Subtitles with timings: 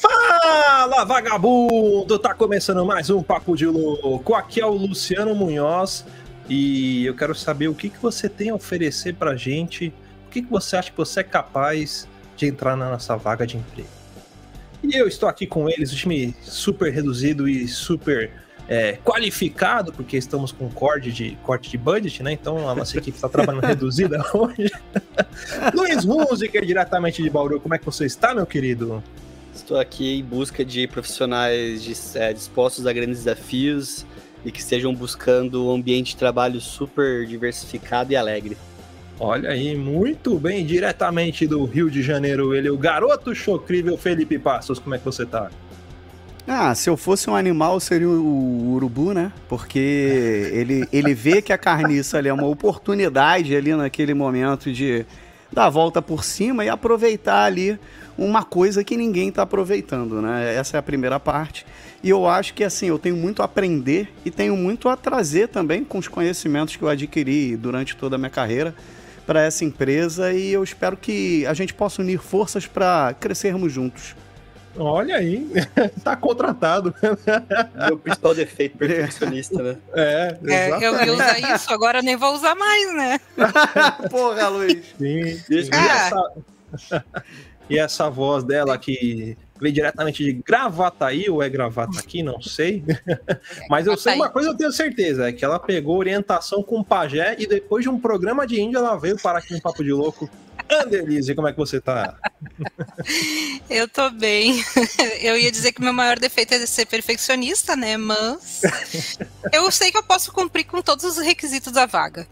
[0.00, 2.20] Fala, vagabundo!
[2.20, 4.34] Tá começando mais um Papo de Louco.
[4.34, 6.04] Aqui é o Luciano Munhoz
[6.48, 9.92] e eu quero saber o que, que você tem a oferecer pra gente.
[10.28, 12.06] O que, que você acha que você é capaz
[12.36, 13.88] de entrar na nossa vaga de emprego?
[14.84, 20.16] E eu estou aqui com eles, o time super reduzido e super é, qualificado, porque
[20.16, 22.32] estamos com corte de, corte de budget, né?
[22.32, 24.70] Então a nossa equipe está trabalhando reduzida hoje.
[25.74, 29.02] Luiz Musiker, diretamente de Bauru, como é que você está, meu querido?
[29.54, 34.04] Estou aqui em busca de profissionais de, é, dispostos a grandes desafios
[34.44, 38.56] e que estejam buscando um ambiente de trabalho super diversificado e alegre.
[39.18, 44.80] Olha aí, muito bem, diretamente do Rio de Janeiro, ele, o garoto chocrível Felipe Passos,
[44.80, 45.50] como é que você tá?
[46.46, 49.32] Ah, se eu fosse um animal, seria o urubu, né?
[49.48, 49.78] Porque
[50.52, 55.06] ele, ele vê que a carniça ali é uma oportunidade ali naquele momento de
[55.50, 57.78] dar a volta por cima e aproveitar ali
[58.18, 60.54] uma coisa que ninguém está aproveitando, né?
[60.54, 61.64] Essa é a primeira parte.
[62.02, 65.48] E eu acho que assim, eu tenho muito a aprender e tenho muito a trazer
[65.48, 68.74] também com os conhecimentos que eu adquiri durante toda a minha carreira
[69.26, 74.14] para essa empresa e eu espero que a gente possa unir forças para crescermos juntos.
[74.76, 75.46] Olha aí,
[76.02, 76.94] tá contratado.
[77.86, 79.76] Meu principal defeito, perfeccionista, né?
[79.94, 83.20] É, é, eu ia usar isso, agora nem vou usar mais, né?
[84.10, 84.84] Porra, Luiz.
[84.98, 85.70] Sim, sim.
[85.72, 86.32] E, essa...
[87.70, 92.84] e essa voz dela que veio diretamente de Gravataí, ou é gravata aqui, não sei.
[93.70, 96.84] Mas eu sei uma coisa, eu tenho certeza, é que ela pegou orientação com o
[96.84, 99.92] pajé e depois de um programa de índio ela veio parar aqui no Papo de
[99.92, 100.28] Louco.
[100.68, 102.16] Anderlise, como é que você tá?
[103.68, 104.62] Eu tô bem.
[105.20, 107.96] Eu ia dizer que meu maior defeito é ser perfeccionista, né?
[107.96, 108.62] Mas
[109.52, 112.26] eu sei que eu posso cumprir com todos os requisitos da vaga.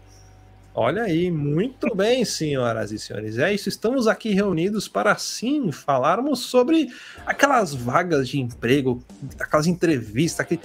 [0.75, 3.37] Olha aí, muito bem, senhoras e senhores.
[3.37, 6.87] É isso, estamos aqui reunidos para sim falarmos sobre
[7.27, 9.03] aquelas vagas de emprego,
[9.39, 10.59] aquelas entrevistas que.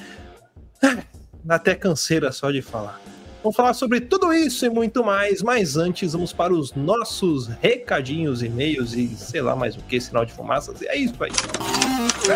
[0.82, 1.02] Ah,
[1.44, 2.98] dá até canseira só de falar.
[3.42, 8.42] Vamos falar sobre tudo isso e muito mais, mas antes vamos para os nossos recadinhos,
[8.42, 10.80] e-mails e sei lá mais o que, sinal de fumaças.
[10.80, 11.30] E é isso aí.
[11.30, 12.34] Você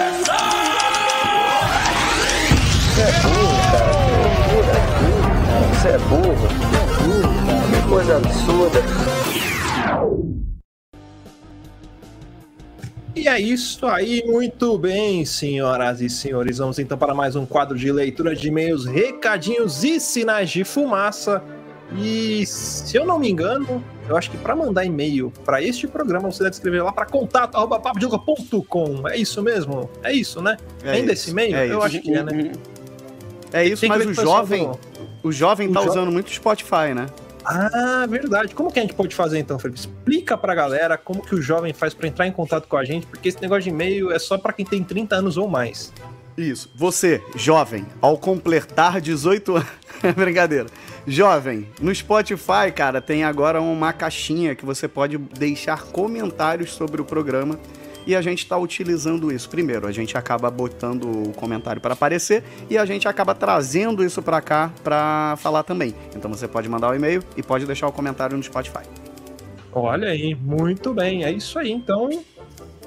[3.02, 4.12] é burro, cara.
[5.74, 6.46] Você é burro.
[6.48, 7.82] É.
[7.82, 9.21] Que coisa absurda.
[13.32, 16.58] É isso aí, muito bem, senhoras e senhores.
[16.58, 21.42] Vamos então para mais um quadro de leitura de e-mails, recadinhos e sinais de fumaça.
[21.96, 26.30] E se eu não me engano, eu acho que para mandar e-mail para este programa
[26.30, 29.08] você deve escrever lá para contato@papodioga.com.
[29.08, 29.88] É isso mesmo?
[30.02, 30.58] É isso, né?
[30.84, 31.56] É Ainda esse e-mail?
[31.56, 31.86] É eu isso.
[31.86, 32.52] acho que é, né?
[33.54, 34.70] É isso, mas o jovem,
[35.22, 37.06] o jovem tá usando muito o Spotify, né?
[37.44, 38.54] Ah, verdade.
[38.54, 39.80] Como que a gente pode fazer então, Felipe?
[39.80, 43.06] Explica pra galera como que o jovem faz para entrar em contato com a gente,
[43.06, 45.92] porque esse negócio de e-mail é só para quem tem 30 anos ou mais.
[46.36, 46.70] Isso.
[46.74, 49.68] Você, jovem, ao completar 18 anos.
[50.16, 50.66] Brincadeira.
[51.06, 57.04] Jovem, no Spotify, cara, tem agora uma caixinha que você pode deixar comentários sobre o
[57.04, 57.58] programa
[58.06, 59.48] e a gente está utilizando isso.
[59.48, 64.22] Primeiro, a gente acaba botando o comentário para aparecer e a gente acaba trazendo isso
[64.22, 65.94] para cá para falar também.
[66.14, 68.84] Então você pode mandar o um e-mail e pode deixar o comentário no Spotify.
[69.72, 71.24] Olha aí, muito bem.
[71.24, 71.70] É isso aí.
[71.70, 72.10] Então,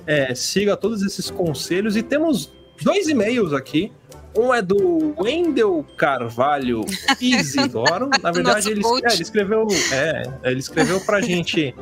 [0.06, 3.92] é, siga todos esses conselhos e temos dois e-mails aqui.
[4.38, 6.86] Um é do Wendel Carvalho
[7.22, 8.10] Isidoro.
[8.22, 9.68] Na verdade, ele, é, ele, escreveu.
[9.94, 11.74] É, ele escreveu pra gente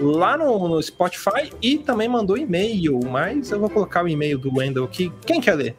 [0.00, 4.56] lá no, no Spotify e também mandou e-mail, mas eu vou colocar o e-mail do
[4.56, 5.12] Wendel aqui.
[5.26, 5.76] Quem quer ler?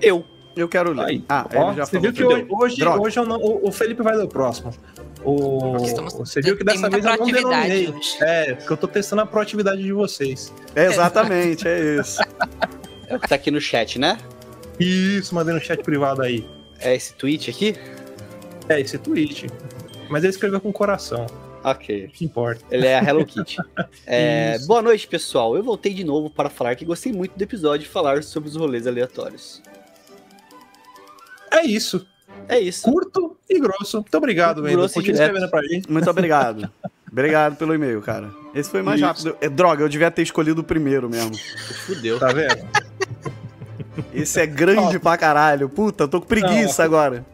[0.00, 0.24] Eu.
[0.56, 1.04] Eu quero ler.
[1.04, 4.16] Aí, ah, ó, já você viu que hoje, hoje, hoje não, o, o, Felipe vai
[4.16, 4.72] ler o próximo.
[5.24, 5.78] O,
[6.18, 7.94] você viu que dessa vez eu não denominei.
[8.20, 10.52] É, porque eu tô testando a proatividade de vocês.
[10.74, 12.20] É exatamente, é isso.
[13.10, 14.16] É o que tá aqui no chat, né?
[14.80, 16.48] Isso, mandei no chat privado aí.
[16.78, 17.76] É esse tweet aqui?
[18.66, 19.46] É esse tweet.
[20.08, 21.26] Mas ele escreveu com coração.
[21.62, 22.08] Ok.
[22.14, 22.64] Que importa.
[22.70, 23.58] Ele é a Hello Kitty.
[24.06, 25.54] é, boa noite, pessoal.
[25.54, 28.56] Eu voltei de novo para falar que gostei muito do episódio de falar sobre os
[28.56, 29.62] rolês aleatórios.
[31.50, 32.06] É isso.
[32.48, 32.90] É isso.
[32.90, 33.98] Curto e grosso.
[33.98, 34.88] Muito obrigado, Wendel.
[34.88, 35.92] Continue escrevendo pra gente.
[35.92, 36.72] Muito obrigado.
[37.12, 38.30] obrigado pelo e-mail, cara.
[38.54, 39.06] Esse foi mais isso.
[39.06, 39.36] rápido.
[39.42, 41.36] É, droga, eu devia ter escolhido o primeiro mesmo.
[41.86, 42.18] Fudeu.
[42.18, 42.66] Tá vendo?
[44.12, 45.68] Esse é grande pra caralho.
[45.68, 47.26] Puta, eu tô com preguiça Não, agora.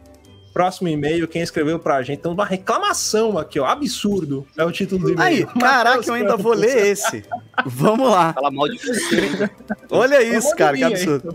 [0.53, 3.65] Próximo e-mail, quem escreveu pra gente, então uma reclamação aqui, ó.
[3.65, 4.45] Absurdo.
[4.57, 5.47] É o título do e-mail.
[5.53, 7.23] Aí, caraca, eu ainda vou ler esse.
[7.65, 8.33] Vamos lá.
[8.33, 9.49] Fala mal de você.
[9.91, 11.31] Olha isso, cara, que absurdo.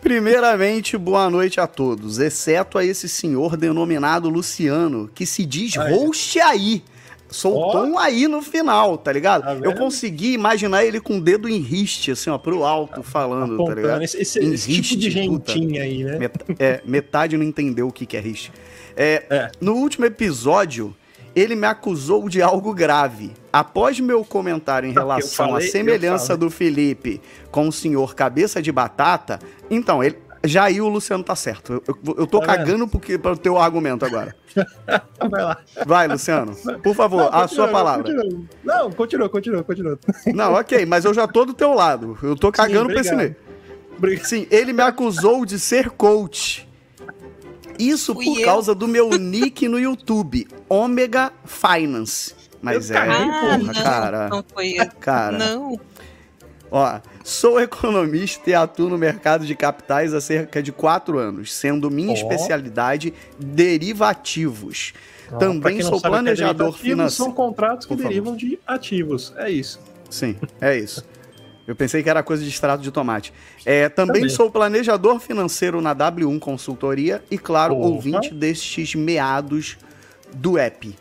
[0.00, 6.40] Primeiramente, boa noite a todos, exceto a esse senhor denominado Luciano, que se diz host
[6.40, 6.82] aí.
[7.32, 7.84] Soltou Ó.
[7.84, 9.42] um aí no final, tá ligado?
[9.42, 13.56] Tá Eu consegui imaginar ele com o dedo em riste, assim, ó, pro alto, falando,
[13.64, 13.78] tá ligado?
[13.84, 14.04] Apontando.
[14.04, 15.52] Esse, esse- esse tipo de puta.
[15.52, 16.18] gentinha aí, né?
[16.18, 18.52] Met- é, metade não entendeu o que, que é riste.
[18.96, 19.50] É, É.
[19.60, 20.94] No último episódio,
[21.34, 23.32] ele me acusou de algo grave.
[23.50, 27.20] Após meu comentário em relação falei- à semelhança do Felipe
[27.50, 29.38] com o senhor Cabeça de Batata,
[29.70, 30.16] então, ele.
[30.44, 31.74] Já aí o Luciano tá certo.
[31.74, 34.34] Eu, eu- eu tô Tá cagando porque, para o teu argumento agora.
[35.30, 35.56] Vai lá.
[35.86, 36.54] Vai, Luciano.
[36.82, 38.02] Por favor, a Não, sua continua, palavra.
[38.02, 38.42] continua.
[38.64, 39.98] Não, continua, continua, continua.
[40.34, 42.18] Não, ok, mas eu já tô do teu lado.
[42.22, 43.36] Eu tô cagando pra esse.
[43.96, 44.24] Obrigado.
[44.26, 46.68] Sim, ele me acusou de ser coach.
[47.78, 48.44] Isso Fui por eu.
[48.44, 52.34] causa do meu nick no YouTube, Omega Finance.
[52.60, 54.28] Mas Eu é, Ah, porra, não, cara.
[54.28, 54.86] não foi eu.
[55.00, 55.80] Cara, Não.
[56.72, 61.90] Ó, sou economista e atuo no mercado de capitais há cerca de quatro anos, sendo
[61.90, 62.14] minha Ó.
[62.14, 64.92] especialidade derivativos.
[65.28, 67.10] Pra Também sou é planejador derivativos, financeiro.
[67.24, 69.32] São contratos que derivam de ativos.
[69.36, 69.78] É isso.
[70.10, 71.04] Sim, é isso.
[71.66, 73.32] Eu pensei que era coisa de extrato de tomate.
[73.64, 74.28] É, também Também.
[74.28, 77.86] sou planejador financeiro na W1 Consultoria e, claro, Opa.
[77.86, 79.78] ouvinte destes meados
[80.34, 80.94] do app.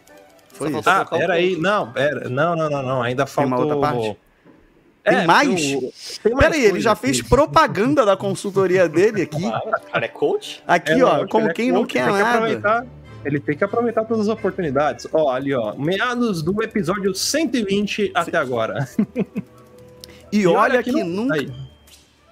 [0.53, 0.89] Foi Só isso.
[0.89, 1.49] Ah, colocar o pera aí.
[1.55, 1.61] ponto.
[1.63, 2.29] Não, pera.
[2.29, 3.01] Não, não, não, não.
[3.01, 4.15] Ainda Tem uma outra parte?
[5.03, 5.71] É, Tem mais?
[5.71, 5.93] eu-
[6.23, 9.41] tem mais Peraí, ele já fez propaganda da consultoria dele aqui.
[9.91, 10.61] Cara, é coach?
[10.67, 12.35] Aqui, É, ó, como ele é quem não coach, quer tem que nada.
[12.37, 12.85] aproveitar-
[13.23, 15.07] Ele tem que aproveitar todas as oportunidades.
[15.13, 15.75] Ó, ali, ó.
[15.75, 18.87] Meados do episódio 120 até agora.
[20.31, 21.35] E olha que não- nunca.
[21.35, 21.51] Aí.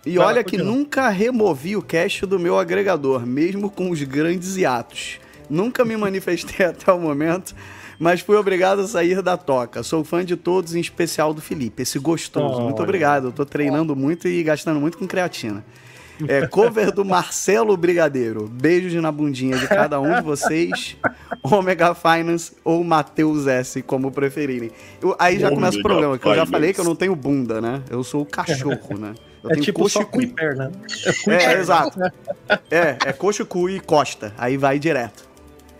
[0.05, 0.75] E Vai lá, olha que continua.
[0.75, 5.19] nunca removi o cache do meu agregador, mesmo com os grandes hiatos.
[5.49, 7.53] Nunca me manifestei até o momento,
[7.99, 9.83] mas fui obrigado a sair da toca.
[9.83, 12.61] Sou fã de todos, em especial do Felipe, esse gostoso.
[12.61, 12.83] Muito Olha.
[12.83, 13.27] obrigado.
[13.27, 15.63] Eu tô treinando muito e gastando muito com creatina.
[16.27, 18.45] É, cover do Marcelo Brigadeiro.
[18.49, 20.97] Beijos na bundinha de cada um de vocês.
[21.41, 24.69] Omega Finance ou Matheus S, como preferirem.
[25.01, 27.61] Eu- aí já começa o problema, que eu já falei que eu não tenho bunda,
[27.61, 27.81] né?
[27.89, 29.13] Eu sou o cachorro, né?
[29.41, 30.21] Eu É tenho tipo coxa só e cu.
[30.21, 30.69] e perna.
[31.25, 31.97] É, exato.
[32.69, 34.33] É, é coxa, cu e costa.
[34.37, 35.28] Aí vai direto.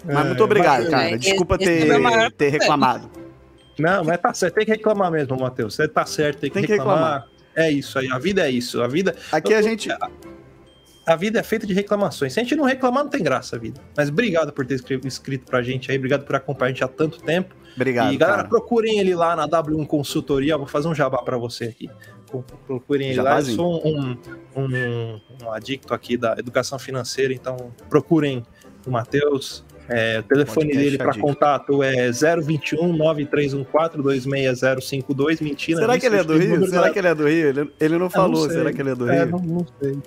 [0.06, 1.18] Mas É, muito obrigado, mas- cara.
[1.18, 3.10] Desculpa esse é ter, ter reclamado.
[3.78, 4.56] Não, mas tá certo.
[4.56, 5.75] Tem que reclamar mesmo, Matheus.
[5.75, 7.28] Você tá certo, tem que, Tem que reclamar.
[7.56, 8.10] É isso aí.
[8.12, 8.81] A vida é isso.
[8.81, 9.90] A vida, Aqui a gente.
[11.06, 12.34] a vida é feita de reclamações.
[12.34, 13.81] Se a gente não reclamar, não tem graça a vida.
[13.98, 15.98] Mas obrigado por ter escrito pra gente aí.
[15.98, 17.56] Obrigado por acompanhar a gente há tanto tempo.
[17.75, 18.13] Obrigado.
[18.13, 18.50] e galera, cara.
[18.50, 20.57] procurem ele lá na W1 Consultoria.
[20.57, 21.90] Vou fazer um jabá pra você aqui.
[22.30, 23.40] Pro- Procurem ele lá.
[23.40, 24.18] Eu sou um,
[24.56, 28.46] um, um adicto aqui da educação financeira, então procurem
[28.86, 29.63] o Matheus.
[29.89, 35.41] É, o telefone Podcast dele para contato é 021 9314 26052.
[35.41, 36.68] Mentira, Será que ele é do Rio?
[36.68, 37.47] Será da- que ele é do Rio?
[37.50, 38.44] Ele, ele não falou.
[38.47, 38.50] não.
[38.53, 39.31] Será que ele é do É, Rio?
[39.31, 39.97] não, não sei.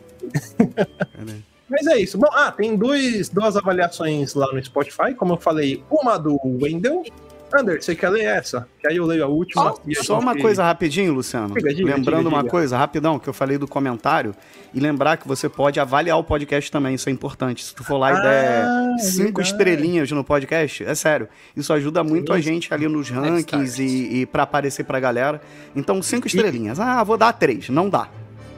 [1.17, 1.43] Peraí.
[1.71, 2.19] Mas é isso.
[2.19, 7.03] Bom, ah, tem dois, duas avaliações lá no Spotify, como eu falei, uma do Wendel.
[7.55, 8.67] Ander, você quer ler essa?
[8.81, 9.63] Que aí eu leio a última.
[9.63, 9.69] Só,
[10.01, 11.55] a só uma gente- coisa rapidinho, Luciano.
[11.55, 14.35] Diga, diga, Lembrando diga, uma coisa, rapidão, que eu falei do comentário.
[14.73, 17.63] E lembrar que você pode avaliar o podcast também, isso é importante.
[17.65, 19.49] Se tu for lá e der Ah, cinco verdade.
[19.49, 21.29] estrelinhas no podcast, é sério.
[21.57, 22.43] Isso ajuda muito a Sim.
[22.43, 25.41] gente ali nos rankings e, e para aparecer pra galera.
[25.77, 26.81] Então, cinco estrelinhas.
[26.81, 27.69] Ah, vou dar três.
[27.69, 28.09] Não dá.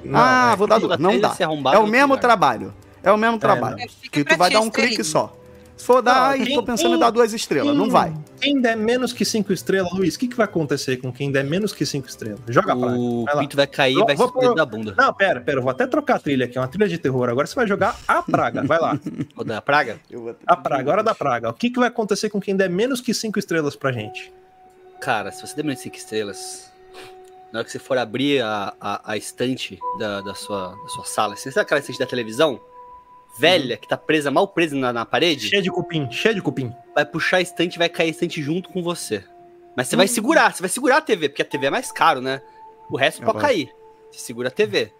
[0.04, 0.56] Não, ah, é.
[0.56, 0.98] vou dar duas.
[0.98, 1.34] Não dá.
[1.72, 2.72] É o mesmo trabalho.
[3.02, 3.76] É o mesmo trabalho.
[3.78, 5.34] É, fica Que tu vai dar a um clique só.
[5.76, 7.74] Se for dar, Não, ai, quem- tô pensando em dar duas estrelas.
[7.76, 8.14] Não quem- vai.
[8.40, 11.42] Quem der menos que cinco estrelas, Luiz, o que, que vai acontecer com quem der
[11.44, 12.38] menos que cinco estrelas?
[12.48, 13.40] Joga pra O Vai lá.
[13.40, 14.94] pinto vai cair e Vou- vai vou se pôr- da bunda.
[14.96, 17.28] Não, pera, pera, eu vou até trocar a trilha aqui, é uma trilha de terror.
[17.28, 18.62] Agora você vai jogar a praga.
[18.62, 18.98] Vai lá.
[19.36, 19.98] Ou da praga?
[20.46, 21.50] A praga, hora da praga.
[21.50, 24.32] O que, que vai acontecer com quem der menos que cinco estrelas pra gente?
[25.00, 26.72] Cara, se você der menos de 5 estrelas,
[27.52, 31.04] na hora que você for abrir a, a, a estante da, da, sua, da sua
[31.04, 32.58] sala, você sabe aquela estante da televisão?
[33.38, 35.48] Velha, que tá presa, mal presa na, na parede?
[35.48, 36.72] Cheia de cupim, cheia de cupim.
[36.94, 39.24] Vai puxar a estante e vai cair a estante junto com você.
[39.76, 42.20] Mas você vai segurar, você vai segurar a TV, porque a TV é mais caro,
[42.20, 42.40] né?
[42.88, 43.70] O resto É pode cair.
[44.10, 44.92] Você segura a TV.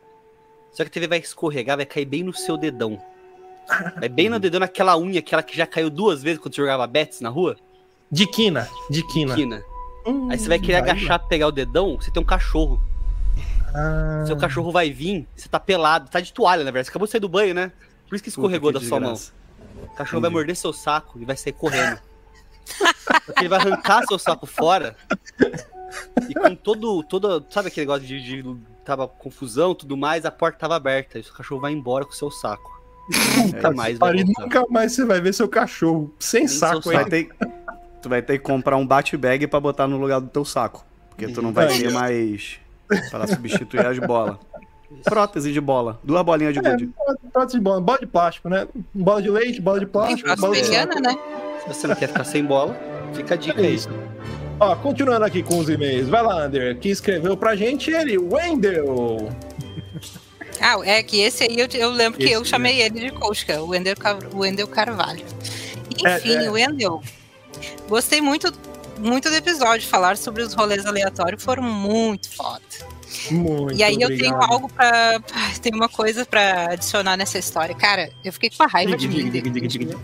[0.72, 3.00] Só que a TV vai escorregar, vai cair bem no seu dedão.
[3.98, 6.86] Vai bem no dedão, naquela unha, aquela que já caiu duas vezes quando você jogava
[6.86, 7.56] bets na rua.
[8.10, 9.34] De quina, de quina.
[9.34, 9.64] Quina.
[10.06, 12.82] Hum, Aí você vai querer vai, agachar pegar o dedão, você tem um cachorro.
[13.74, 16.86] Ah, Seu cachorro vai vir, você tá pelado, tá de toalha, na verdade.
[16.86, 17.72] Você acabou de sair do banho, né?
[18.14, 19.14] Por isso que escorregou Puta, da que sua mão.
[19.14, 20.34] O cachorro vai Entendi.
[20.34, 21.98] morder seu saco e vai sair correndo.
[23.26, 24.96] Porque ele vai arrancar seu saco fora.
[26.28, 27.02] E com todo.
[27.02, 28.56] todo sabe aquele negócio de, de.
[28.84, 31.18] Tava confusão e tudo mais, a porta tava aberta.
[31.18, 32.80] E o cachorro vai embora com o seu saco.
[33.36, 34.42] Nunca mais vai voltar.
[34.42, 36.92] nunca mais você vai ver seu cachorro sem Nem saco.
[36.92, 37.30] Vai ter,
[38.00, 40.86] tu vai ter que comprar um bate-bag pra botar no lugar do teu saco.
[41.10, 42.60] Porque tu não vai ter mais
[43.10, 44.36] pra substituir as bolas.
[45.02, 45.98] Prótese de bola.
[46.04, 46.90] Duas bolinhas de É, gude.
[47.32, 48.66] prótese de bola, bola de plástico, né?
[48.94, 51.18] Bola de leite, bola de plástico, bola de mediana, né?
[51.62, 52.76] Se você não quer ficar sem bola,
[53.14, 53.74] fica a dica É aí.
[53.74, 53.88] isso.
[54.60, 56.08] Ó, continuando aqui com os e-mails.
[56.08, 59.28] Vai lá, Ander, que escreveu pra gente ele, Wendel.
[60.60, 63.60] Ah, é que esse aí eu, eu lembro que Esse, eu chamei ele de Kouska,
[63.60, 63.94] o Wendel,
[64.32, 65.24] Wendel Carvalho.
[65.90, 66.50] Enfim, É, é.
[66.50, 67.02] o Wendel.
[67.88, 68.52] Gostei muito,
[69.00, 69.88] muito do episódio.
[69.88, 72.62] Falar sobre os rolês aleatórios foram muito foda.
[73.30, 74.52] Muito e aí eu tenho obrigado.
[74.52, 75.20] algo pra.
[75.32, 77.74] ai, Tem uma coisa pra adicionar nessa história.
[77.74, 79.30] Cara, eu fiquei com a raiva de mim.
[79.30, 79.98] Diga, diga.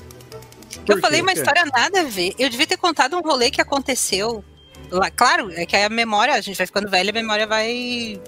[0.88, 2.34] Eu falei uma história nada a ver.
[2.38, 4.42] Eu devia ter contado um rolê que aconteceu.
[4.90, 8.20] Lá, claro, é que a memória, a gente vai ficando velha, a memória vai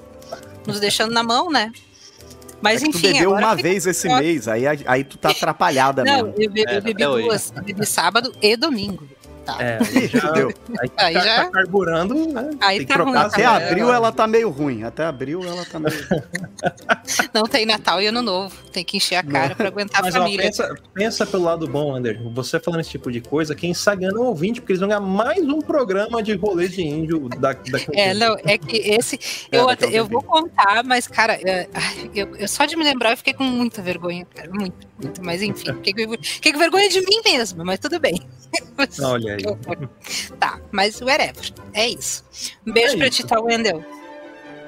[0.67, 1.73] nos deixando na mão, né?
[2.61, 5.31] Mas É que tu enfim, bebeu agora uma vez esse mês, aí, aí tu tá
[5.31, 6.35] atrapalhada Não, mesmo.
[6.39, 7.27] eu, be- É, eu bebi até hoje.
[7.27, 7.53] duas.
[7.57, 9.09] Eu bebi sábado e domingo.
[9.59, 10.49] É, aí já, Fudeu.
[10.81, 12.51] aí, Aí tá, já- tá carburando, né?
[12.61, 13.69] Aí Tem que tá trocar ruim, Até tá regras.
[13.71, 14.85] abril ela tá meio ruim.
[14.85, 15.95] Até abril ela tá meio.
[17.35, 18.55] Não tem Natal e Ano Novo.
[18.73, 20.45] Tem que encher a cara pra aguentar a Mas ó, família.
[20.47, 22.21] pensa, pensa pelo lado bom, Ander.
[22.35, 25.01] Você falando esse tipo de coisa, quem está ganhando é ouvinte, porque eles vão ganhar
[25.01, 29.19] mais um programa de rolê de índio da, da É, não, é que esse.
[29.51, 31.69] É, Eu, a até- eu vou contar, mas, cara, é,
[32.15, 34.51] eu, eu só de me lembrar eu fiquei com muita vergonha, cara.
[34.51, 35.25] Muito, muito.
[35.25, 38.21] Mas enfim, fiquei com, fiquei com vergonha de mim mesma, mas tudo bem.
[39.03, 39.43] Olha aí.
[40.39, 41.51] Tá, mas whatever.
[41.75, 42.25] É isso.
[42.67, 43.23] Um beijo É pra isso.
[43.23, 43.85] ti, tá, Wendel.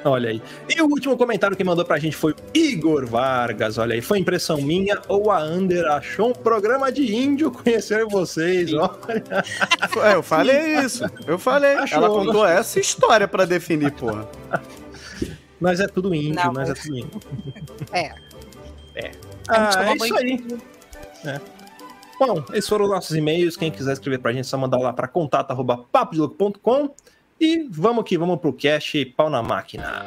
[0.06, 0.42] Olha aí.
[0.68, 3.78] E o último comentário que mandou pra gente foi o Igor Vargas.
[3.78, 8.72] Olha aí, foi impressão minha ou a Ander achou um programa de índio conhecer vocês?
[8.74, 8.92] Olha.
[10.04, 11.04] É, eu falei isso.
[11.26, 11.72] Eu falei.
[11.74, 11.96] Achou.
[11.98, 14.28] Ela contou essa história pra definir, porra.
[15.60, 17.20] Nós é tudo índio, Não, nós é mas- tudo índio.
[17.92, 18.12] É.
[18.96, 19.10] É.
[19.48, 20.46] Ah, é isso aí.
[21.24, 21.40] É.
[22.26, 23.54] Bom, esses foram os nossos e-mails.
[23.54, 26.88] Quem quiser escrever pra gente, é só mandar lá pra contato.papodelouco.com
[27.38, 30.06] e vamos que vamos pro cast pau na máquina.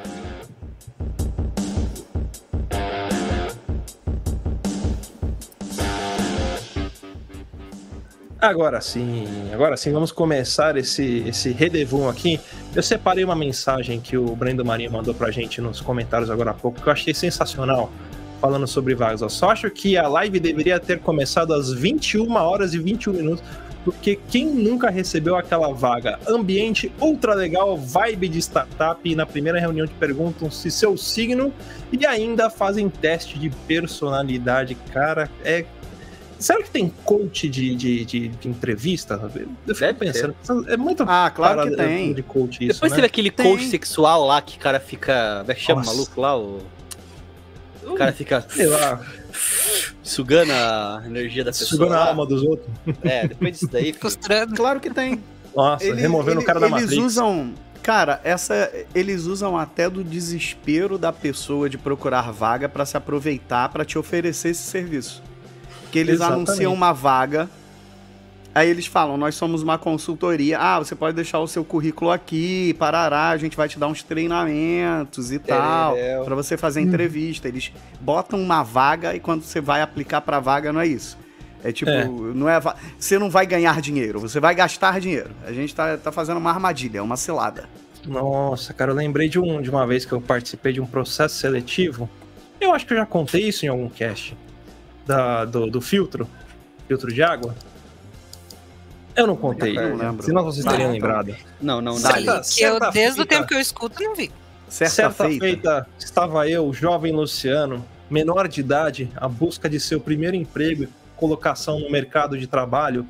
[8.40, 12.40] Agora sim, agora sim, vamos começar esse, esse redevum aqui.
[12.76, 16.54] Eu separei uma mensagem que o Brendo Marinho mandou pra gente nos comentários agora há
[16.56, 17.92] pouco, que eu achei sensacional,
[18.40, 19.22] falando sobre vagas.
[19.22, 23.44] Eu só acho que a live deveria ter começado às 21 horas e 21 minutos,
[23.84, 26.20] porque quem nunca recebeu aquela vaga?
[26.28, 31.54] Ambiente ultra legal, vibe de startup, e na primeira reunião te perguntam se seu signo
[31.92, 34.76] e ainda fazem teste de personalidade.
[34.92, 35.66] Cara, é
[36.40, 39.20] Será que tem coach de, de, de, de entrevista?
[39.66, 40.36] Eu fico Deve pensando.
[40.68, 42.14] É muito Ah, claro que tem.
[42.14, 42.98] de coach isso, Depois né?
[42.98, 43.50] teve aquele Tem.
[43.50, 45.44] coach sexual lá que o cara fica.
[45.48, 45.96] É chama o Nossa.
[45.96, 46.38] maluco lá?
[46.38, 46.60] O...
[47.94, 49.00] o cara fica Sei lá,
[50.04, 51.68] sugando a energia da pessoa.
[51.70, 52.68] sugando a alma dos outros.
[53.04, 53.86] É, depois disso daí.
[53.94, 54.56] fica- Costurando.
[54.56, 55.22] Claro que tem.
[55.56, 57.04] Nossa, Ele- removendo ele- o cara da eles Matrix.
[57.04, 57.54] usam.
[57.82, 63.70] Cara, essa eles usam até do desespero da pessoa de procurar vaga pra se aproveitar
[63.70, 65.24] pra te oferecer esse serviço.
[65.90, 66.50] Que eles Exatamente.
[66.50, 67.50] anunciam uma vaga,
[68.58, 70.58] aí eles falam: "Nós somos uma consultoria.
[70.60, 74.04] Ah, você pode deixar o seu currículo aqui, parará, a gente vai te dar uns
[74.04, 76.24] treinamentos e tal, Tereréu.
[76.24, 77.48] pra você fazer entrevista".
[77.48, 77.72] Eles
[78.02, 81.18] botam uma vaga e quando você vai aplicar pra vaga não é isso.
[81.64, 82.06] É tipo, É.
[82.06, 82.60] não é
[83.00, 85.32] você não vai ganhar dinheiro, você vai gastar dinheiro.
[85.46, 87.68] A gente tá, tá fazendo uma armadilha, uma cilada.
[88.06, 91.36] Nossa, cara, eu lembrei de, um, de uma vez que eu participei de um processo
[91.36, 92.10] seletivo.
[92.62, 94.38] Eu acho que eu já contei isso em algum cast.
[95.06, 96.28] Da, do, do filtro.
[96.88, 97.54] Filtro de água.
[99.18, 99.76] Eu não contei.
[99.78, 100.24] Eu não lembro.
[100.24, 100.94] Senão vocês teriam Não.
[100.94, 101.36] lembrado.
[101.60, 102.00] Não, não, não.
[102.00, 102.42] Certa-.
[102.42, 104.32] Que eu, certa desde o tempo que eu escuto, não vi.
[104.70, 105.40] Certa, Certa feita.
[105.46, 110.90] feita, estava eu, jovem Luciano, menor de idade, à busca de seu primeiro emprego e
[111.16, 113.06] colocação no mercado de trabalho,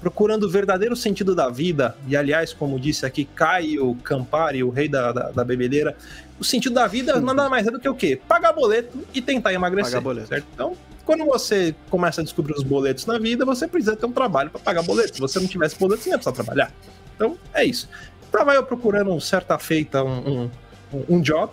[0.00, 1.94] procurando o verdadeiro sentido da vida.
[2.08, 5.94] E, aliás, como disse aqui Caio Campari, o rei da, da, da bebedeira,
[6.38, 8.18] o sentido da vida nada mais é do que o quê?
[8.26, 9.92] Pagar boleto e tentar emagrecer.
[9.92, 10.28] Pagar boleto.
[10.28, 10.46] Certo?
[10.54, 10.74] Então,
[11.10, 14.60] quando você começa a descobrir os boletos na vida, você precisa ter um trabalho para
[14.60, 15.16] pagar boleto.
[15.16, 16.72] Se você não tivesse boleto, você não ia precisar trabalhar.
[17.16, 17.88] Então, é isso.
[18.30, 20.44] Tava eu procurando um certa feita, um,
[20.92, 21.52] um, um job.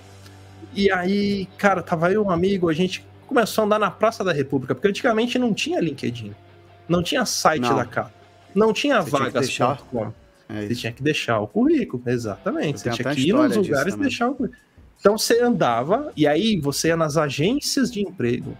[0.76, 4.32] E aí, cara, tava eu um amigo, a gente começou a andar na Praça da
[4.32, 6.36] República, porque antigamente não tinha LinkedIn,
[6.88, 7.76] não tinha site Não.
[7.76, 8.14] da casa,
[8.54, 10.14] não tinha vagas.com.
[10.50, 12.80] É Você tinha que deixar o currículo, exatamente.
[12.80, 14.62] Você tinha que ir nos lugares e deixar o currículo.
[15.00, 18.56] Então você andava, e aí você ia nas agências de emprego.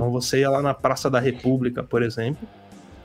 [0.00, 2.48] Então você ia lá na Praça da República, por exemplo,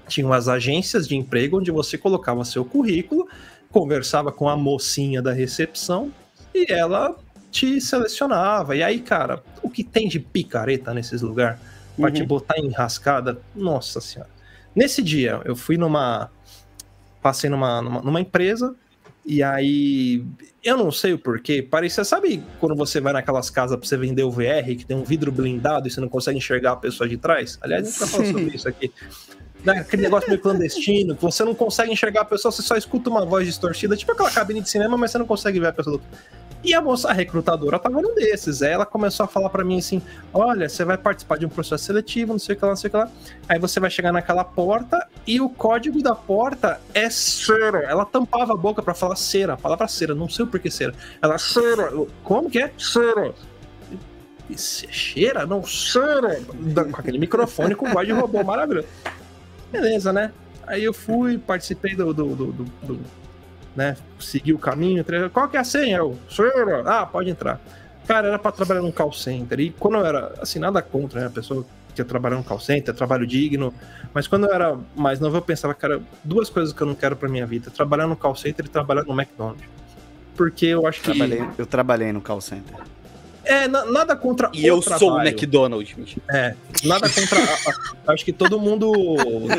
[0.08, 3.28] tinha umas agências de emprego onde você colocava seu currículo,
[3.70, 6.10] conversava com a mocinha da recepção
[6.54, 7.14] e ela
[7.52, 8.78] te selecionava.
[8.78, 11.60] E aí, cara, o que tem de picareta nesses lugares
[11.98, 12.14] pra Uhum.
[12.14, 14.30] te botar enrascada, nossa senhora.
[14.74, 16.32] Nesse dia, eu fui numa.
[17.22, 18.74] Passei numa, numa, numa empresa
[19.25, 20.24] E aí,
[20.63, 24.24] eu não sei o porquê, parecia, sabe quando você vai naquelas casas pra você vender
[24.24, 27.17] o VR, que tem um vidro blindado e você não consegue enxergar a pessoa de
[27.17, 27.58] trás?
[27.62, 28.91] Aliás, a gente vai falar sobre isso aqui.
[29.65, 33.10] Né, Aquele negócio meio clandestino, que você não consegue enxergar a pessoa, você só escuta
[33.10, 36.00] uma voz distorcida, tipo aquela cabine de cinema, mas você não consegue ver a pessoa.
[36.63, 38.63] E a moça a recrutadora tava num desses.
[38.63, 40.01] Aí ela começou a falar pra mim assim:
[40.34, 42.88] olha, você vai participar de um processo seletivo, não sei o que lá, não sei
[42.88, 43.10] o que lá.
[43.48, 47.84] Aí você vai chegar naquela porta e o código da porta é cera.
[47.84, 50.95] Ela tampava a boca pra falar cera, a palavra cera, não sei o porquê cera.
[51.22, 51.91] Ela cera.
[52.24, 52.72] Como que é?
[52.79, 53.31] Cera.
[54.57, 55.45] Cheira?
[55.45, 56.39] Não, cera.
[56.91, 58.88] Com aquele microfone com voz de robô maravilhoso.
[59.72, 60.31] Beleza, né?
[60.67, 62.13] Aí eu fui, participei do.
[62.13, 63.00] do, do, do- do-
[63.75, 63.98] né?
[64.19, 65.05] Segui o caminho.
[65.34, 65.98] Qual que é a senha?
[65.98, 67.60] Eu, senhora, ah, pode entrar.
[68.07, 69.60] Cara, era pra trabalhar num call center.
[69.60, 71.27] E quando eu era, assim, nada contra, né?
[71.27, 73.74] A pessoa que ia trabalhar num call center, trabalho digno.
[74.13, 77.15] Mas quando eu era mais novo, eu pensava, cara, duas coisas que eu não quero
[77.17, 79.65] pra minha vida: trabalhar no call center e trabalhar no McDonald's.
[80.38, 81.12] Porque eu acho que.
[81.12, 82.75] Trabalhei, eu trabalhei no call center.
[83.46, 85.00] É, na- nada contra E eu trabalho.
[85.00, 86.16] sou o McDonald's.
[86.30, 87.40] É, nada contra.
[87.40, 87.72] a-
[88.08, 88.92] a- acho que todo mundo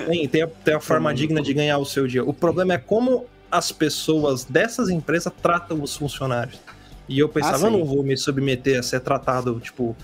[0.06, 2.24] tem, tem, a, tem a forma digna de ganhar o seu dia.
[2.24, 6.58] O problema é como as pessoas dessas empresas tratam os funcionários.
[7.08, 9.96] E eu pensava, Ah, eu não vou me submeter a ser tratado, tipo,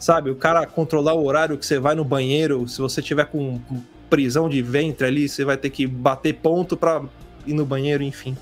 [0.00, 3.58] sabe, o cara controlar o horário que você vai no banheiro, se você tiver com
[3.60, 3.80] com
[4.10, 7.02] prisão de ventre ali, você vai ter que bater ponto pra
[7.46, 8.36] ir no banheiro, enfim.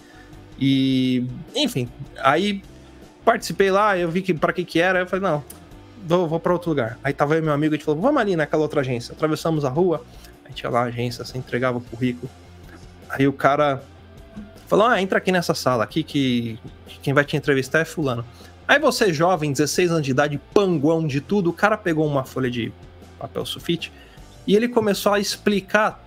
[0.58, 1.24] E,
[1.54, 1.88] enfim,
[2.22, 2.62] aí
[3.26, 5.42] participei lá, eu vi que para que que era, eu falei, não,
[6.06, 6.96] vou, vou para outro lugar.
[7.02, 9.12] Aí tava e meu amigo, a gente falou, vamos ali naquela outra agência.
[9.12, 10.04] Atravessamos a rua,
[10.44, 12.30] aí tinha lá a agência, você entregava o currículo.
[13.10, 13.82] Aí o cara
[14.68, 18.24] falou, ah, entra aqui nessa sala aqui que que quem vai te entrevistar é fulano.
[18.68, 22.50] Aí você, jovem, 16 anos de idade, panguão de tudo, o cara pegou uma folha
[22.50, 22.72] de
[23.18, 23.92] papel sulfite
[24.46, 26.04] e ele começou a explicar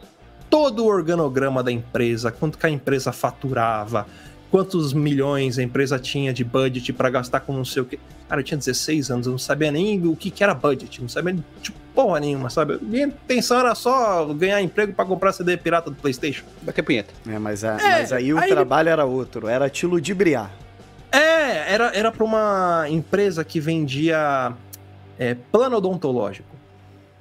[0.50, 4.08] todo o organograma da empresa, quanto que a empresa faturava,
[4.52, 8.00] quantos milhões a empresa tinha de budget pra gastar com não sei o que.
[8.28, 11.10] Cara, eu tinha 16 anos, eu não sabia nem o que, que era budget, não
[11.10, 12.78] sabia de porra nenhuma, sabe?
[12.82, 16.44] Minha intenção era só ganhar emprego pra comprar CD pirata do PlayStation.
[16.62, 17.14] Daqui a punheta.
[17.28, 20.52] É, mas, a- É, mas aí o aí ele- trabalho era outro, era te ludibriar.
[21.12, 24.54] É, era, era pra uma empresa que vendia
[25.18, 26.48] é, plano odontológico.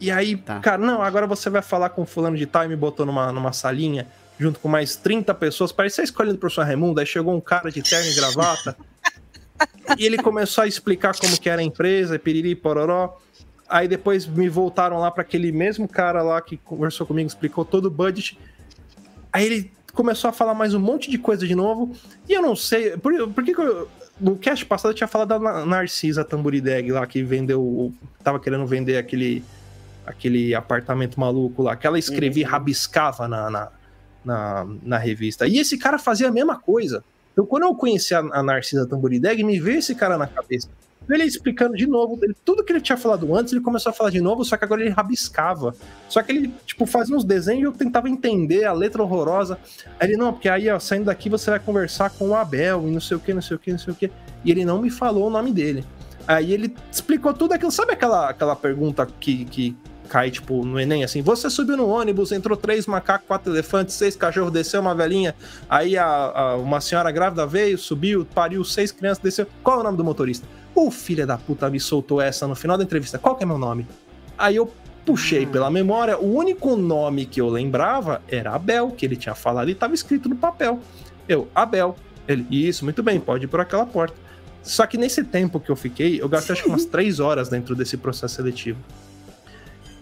[0.01, 0.61] E aí, Tá.
[0.61, 3.53] cara, não, agora você vai falar com fulano de tal e me botou numa, numa
[3.53, 4.07] salinha,
[4.39, 7.83] junto com mais 30 pessoas, parecia escolhido por sua Raimundo, aí chegou um cara de
[7.83, 8.77] terno e gravata,
[9.99, 13.17] e ele começou a explicar como que era a empresa, e piriri, pororó.
[13.69, 17.87] Aí depois me voltaram lá para aquele mesmo cara lá que conversou comigo, explicou todo
[17.87, 18.39] o budget.
[19.33, 21.95] Aí ele começou a falar mais um monte de coisa de novo.
[22.27, 22.97] E eu não sei.
[22.97, 23.87] Por, por que, que eu.
[24.19, 27.61] No cast passado eu tinha falado da Na- Narcisa Tamburideg lá, que vendeu.
[27.61, 27.93] o-
[28.25, 29.45] Tava querendo vender aquele.
[30.07, 32.51] Aquele apartamento maluco lá, que ela escrevia, Uhum.
[32.53, 33.69] rabiscava na, na,
[34.29, 35.47] na, na revista.
[35.47, 37.03] E esse cara fazia a mesma coisa.
[37.33, 40.69] Então, quando eu conheci a, a Narcisa Tamburideg, me veio esse cara na cabeça.
[41.09, 44.11] Ele explicando de novo, ele- tudo que ele tinha falado antes, ele começou a falar
[44.11, 45.75] de novo, só que agora ele rabiscava.
[46.07, 49.59] Só que ele, tipo, fazia uns desenhos e eu tentava entender a letra horrorosa.
[49.99, 52.91] Aí ele, não, porque aí, ó, saindo daqui você vai conversar com o Abel e
[52.91, 54.11] não sei o que, não sei o que, não sei o que.
[54.45, 55.83] E ele não me falou o nome dele.
[56.27, 57.71] Aí ele explicou tudo aquilo.
[57.71, 59.75] Sabe aquela, aquela pergunta que, que
[60.09, 61.23] cai, tipo, no Enem, assim?
[61.23, 65.35] Você subiu no ônibus, entrou três macacos, quatro elefantes, seis cachorros, desceu uma velhinha.
[65.69, 69.47] Aí a, a- uma senhora grávida veio, subiu, pariu seis crianças, desceu.
[69.63, 70.47] Qual é o nome do motorista?
[70.75, 73.19] O filho da puta me soltou essa no final da entrevista.
[73.19, 73.87] Qual que é meu nome?
[74.37, 74.73] Aí eu
[75.05, 76.19] puxei pela memória.
[76.19, 80.29] O único nome que eu lembrava era Abel, que ele tinha falado e estava escrito
[80.29, 80.81] no papel.
[81.29, 81.97] Eu, Abel.
[82.29, 84.15] Ele, isso, muito bem, pode ir por aquela porta.
[84.63, 87.75] Só que nesse tempo que eu fiquei, eu gastei acho que umas três horas dentro
[87.75, 88.79] desse processo seletivo.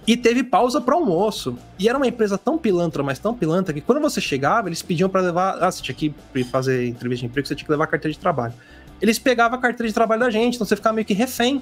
[0.07, 1.59] E teve pausa para almoço.
[1.79, 5.09] E era uma empresa tão pilantra, mas tão pilantra, que quando você chegava, eles pediam
[5.09, 5.59] para levar.
[5.63, 8.13] Ah, você tinha que ir fazer entrevista de emprego, você tinha que levar a carteira
[8.13, 8.55] de trabalho.
[9.01, 11.61] Eles pegavam a carteira de trabalho da gente, então você ficava meio que refém.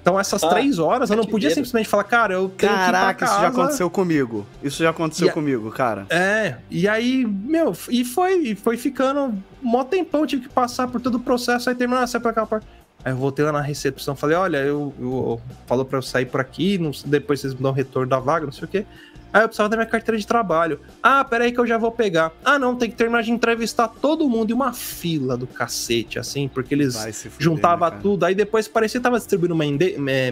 [0.00, 1.54] Então, essas Ah, três horas, eu não podia medo.
[1.54, 4.46] simplesmente falar, cara, eu tenho Caraca, que ir pra isso já aconteceu comigo.
[4.62, 6.06] Isso já aconteceu E a- comigo, cara.
[6.10, 11.00] É, e aí, meu, e foi, e foi ficando mó tempão, tive que passar por
[11.00, 12.60] todo o processo, aí terminou, sai pra cá, pra...
[13.04, 16.40] Aí eu voltei lá na recepção, falei, olha, eu, eu falou pra eu sair por
[16.40, 18.86] aqui, não- depois vocês me dão retorno da vaga, não sei o quê.
[19.32, 20.78] Aí eu precisava da minha carteira de trabalho.
[21.02, 22.30] Ah, peraí que eu já vou pegar.
[22.44, 26.46] Ah, não, tem que terminar de entrevistar todo mundo e uma fila do cacete, assim,
[26.46, 29.64] porque eles Vai se fuder, juntava né, tudo, aí depois parecia que tava distribuindo uma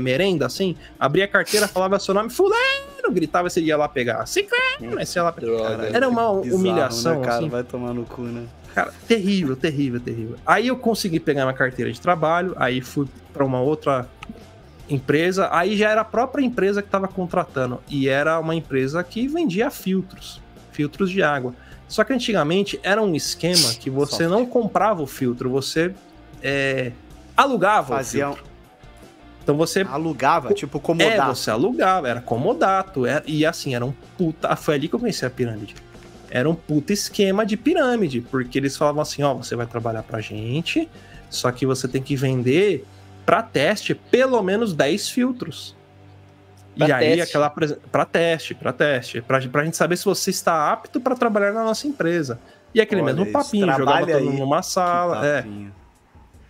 [0.01, 4.25] merenda, assim, abria a carteira, falava seu nome, fulano, gritava se ia lá pegar.
[4.25, 5.47] Ciclano, aí você ia lá pegar.
[5.53, 5.91] Droga.
[5.93, 7.39] Era uma Bizarro, humilhação, né, cara?
[7.39, 7.49] assim.
[7.49, 8.45] Vai tomar no cu, né?
[8.75, 10.37] Cara, terrível, terrível, terrível.
[10.47, 14.09] Aí eu consegui pegar minha carteira de trabalho, aí fui pra uma outra
[14.89, 19.29] empresa, aí já era a própria empresa que estava contratando, e era uma empresa que
[19.29, 20.41] vendia filtros,
[20.73, 21.55] filtros de água.
[21.87, 25.95] Só que antigamente era um esquema que você não comprava o filtro, você
[26.43, 26.93] é,
[27.37, 28.53] alugava Fazia, o filtro.
[29.43, 31.35] Então você alugava, tipo, é, comodato.
[31.37, 33.05] você alugava, era comodato.
[33.05, 34.55] Era, e assim, era um puta.
[34.57, 35.75] Foi ali que eu conheci a pirâmide.
[36.35, 40.19] Era um puta esquema de pirâmide, porque eles falavam assim: ó, você vai trabalhar pra
[40.23, 40.89] gente,
[41.29, 42.87] só que você tem que vender
[43.27, 45.77] pra teste pelo menos 10 filtros.
[46.75, 47.23] Pra e aí, teste.
[47.31, 47.51] aquela.
[47.51, 49.21] presen- Pra teste, pra teste.
[49.21, 52.41] Pra, pra gente saber se você está apto pra trabalhar na nossa empresa.
[52.75, 54.41] E aquele Olha mesmo isso, papinho, jogava todo mundo aí.
[54.41, 55.27] numa sala.
[55.27, 55.45] É.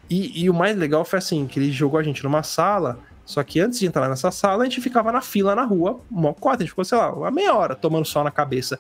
[0.09, 3.43] E, e o mais legal foi assim, que ele jogou a gente numa sala, só
[3.43, 6.59] que antes de entrar nessa sala, a gente ficava na fila na rua, mó cota,
[6.59, 8.79] a gente ficou, sei lá, uma meia hora tomando sol na cabeça.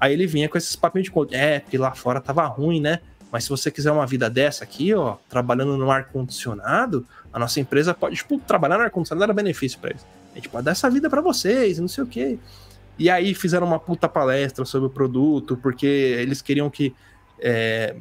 [0.00, 3.00] Aí ele vinha com esses papinhos de conta, é, porque lá fora tava ruim, né?
[3.30, 7.94] Mas se você quiser uma vida dessa aqui, ó, trabalhando no ar-condicionado, a nossa empresa
[7.94, 10.04] pode, tipo, trabalhar no ar-condicionado era benefício pra eles.
[10.32, 12.38] A gente pode dar essa vida pra vocês, não sei o quê.
[12.98, 16.94] E aí fizeram uma puta palestra sobre o produto, porque eles queriam que
[17.38, 17.96] é,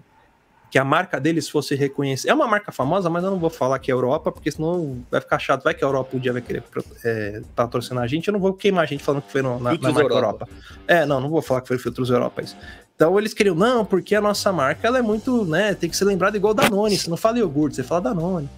[0.70, 2.32] que a marca deles fosse reconhecida.
[2.32, 5.20] É uma marca famosa, mas eu não vou falar que é Europa, porque senão vai
[5.20, 5.64] ficar chato.
[5.64, 6.64] Vai que a Europa um dia vai querer
[7.04, 8.28] é, patrocinar a gente.
[8.28, 10.16] Eu não vou queimar a gente falando que foi no, na, na marca Europa.
[10.16, 10.50] Europa.
[10.88, 12.42] É, não, não vou falar que foi Filtros Europa.
[12.42, 12.56] Isso.
[12.96, 15.74] Então eles queriam, não, porque a nossa marca ela é muito, né?
[15.74, 16.98] Tem que ser lembrada igual Danone.
[16.98, 18.50] Você não fala iogurte, você fala Danone.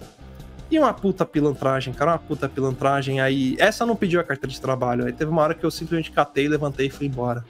[0.70, 3.20] E uma puta pilantragem, cara, uma puta pilantragem.
[3.20, 5.04] Aí, essa não pediu a carteira de trabalho.
[5.04, 7.44] Aí teve uma hora que eu simplesmente catei, levantei e fui embora.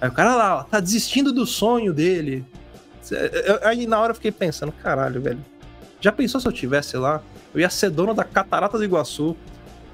[0.00, 2.44] Aí o cara lá, ó, tá desistindo do sonho dele.
[3.62, 5.38] Aí na hora eu fiquei pensando, caralho, velho.
[6.00, 7.20] Já pensou se eu tivesse lá?
[7.54, 9.36] Eu ia ser dono da Catarata do Iguaçu.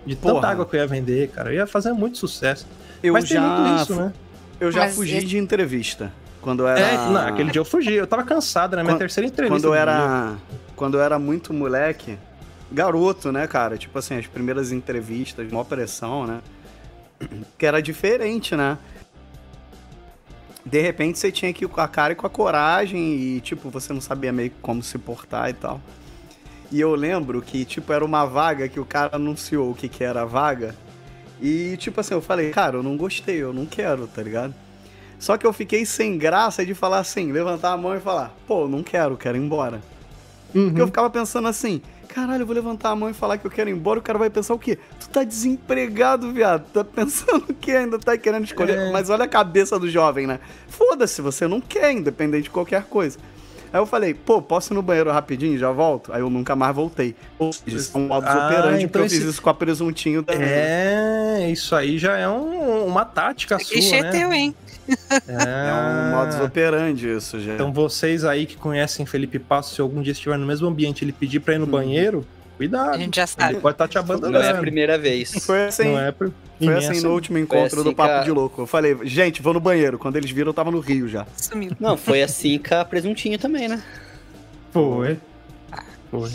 [0.07, 0.48] De tanta Porra.
[0.48, 1.48] água que eu ia vender, cara.
[1.50, 2.66] Eu ia fazer muito sucesso.
[3.03, 4.12] Eu Mas tem já, muito isso, né?
[4.61, 6.12] eu já Mas fugi esse- de entrevista.
[6.42, 6.79] Quando eu era.
[6.81, 7.94] É, não, aquele dia eu fugi.
[7.94, 8.83] Eu tava cansado, né?
[8.83, 9.57] Minha Quando- terceira entrevista.
[9.57, 9.81] quando eu do dia.
[9.94, 10.35] era.
[10.77, 12.18] Quando eu era muito moleque,
[12.70, 13.79] garoto, né, cara?
[13.79, 16.40] Tipo assim, as primeiras entrevistas, maior pressão, né?
[17.57, 18.77] Que era diferente, né?
[20.64, 23.68] De repente você tinha que ir com a cara e com a coragem e, tipo,
[23.68, 25.81] você não sabia meio como se portar e tal.
[26.72, 30.03] E eu lembro que, tipo, era uma vaga que o cara anunciou o que que
[30.03, 30.74] era a vaga.
[31.40, 34.55] E, tipo assim, eu falei, cara, eu não gostei, eu não quero, tá ligado?
[35.18, 38.62] Só que eu fiquei sem graça de falar assim, levantar a mão e falar, pô,
[38.62, 39.81] eu não quero, quero ir embora.
[40.55, 40.66] Uhum.
[40.66, 41.83] Porque eu ficava pensando assim,
[42.14, 44.18] caralho, eu vou levantar a mão e falar que eu quero ir embora, o cara
[44.18, 44.79] vai pensar o quê?
[45.00, 46.64] Tu tá desempregado, viado.
[46.72, 48.79] Tá pensando que ainda tá querendo escolher.
[48.79, 48.92] É.
[48.92, 50.38] Mas olha a cabeça do jovem, né?
[50.68, 53.18] Foda-se, você não quer, independente de qualquer coisa.
[53.72, 56.12] Aí eu falei, pô, posso ir no banheiro rapidinho, já volto?
[56.12, 57.16] Aí eu nunca mais voltei.
[57.37, 59.55] Ou seja, isso é um modus Ah, operandi, então porque eu fiz isso com a
[59.55, 60.33] presuntinho da...
[60.33, 64.11] É, isso aí já é um- uma tática sua, Clichê né?
[64.12, 64.55] teu, hein?
[65.27, 67.55] É um modus operandi isso, já.
[67.55, 71.05] Então vocês aí que conhecem Felipe Passo, se algum dia estiver no mesmo ambiente e
[71.05, 72.94] ele pedir pra ir no banheiro, cuidado.
[72.94, 73.55] A gente já sabe.
[73.55, 74.61] Ele pode estar te Não é a abandonando.
[74.61, 75.33] primeira vez.
[75.44, 76.31] Foi assim, Não é por...
[76.61, 78.62] e foi assim essa- no último encontro assim do Papo a- de Louco.
[78.62, 79.99] Eu falei, gente, vou no banheiro.
[79.99, 81.27] Quando eles viram, eu tava no Rio já.
[81.37, 81.73] Sumiu.
[81.81, 83.83] Não, foi assim com a presuntinho também, né?
[84.73, 85.18] Foi.
[86.11, 86.31] Foi.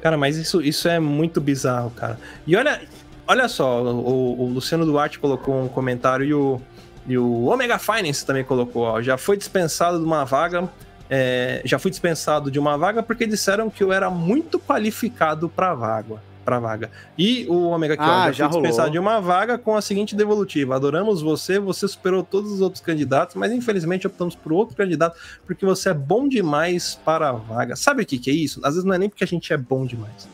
[0.00, 2.18] Cara, mas isso, isso é muito bizarro, cara.
[2.46, 2.80] E olha,
[3.26, 6.60] olha só, o, o Luciano Duarte colocou um comentário e o,
[7.08, 10.68] e o Omega Finance também colocou, ó, já foi dispensado de uma vaga,
[11.08, 15.74] é, já fui dispensado de uma vaga porque disseram que eu era muito qualificado pra
[15.74, 16.20] vaga.
[16.44, 16.92] Pra vaga.
[17.18, 18.92] E o Omega aqui, ó, Ah, já, já fui dispensado rolou.
[18.92, 23.34] de uma vaga com a seguinte devolutiva: adoramos você, você superou todos os outros candidatos,
[23.34, 27.74] mas infelizmente optamos por outro candidato porque você é bom demais para a vaga.
[27.74, 28.60] Sabe o que, que é isso?
[28.62, 30.28] Às vezes não é nem porque a gente é bom demais.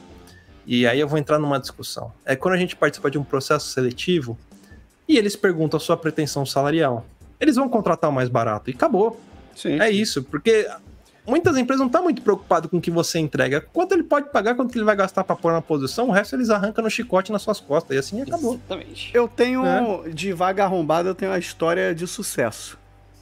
[0.67, 2.13] E aí eu vou entrar numa discussão.
[2.27, 4.39] É quando a gente participa de um processo seletivo
[5.09, 7.05] e eles perguntam a sua pretensão salarial.
[7.41, 9.21] Eles vão contratar o mais barato e acabou.
[9.55, 9.81] Sim.
[9.81, 10.69] É isso, porque
[11.27, 13.61] muitas empresas não estão muito preocupadas com o que você entrega.
[13.61, 16.51] Quanto ele pode pagar, quanto ele vai gastar para pôr na posição, o resto eles
[16.51, 18.55] arrancam no chicote nas suas costas e assim acabou.
[18.55, 19.11] Exatamente.
[19.13, 20.09] Eu tenho, É.
[20.11, 22.79] de vaga arrombada, eu tenho uma história de sucesso.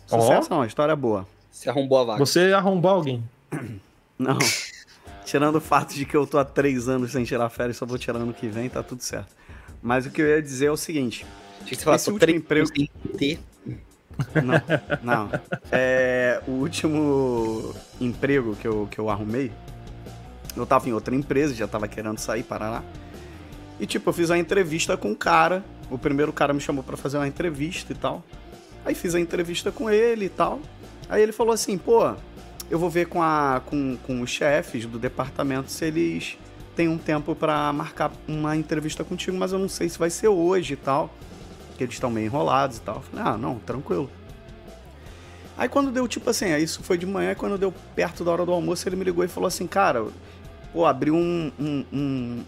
[0.07, 1.27] Sucesso não, uma história boa.
[1.51, 2.19] Se arrombou a vaga.
[2.19, 3.25] Você arrombou alguém.
[4.19, 4.37] Não.
[5.25, 7.97] Tirando o fato de que eu tô há três anos sem tirar férias, só vou
[7.97, 9.35] tirar ano que vem, tá tudo certo.
[9.81, 11.25] Mas o que eu ia dizer é o seguinte.
[11.64, 13.38] Tinha que você falar, esse tô último três emprego- sem ter.
[14.35, 14.62] Não,
[15.03, 15.31] não.
[15.73, 19.51] É, o último emprego que eu, que eu arrumei,
[20.57, 22.83] eu tava em outra empresa, já tava querendo sair, Paraná.
[23.79, 25.64] E tipo, eu fiz uma entrevista com um cara.
[25.90, 28.23] O primeiro cara me chamou pra fazer uma entrevista e tal.
[28.85, 30.61] Aí fiz a entrevista com ele e tal.
[31.09, 32.14] Aí ele falou assim, pô,
[32.70, 36.37] eu vou ver com, a, com, com os chefes do departamento se eles
[36.77, 40.29] têm um tempo pra marcar uma entrevista contigo, mas eu não sei se vai ser
[40.29, 41.12] hoje e tal.
[41.81, 42.97] Que eles estão meio enrolados e tal.
[42.97, 44.11] Eu falei, ah, não, tranquilo.
[45.57, 48.53] Aí quando deu, tipo assim, isso foi de manhã, quando deu perto da hora do
[48.53, 50.05] almoço, ele me ligou e falou assim, cara,
[50.75, 52.45] pô, abriu um, um, um,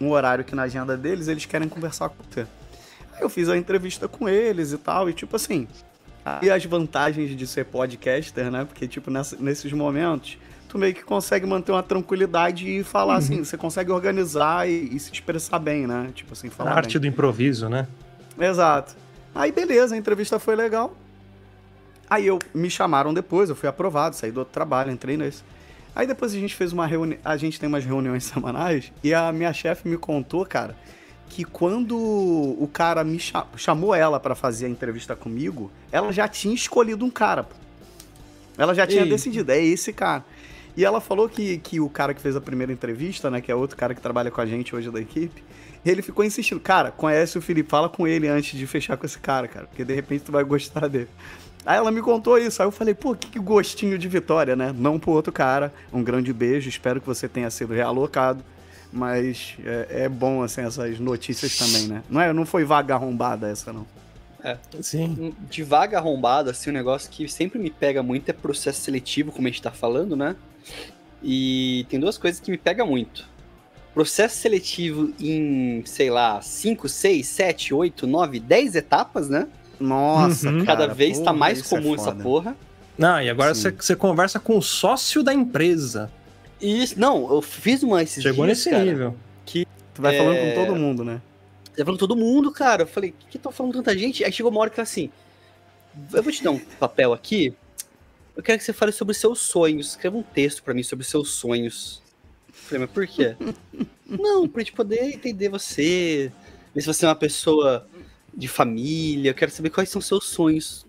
[0.00, 2.42] um horário aqui na agenda deles, eles querem conversar com você.
[3.16, 5.66] Aí eu fiz a entrevista com eles e tal, e tipo assim,
[6.40, 8.64] E as vantagens de ser podcaster, né?
[8.64, 10.38] Porque, tipo, nessa- nesses momentos,
[10.68, 13.18] tu meio que consegue manter uma tranquilidade e falar Uhum.
[13.18, 16.10] assim, você consegue organizar e, e se expressar bem, né?
[16.14, 17.10] Tipo assim, A falar arte bem.
[17.10, 17.88] do improviso, né?
[18.38, 18.94] Exato.
[19.34, 20.94] Aí beleza, a entrevista foi legal.
[22.08, 25.42] Aí eu me chamaram depois, eu fui aprovado, saí do outro trabalho, entrei nesse.
[25.94, 29.30] Aí depois a gente fez uma reunião, a gente tem umas reuniões semanais e a
[29.32, 30.74] minha chefe me contou, cara,
[31.28, 36.26] que quando o cara me cha- chamou ela pra fazer a entrevista comigo, ela já
[36.26, 37.44] tinha escolhido um cara.
[37.44, 37.54] pô.
[38.56, 39.08] Ela já tinha Ei.
[39.08, 40.24] decidido, é esse cara.
[40.76, 43.54] E ela falou que, que o cara que fez a primeira entrevista, né, que é
[43.54, 45.42] outro cara que trabalha com a gente hoje da equipe,
[45.84, 49.18] ele ficou insistindo, cara, conhece o Felipe, fala com ele antes de fechar com esse
[49.18, 51.08] cara, cara, porque de repente tu vai gostar dele.
[51.64, 54.74] Aí ela me contou isso, aí eu falei, pô, que gostinho de vitória, né?
[54.76, 58.42] Não pro outro cara, um grande beijo, espero que você tenha sido realocado,
[58.92, 62.02] mas é, é bom, assim, essas notícias também, né?
[62.08, 63.86] Não, é, não foi vaga arrombada essa, não.
[64.80, 65.34] Sim.
[65.50, 69.46] de vaga arrombada, assim, um negócio que sempre me pega muito é processo seletivo, como
[69.46, 70.36] a gente tá falando, né?
[71.22, 73.26] E tem duas coisas que me pega muito.
[73.94, 79.48] Processo seletivo em, sei lá, 5, 6, 7, 8, 9, 10 etapas, né?
[79.80, 80.64] Nossa, Uhum.
[80.64, 82.22] cara, Cada vez tá porra, mais isso é comum essa foda.
[82.22, 82.56] porra.
[82.96, 86.10] Não, e agora você você conversa com o sócio da empresa.
[86.60, 88.84] E, não, eu fiz uma esses Chegou dias, nesse cara.
[88.84, 89.16] nível.
[89.46, 90.50] Tu vai falando É.
[90.54, 91.20] com todo mundo, né?
[91.76, 92.82] Tá falando todo mundo, cara.
[92.82, 94.24] Eu falei, o que que tá falando tanta gente?
[94.24, 95.10] Aí chegou uma hora que assim,
[96.12, 97.52] eu vou te dar um papel aqui.
[98.38, 99.88] Eu quero que você fale sobre seus sonhos.
[99.90, 102.00] Escreva um texto pra mim sobre seus sonhos.
[102.48, 103.34] Eu falei, mas por quê?
[104.08, 106.30] Não, pra gente poder entender você.
[106.72, 107.84] Ver se você é uma pessoa
[108.32, 109.30] de família.
[109.30, 110.86] Eu quero saber quais são seus sonhos.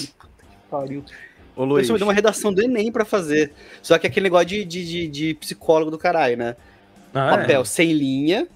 [0.00, 1.02] Eu Puta que pariu.
[1.56, 3.52] Ô, A Luiz, pessoa me deu uma redação do Enem pra fazer.
[3.82, 6.56] Só que é aquele negócio de, de, de, de psicólogo do caralho, né?
[7.14, 7.64] Ah, Papel é.
[7.64, 8.46] sem linha.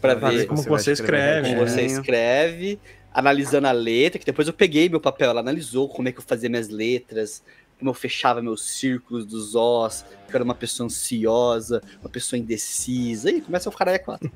[0.00, 1.66] Pra Pra ver como vai você escreve, como É.
[1.68, 2.78] você escreve,
[3.12, 6.24] analisando a letra, que depois eu peguei meu papel, ela analisou como é que eu
[6.26, 7.42] fazia minhas letras,
[7.78, 12.38] como eu fechava meus círculos dos Os, que eu era uma pessoa ansiosa, uma pessoa
[12.38, 14.30] indecisa, e começa a ficar aí quatro.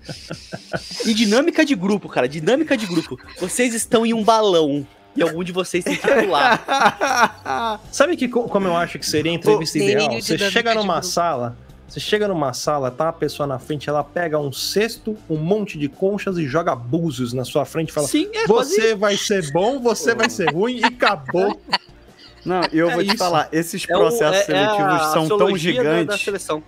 [1.06, 3.18] e dinâmica de grupo, cara, dinâmica de grupo.
[3.38, 7.80] Vocês estão em um balão, e algum de vocês tem que pular.
[7.92, 10.20] Sabe que, co- como eu acho que seria a entrevista Delírio ideal?
[10.20, 11.06] de Você chega numa grupo.
[11.06, 11.56] sala,
[11.88, 15.78] você chega numa sala, tá uma pessoa na frente, ela pega um cesto, um monte
[15.78, 19.52] de conchas e joga búzios na sua frente e fala: Sim, é Você vai ser
[19.52, 21.60] bom, você vai ser ruim e acabou.
[22.44, 23.16] Não, eu É vou te isso.
[23.16, 26.24] falar, esses é o- processos é- é seletivos são tão sociologia da- Da, gigantes.
[26.24, 26.62] seleção.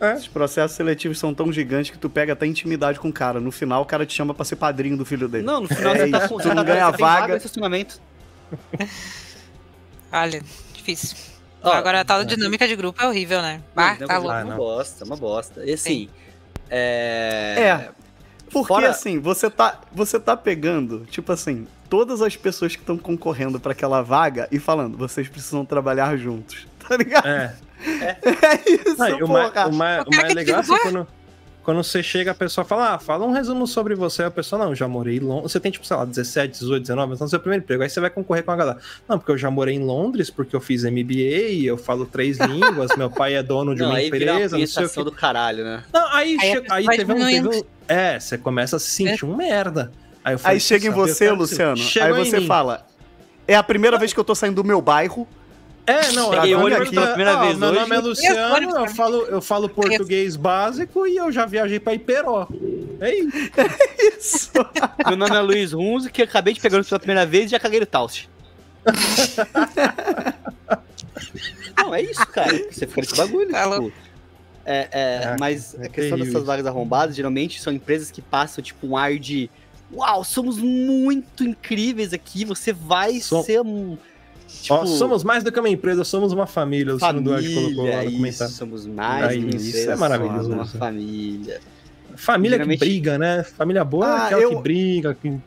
[0.00, 3.38] Esses processos seletivos são tão gigantes que tu pega até intimidade com o cara.
[3.40, 5.44] No final, o cara te chama pra ser padrinho do filho dele.
[5.44, 7.36] Não, no final É você tá com tu não você ganha vaga.
[7.36, 8.00] estacionamento.
[10.12, 11.16] Olha, difícil.
[11.62, 13.60] Ó, Agora a tal dinâmica de grupo é horrível, né?
[13.76, 14.36] Ah, Não, tá não, louco.
[14.36, 15.64] Ah, Uma bosta, uma bosta.
[15.64, 16.08] E assim,
[16.68, 17.54] é...
[17.58, 17.88] É.
[18.50, 22.98] Porque Fora- assim, você tá, você tá pegando, tipo assim, todas as pessoas que estão
[22.98, 26.66] concorrendo pra aquela vaga e falando, vocês precisam trabalhar juntos.
[26.90, 27.24] Tá ligado?
[27.28, 27.54] É.
[27.86, 29.68] É isso, Não, o, mais, porra.
[29.68, 31.06] o, mais, O o cara mais legal é assim, quando,
[31.70, 34.24] quando você chega, a pessoa fala, ah, fala um resumo sobre você.
[34.24, 35.52] A pessoa, não, já morei em Londres.
[35.52, 37.82] Você tem, tipo, sei lá, 17, 18, 19, então é o seu primeiro emprego.
[37.84, 38.78] Aí você vai concorrer com a galera.
[39.08, 42.96] Não, porque eu já morei em Londres, porque eu fiz MBA, eu falo três línguas,
[42.96, 45.04] meu pai é dono de Não, uma aí vira uma empresa, não sei o quê.
[45.04, 45.84] do caralho, né?
[45.92, 49.36] Não, aí, Aí aí teve, um, teve um- É, você começa a se sentir um
[49.36, 49.92] merda.
[50.24, 51.76] Aí, eu falei, Aí chega em "Sabe, eu você, que Luciano.
[51.76, 52.46] chegou Aí você mim.
[52.48, 52.84] fala:
[53.46, 55.26] É a primeira vez que eu tô saindo do meu bairro.
[55.86, 57.80] É, não, aqui tô- pela primeira ah, vez Meu hoje.
[57.80, 62.46] nome é Luciano, eu falo, eu falo português básico e eu já viajei pra Iperó.
[63.00, 63.30] É isso.
[64.18, 64.50] Isso.
[65.06, 67.58] Meu nome é Luiz Runzo, que eu acabei de pegar pela primeira vez e já
[67.58, 68.28] caguei no Taust.
[71.76, 72.52] Não, é isso, cara.
[72.70, 73.50] Você fica nesse bagulho.
[73.50, 73.92] Tá tipo,
[74.64, 78.20] é, é, É, mas é a questão terrível dessas vagas arrombadas, geralmente, são empresas que
[78.22, 79.50] passam, tipo, um ar de
[79.92, 83.98] Uau, somos muito incríveis aqui, você vai Som- ser um...
[84.62, 86.90] Tipo, Ó, somos mais do que uma empresa, somos uma família.
[86.92, 88.50] O Luciano Duarte colocou lá no família, comentário.
[88.50, 90.84] isso, somos mais Aí, do que uma isso empresa, é maravilhoso, somos uma Luciano.
[90.84, 91.60] família.
[92.16, 93.42] Família Geralmente- que briga, né?
[93.42, 95.38] Família boa é Ah, aquela eu- que briga, que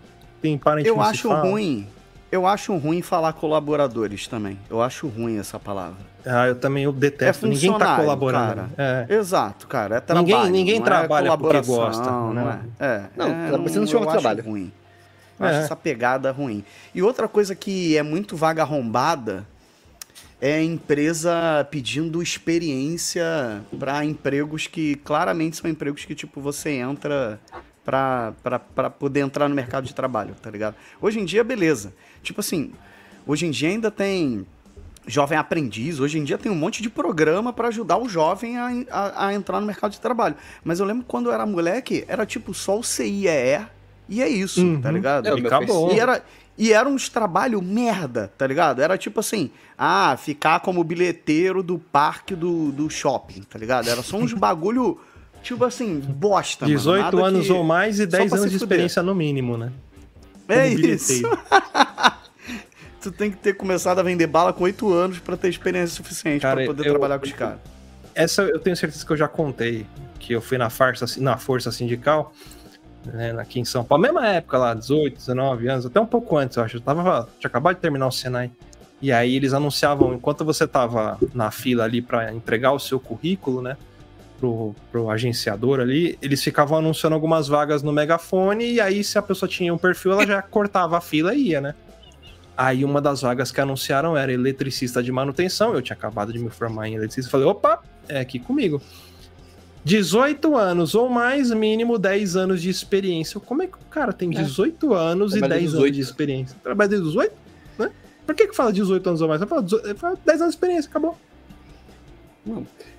[0.41, 1.41] tem parente Eu não acho fala.
[1.41, 1.87] ruim.
[2.31, 4.57] Eu acho ruim falar colaboradores também.
[4.67, 5.97] Eu acho ruim essa palavra.
[6.25, 7.45] Ah, eu também eu detesto.
[7.45, 8.63] É Ninguém tá colaborando.
[8.77, 9.05] É.
[9.09, 9.97] Exato, cara.
[9.97, 10.25] É trabalho.
[10.27, 12.59] Ninguém- ninguém não trabalha é porque gosta, Não, né?
[12.79, 12.85] é.
[12.85, 14.43] é Não, é, tá precisando de um eu acho trabalho.
[14.43, 14.71] ruim.
[15.43, 15.63] Eu acho É.
[15.63, 16.63] essa pegada ruim.
[16.93, 19.45] E outra coisa que é muito vaga arrombada
[20.41, 27.39] é a empresa pedindo experiência para empregos que claramente são empregos que, tipo, você entra
[27.85, 28.33] pra
[28.99, 30.75] poder entrar no mercado de trabalho, tá ligado?
[31.01, 31.93] Hoje em dia, beleza.
[32.21, 32.71] Tipo assim,
[33.27, 34.45] hoje em dia ainda tem
[35.05, 38.69] jovem aprendiz, hoje em dia tem um monte de programa para ajudar o jovem a,
[38.89, 40.35] a, a entrar no mercado de trabalho.
[40.63, 43.65] Mas eu lembro quando eu era moleque, era tipo só o CIEE
[44.09, 44.81] e é isso, Uhum.
[44.81, 45.27] tá ligado?
[45.27, 45.93] É, o E acabou.
[45.93, 46.23] E era,
[46.57, 48.79] E era uns trabalho merda, tá ligado?
[48.79, 53.89] Era tipo assim, ah, ficar como bilheteiro do parque do, do shopping, tá ligado?
[53.89, 54.99] Era só uns bagulho,
[55.41, 56.77] tipo assim, bosta, mano.
[56.77, 59.57] 18 Nada anos que- ou mais e só 10 pra anos de experiência no mínimo,
[59.57, 59.71] né?
[60.47, 61.13] É Como isso.
[61.13, 61.39] bilheteiro.
[63.01, 66.41] tu tem que ter começado a vender bala com 8 anos pra ter experiência suficiente
[66.41, 67.59] pra poder eu- trabalhar com os caras.
[68.15, 69.87] Essa eu tenho certeza que eu já contei,
[70.19, 72.31] que eu fui na farsa, na força sindical,
[73.05, 76.57] né, aqui em São Paulo, mesma época lá, 18, 19 anos, até um pouco antes,
[76.57, 76.77] eu acho.
[76.77, 78.51] Eu tava, tinha acabado de terminar o Senai.
[79.01, 83.61] E aí eles anunciavam, enquanto você tava na fila ali para entregar o seu currículo,
[83.61, 83.75] né,
[84.39, 89.21] pro, pro agenciador ali, eles ficavam anunciando algumas vagas no megafone, e aí se a
[89.21, 91.75] pessoa tinha um perfil, ela já cortava a fila e ia, né?
[92.55, 96.49] Aí uma das vagas que anunciaram era eletricista de manutenção, eu tinha acabado de me
[96.49, 98.81] formar em eletricista, falei, opa, é aqui comigo.
[99.83, 103.39] 18 anos ou mais, mínimo 10 anos de experiência.
[103.39, 105.83] Como é que o cara tem 18 anos e Trabalha 10 18.
[105.83, 106.57] anos de experiência?
[106.63, 107.33] Trabalha desde 18?
[107.77, 107.91] Né?
[108.25, 109.41] Por que que fala 18 anos ou mais?
[109.41, 111.17] Ele fala 18 ele fala 10 anos de experiência, acabou.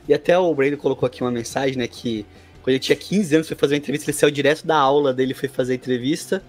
[0.08, 1.86] E até o Brandon colocou aqui uma mensagem, né?
[1.86, 2.26] Que
[2.62, 5.34] quando ele tinha 15 anos, foi fazer uma entrevista, ele saiu direto da aula dele,
[5.34, 6.42] foi fazer a entrevista.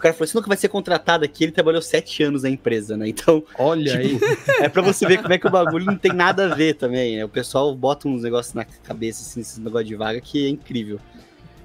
[0.00, 1.44] O cara falou: você nunca vai ser contratado aqui.
[1.44, 3.06] Ele trabalhou 7 anos na empresa, né?
[3.06, 4.18] Então, Olha aí.
[4.62, 7.18] é pra você ver como é que o bagulho não tem nada a ver também,
[7.18, 7.24] né?
[7.26, 10.98] O pessoal bota uns negócios na cabeça, assim, esse negócio de vaga, que é incrível.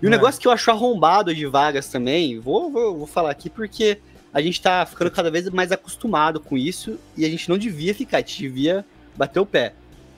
[0.01, 0.11] E o É.
[0.11, 3.99] negócio que eu acho arrombado de vagas também, vou, vou, vou falar aqui porque
[4.33, 7.95] a gente tá ficando cada vez mais acostumado com isso e a gente não devia
[7.95, 8.83] ficar, a gente devia
[9.15, 9.71] bater o pé.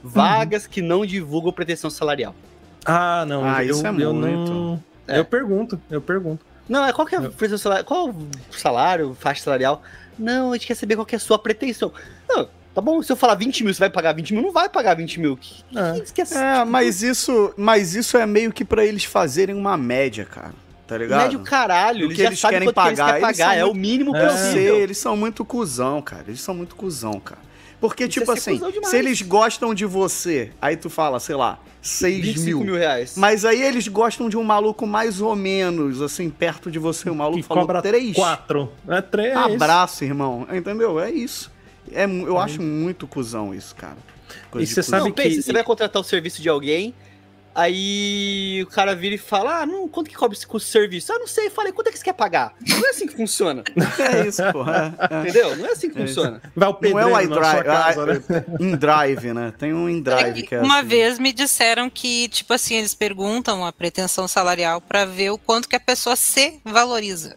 [0.03, 2.33] Vagas que não divulgam pretensão salarial.
[2.83, 3.43] Ah, não.
[3.45, 4.51] Ah, eu, isso é eu muito.
[4.51, 4.83] não.
[5.07, 5.19] É.
[5.19, 6.43] Eu pergunto, eu pergunto.
[6.69, 7.85] Não, é qual que é pretensão salarial?
[7.85, 9.81] Qual o salário, faixa salarial?
[10.17, 11.91] Não, a gente quer saber qual que é a sua pretensão.
[12.27, 14.43] Não, tá bom, se eu falar 20 mil, você vai pagar 20 mil?
[14.43, 15.37] Não vai pagar 20 mil.
[15.37, 15.63] Que,
[16.13, 16.25] que, É.
[16.25, 20.53] que, É, mas isso, mas isso é meio que pra eles fazerem uma média, cara.
[20.87, 21.21] Tá ligado?
[21.23, 23.49] Médio caralho, O eles eles querem quanto que eles pagar, querem eles pagar.
[23.51, 24.25] são É o muito- mínimo É.
[24.25, 24.75] Eu sei, possível.
[24.77, 26.23] eles são muito cuzão, cara.
[26.27, 27.41] Eles são muito cuzão, cara.
[27.79, 28.87] Porque, Isso tipo é assim, demais.
[28.87, 32.59] se eles gostam de você, aí tu fala, sei lá, 6 25 mil.
[32.65, 33.13] mil reais.
[33.15, 37.09] Mas aí eles gostam de um maluco mais ou menos, assim, perto de você.
[37.09, 38.15] O maluco Que falou cobra 3.
[38.15, 38.69] 4.
[38.87, 39.35] É 3.
[39.37, 40.47] Abraço, irmão.
[40.51, 40.99] Entendeu?
[40.99, 41.51] É isso.
[41.91, 43.97] É, eu acho muito cuzão isso, cara.
[44.51, 46.93] Coisa E você sabe Não, pensa, que- você vai contratar o serviço de alguém,
[47.61, 51.11] aí o cara vira e fala, ah, não, quanto que cobra esse custo de serviço?
[51.11, 52.53] Ah, não sei, falei, quanto é que você quer pagar?
[52.67, 53.63] Não é assim que funciona,
[53.99, 54.95] É isso, porra.
[54.99, 55.19] É, é.
[55.21, 55.55] entendeu?
[55.57, 56.41] Não é assim que É funciona.
[56.55, 57.63] Vai o Não é o iDrive.
[57.63, 58.23] casa, né?
[58.29, 59.53] ah, InDrive, né?
[59.57, 60.87] Tem um InDrive que é Uma assim.
[60.87, 65.67] vez me disseram que, tipo assim, eles perguntam a pretensão salarial pra ver o quanto
[65.67, 67.35] que a pessoa se valoriza.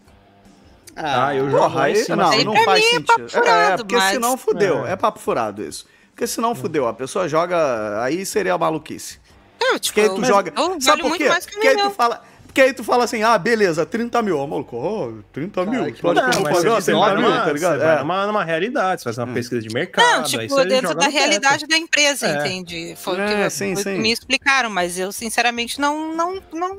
[0.96, 2.16] Ah, eu jogo Porra, aí, cima.
[2.16, 3.06] não, Aí não pra faz mim é sentido.
[3.06, 4.86] papo furado, é, porque mas- senão fudeu.
[4.86, 4.92] É.
[4.92, 4.96] É.
[4.96, 5.86] papo furado isso.
[6.12, 6.86] Porque senão fudeu.
[6.86, 8.02] A pessoa joga.
[8.02, 9.18] Aí seria maluquice.
[9.72, 10.52] Eu, tipo, Porque aí tu joga.
[10.56, 11.28] eu Sabe por muito quê?
[11.28, 12.22] mais que Porque aí tu fala.
[12.46, 14.36] Porque aí tu fala assim, ah, beleza, 30 mil.
[14.36, 15.72] Ó, maluco, ó, 30 mil.
[15.74, 17.80] Caralho, que Tu acha que eu vou pagar você 30 vai mil, tá ligado?
[17.82, 18.26] É.
[18.26, 20.04] numa realidade, você faz uma pesquisa de mercado.
[20.04, 22.38] Não, aí tipo, você dentro joga da realidade da empresa, É.
[22.48, 22.96] entende?
[22.98, 24.00] Foi o É, que, sim, foi o que sim.
[24.00, 26.78] me explicaram, mas eu, sinceramente, não, não, não,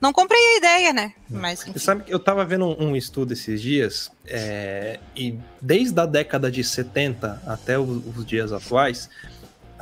[0.00, 1.12] não comprei a ideia, né?
[1.28, 1.72] Mas, enfim.
[1.72, 6.06] Você sabe que eu tava vendo um, um estudo esses dias, é, e desde a
[6.06, 9.10] década de 70 até o- os dias atuais,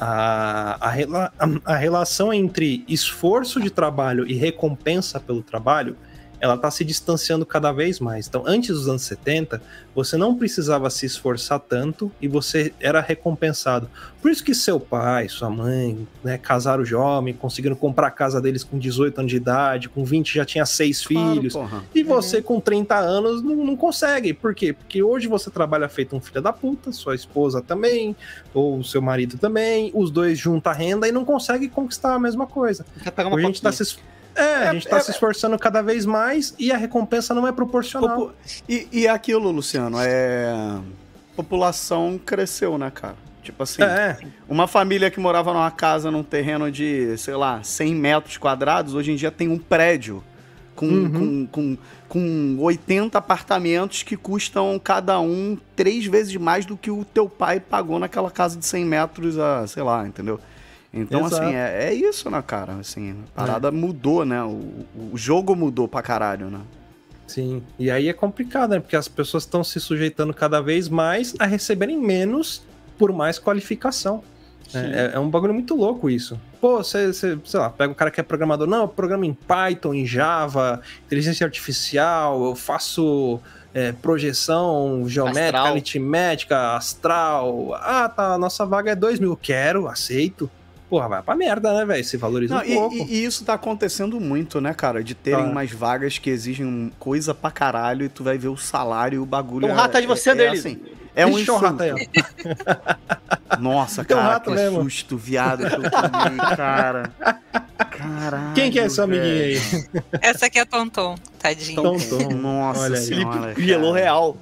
[0.01, 5.97] a, a, a relação entre esforço de trabalho e recompensa pelo trabalho,
[6.41, 8.27] ela tá se distanciando cada vez mais.
[8.27, 9.61] Então, antes dos anos 70,
[9.95, 13.91] você não precisava se esforçar tanto e você era recompensado.
[14.23, 18.65] Por isso que seu pai, sua mãe, né, casaram jovem, conseguiram comprar a casa deles
[18.65, 21.53] com 18 anos de idade, com 20 já tinha seis Claro, filhos.
[21.53, 21.85] porra.
[21.95, 24.33] E você com 30 anos não, não consegue.
[24.33, 24.73] Por quê?
[24.73, 28.17] Porque hoje você trabalha feito um filho da puta, sua esposa também,
[28.55, 32.47] ou seu marido também, os dois juntam a renda e não consegue conquistar a mesma
[32.47, 32.87] coisa.
[33.03, 33.85] Quer pegar uma Hoje a gente tá coquinha.
[33.87, 37.35] se, es- é, a gente tá é- se esforçando cada vez mais e a recompensa
[37.35, 38.33] não é proporcional.
[38.69, 40.79] E, e aquilo, Luciano, é.
[41.37, 43.15] População cresceu, né, cara?
[43.43, 47.95] Tipo assim, É, uma família que morava numa casa num terreno de, sei lá, 100
[47.95, 50.23] metros quadrados, hoje em dia tem um prédio
[50.77, 51.47] com, Uhum.
[51.51, 57.05] com, com, com 80 apartamentos que custam cada um três vezes mais do que o
[57.05, 60.39] teu pai pagou naquela casa de 100 metros, a, sei lá, entendeu?
[60.93, 61.43] Então, Exato.
[61.43, 62.75] assim, é, é isso, né, cara?
[62.75, 64.43] Assim, a parada mudou, né?
[64.43, 66.61] O, o jogo mudou pra caralho, né?
[67.31, 67.63] sim.
[67.79, 68.81] E aí é complicado, né?
[68.81, 72.63] Porque as pessoas estão se sujeitando cada vez mais a receberem menos
[72.99, 74.23] por mais qualificação.
[74.75, 76.39] É, é um bagulho muito louco isso.
[76.61, 78.69] Pô, você, você, sei lá, pega um cara que é programador.
[78.69, 83.41] Não, eu programo em Python, em Java, inteligência artificial, eu faço
[83.75, 85.67] é, projeção geométrica, Astral.
[85.67, 87.75] aritmética, astral.
[87.75, 89.37] Ah, tá, a nossa vaga é 2 mil.
[89.37, 90.49] Quero, aceito.
[90.91, 92.05] Porra, vai pra merda, né, velho?
[92.05, 92.95] Se valoriza Não, um e, pouco.
[92.97, 95.03] e- e isso tá acontecendo muito, né, cara?
[95.03, 95.51] De terem Tá.
[95.51, 99.25] umas vagas que exigem coisa pra caralho e tu vai ver o salário e o
[99.25, 99.69] bagulho.
[99.69, 100.59] Um rato é, de você, é, é Anderlin.
[100.59, 100.81] assim.
[101.15, 102.11] É um Deixa o rato aí, insulto.
[103.51, 103.57] ó.
[103.59, 104.83] Nossa, Tem um cara, rato que mesmo.
[104.85, 107.11] susto, viado, que eu tomei, cara.
[107.91, 108.55] Caralho.
[108.55, 109.61] Quem que é esse amiguinho velho.
[109.93, 110.05] aí?
[110.23, 111.83] Essa aqui é Tonton, tadinho.
[111.83, 111.97] Tom.
[112.35, 113.05] Nossa Olha aí.
[113.05, 113.55] senhora.
[113.55, 113.93] Cara.
[113.93, 114.37] real.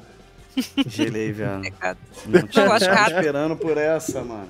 [0.87, 1.63] Gelei, velho.
[2.27, 3.11] Não tinha Eu gosto de tava rato.
[3.13, 4.49] esperando por essa, mano.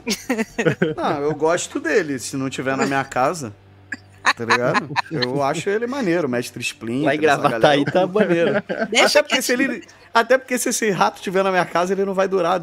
[0.97, 2.19] Não, eu gosto dele.
[2.19, 3.53] Se não tiver na minha casa,
[4.37, 4.91] tá ligado?
[5.11, 6.65] Eu acho ele maneiro, mestre.
[6.83, 7.91] Lá em essa Gravataí galera.
[7.93, 8.51] tá maneiro.
[8.91, 12.05] Deixa Até porque, se ele, até porque se esse rato tiver na minha casa, ele
[12.05, 12.63] não vai durar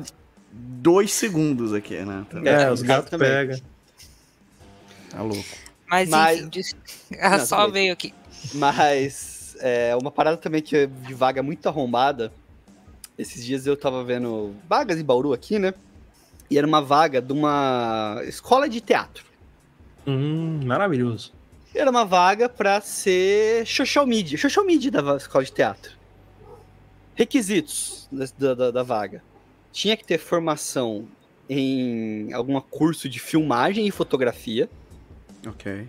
[0.51, 2.25] dois segundos aqui, né?
[2.29, 3.59] Tá, É, É, os gatos pegam.
[5.09, 5.43] tá louco.
[5.87, 6.61] Mas, Mas- enfim,
[7.21, 8.13] ah, Não, só veio aqui.
[8.53, 12.31] Mas é, uma parada também que é de vaga muito arrombada.
[13.17, 15.73] Esses dias eu tava vendo vagas em Bauru aqui, né?
[16.49, 19.23] E era uma vaga de uma escola de teatro.
[20.05, 21.33] Hum, maravilhoso.
[21.73, 24.37] Era uma vaga pra ser social media.
[24.37, 25.91] Social media da escola de teatro.
[27.15, 29.23] Requisitos da, da- da- da vaga.
[29.71, 31.07] Tinha que ter formação
[31.49, 34.69] em algum curso de filmagem e fotografia.
[35.47, 35.87] Ok.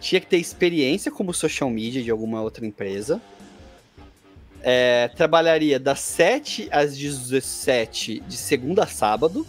[0.00, 3.20] tinha que ter experiência como social media de alguma outra empresa.
[4.66, 9.46] É, trabalharia das 7 às 17 de segunda a sábado,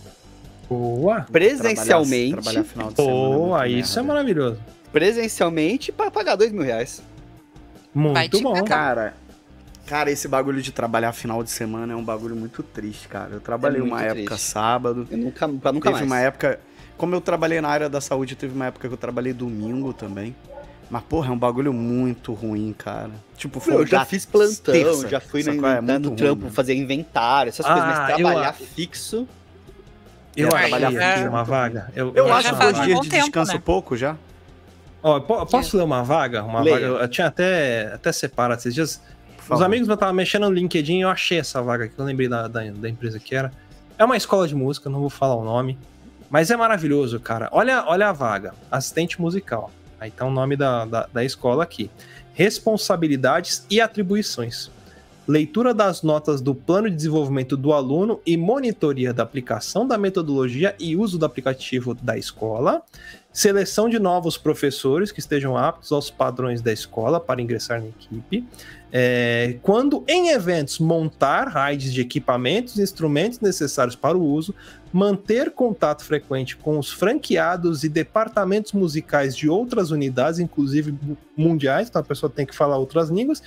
[0.70, 1.22] Boa.
[1.32, 2.32] presencialmente.
[2.34, 3.38] Trabalhar, trabalhar final de semana.
[3.38, 4.14] Boa, isso é merda.
[4.14, 4.60] maravilhoso.
[4.92, 7.02] Presencialmente para pagar 2 mil reais.
[7.94, 8.54] Muito bom.
[8.56, 8.68] cagar.
[8.68, 9.14] Cara,
[9.86, 13.36] cara, esse bagulho de trabalhar final de semana é um bagulho muito triste, cara.
[13.36, 14.42] Eu trabalhei É uma época triste.
[14.52, 15.08] sábado.
[15.10, 16.12] Eu nunca, pra nunca teve mais.
[16.12, 16.60] uma época.
[16.98, 20.36] Como eu trabalhei na área da saúde, teve uma época que eu trabalhei domingo também.
[20.90, 23.10] Mas, porra, é um bagulho muito ruim, cara.
[23.38, 27.50] Tipo, Meu, eu já fiz plantão, terça, já fui no, É no trampo fazer inventário,
[27.50, 29.28] essas Ah, coisas, mas eu trabalhar a- fixo.
[30.38, 31.30] Eu É, trabalhar aqui fora.
[31.30, 31.92] uma vaga.
[31.96, 33.62] Eu, Eu, Eu acho que um dias bom de tempo, descanso né?
[33.64, 34.16] pouco já.
[35.02, 36.44] Ó, po- posso ler uma vaga?
[36.44, 36.92] Uma Leia.
[36.92, 37.04] vaga.
[37.04, 39.02] Eu tinha até, até separado esses dias.
[39.50, 41.94] Os amigos meus estavam mexendo no LinkedIn e eu achei essa vaga aqui.
[41.98, 43.52] Eu lembrei da, da, da empresa que era.
[43.98, 45.78] É uma escola de música, não vou falar o nome.
[46.30, 47.48] Mas é maravilhoso, cara.
[47.52, 48.54] Olha, olha a vaga.
[48.72, 49.72] Assistente musical.
[50.00, 51.90] Aí tá o nome da, da, da escola aqui.
[52.34, 54.70] Responsabilidades e atribuições.
[55.28, 60.76] Leitura das notas do plano de desenvolvimento do aluno e monitoria da aplicação da metodologia
[60.80, 62.84] e uso do aplicativo da escola.
[63.34, 68.46] Seleção de novos professores que estejam aptos aos padrões da escola para ingressar na equipe.
[68.98, 74.56] É, quando em eventos montar raids de equipamentos e instrumentos necessários para o uso,
[74.94, 81.90] manter contato frequente com os franqueados e departamentos musicais de outras unidades, inclusive mu- mundiais,
[81.90, 83.44] então a pessoa tem que falar outras línguas,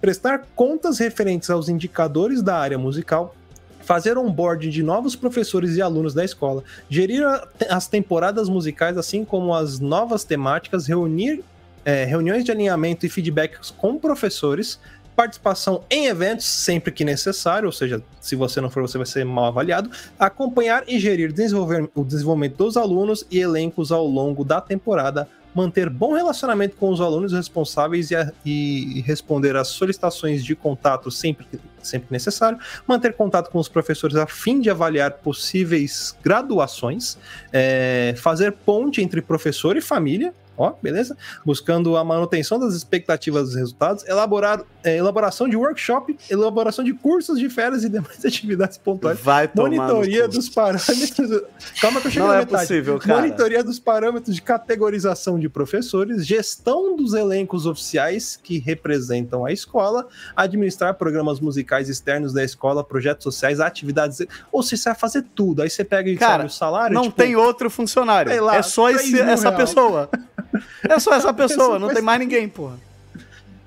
[0.00, 3.36] prestar contas referentes aos indicadores da área musical,
[3.82, 7.24] fazer onboarding de novos professores e alunos da escola, gerir
[7.68, 11.44] as temporadas musicais, assim como as novas temáticas, reunir
[11.84, 14.78] é, reuniões de alinhamento e feedbacks com professores,
[15.16, 19.24] participação em eventos sempre que necessário, ou seja, se você não for, você vai ser
[19.24, 24.60] mal avaliado, acompanhar e gerir desenvolver, o desenvolvimento dos alunos e elencos ao longo da
[24.62, 30.54] temporada, manter bom relacionamento com os alunos responsáveis e, a- e responder às solicitações de
[30.54, 32.56] contato sempre que, sempre necessário,
[32.86, 37.18] manter contato com os professores a fim de avaliar possíveis graduações,
[37.52, 41.16] é, fazer ponte entre professor e família, ó, beleza?
[41.44, 47.38] Buscando a manutenção das expectativas dos resultados, elaborar é, elaboração de workshop, elaboração de cursos
[47.38, 49.18] de férias e demais atividades pontuais.
[49.20, 51.42] Vai Monitoria dos parâmetros.
[51.80, 52.62] Calma que eu cheguei Não na é metade.
[52.68, 53.20] possível, cara.
[53.20, 60.06] Monitoria dos parâmetros de categorização de professores, gestão dos elencos oficiais que representam a escola,
[60.36, 64.20] administrar programas musicais externos da escola, projetos sociais, atividades.
[64.52, 65.62] Ou seja, você vai fazer tudo.
[65.62, 66.94] Aí você pega e Cara, sabe o salário.
[66.94, 68.42] Não tipo, tem outro funcionário.
[68.44, 69.56] lá, é só esse- essa reais.
[69.56, 70.08] pessoa.
[70.88, 72.76] É só essa pessoa, não tem mais ninguém, porra.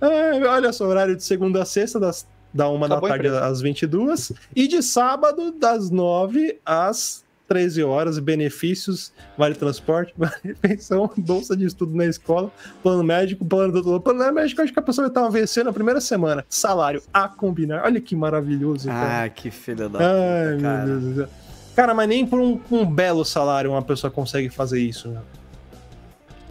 [0.01, 3.45] Ah, olha só, horário de segunda a sexta, das, da uma Acabou da tarde empresa.
[3.45, 8.19] às 22 e de sábado, das 9 às 13 horas.
[8.19, 14.01] Benefícios, vale transporte, vale refeição, bolsa de estudo na escola, plano médico, plano doutor.
[14.01, 16.45] Plano médico, acho que a pessoa vai estar vencendo na primeira semana.
[16.49, 17.83] Salário a combinar.
[17.85, 19.23] Olha que maravilhoso, cara.
[19.23, 20.85] Ah, que filha da Ai, puta, cara.
[20.85, 21.29] meu Deus do céu.
[21.75, 25.21] Cara, mas nem por um, um belo salário uma pessoa consegue fazer isso, né?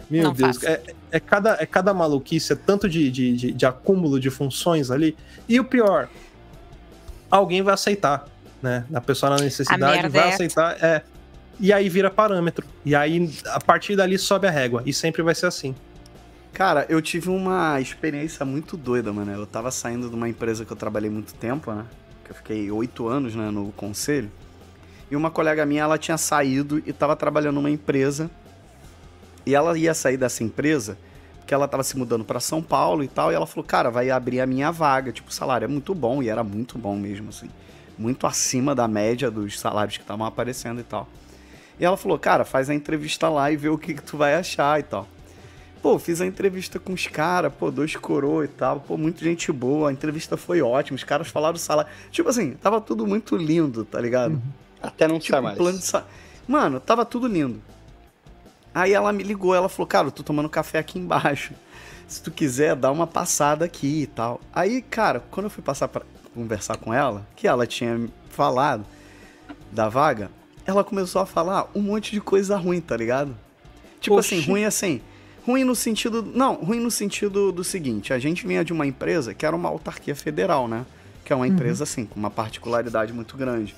[0.09, 0.81] Meu Não Deus, é,
[1.11, 5.17] é, cada, é cada maluquice, é tanto de, de, de, de acúmulo de funções ali.
[5.47, 6.09] E o pior,
[7.29, 8.25] alguém vai aceitar,
[8.61, 8.85] né?
[8.93, 11.03] A pessoa na necessidade vai é aceitar, é.
[11.59, 12.65] E aí vira parâmetro.
[12.83, 14.83] E aí, a partir dali, sobe a régua.
[14.85, 15.75] E sempre vai ser assim.
[16.51, 19.31] Cara, eu tive uma experiência muito doida, mano.
[19.31, 21.85] Eu tava saindo de uma empresa que eu trabalhei muito tempo, né?
[22.25, 24.31] Que eu fiquei oito anos né, no conselho.
[25.09, 28.29] E uma colega minha, ela tinha saído e tava trabalhando numa empresa
[29.45, 30.97] E ela ia sair dessa empresa
[31.43, 34.09] porque ela tava se mudando para São Paulo e tal, e ela falou, cara, vai
[34.09, 35.11] abrir a minha vaga.
[35.11, 37.49] Tipo, o salário é muito bom, e era muito bom mesmo, assim.
[37.97, 41.07] Muito acima da média dos salários que estavam aparecendo e tal.
[41.77, 44.35] E ela falou, cara, faz a entrevista lá e vê o que, que tu vai
[44.35, 45.05] achar e tal.
[45.81, 49.51] Pô, fiz a entrevista com os caras, pô, dois coroa e tal, pô, muita gente
[49.51, 51.91] boa, a entrevista foi ótima, os caras falaram do salário.
[52.09, 54.41] Tipo assim, tava tudo muito lindo, tá ligado?
[54.81, 55.57] Até não Tipo, mais.
[55.57, 56.05] plano de sa...
[56.47, 57.61] Mano, tava tudo lindo.
[58.73, 61.53] Aí ela me ligou, ela falou, cara, eu tô tomando café aqui embaixo.
[62.07, 64.41] Se tu quiser, dá uma passada aqui e tal.
[64.53, 66.01] Aí, cara, quando eu fui passar pra
[66.33, 68.85] conversar com ela, que ela tinha falado
[69.71, 70.29] da vaga,
[70.65, 73.35] ela começou a falar um monte de coisa ruim, tá ligado?
[73.99, 74.35] Tipo Oxi.
[74.35, 75.01] assim, ruim assim.
[75.45, 76.23] Ruim no sentido.
[76.23, 79.69] Não, ruim no sentido do seguinte: a gente vinha de uma empresa que era uma
[79.69, 80.85] autarquia federal, né?
[81.23, 83.75] Que é uma empresa, assim, com uma particularidade muito grande.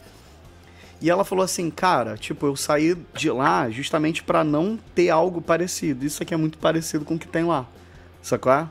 [1.05, 5.39] E ela falou assim, cara, tipo, eu saí de lá justamente pra não ter algo
[5.39, 6.03] parecido.
[6.03, 7.67] Isso aqui é muito parecido com o que tem lá.
[8.23, 8.51] Sacou?
[8.51, 8.67] é?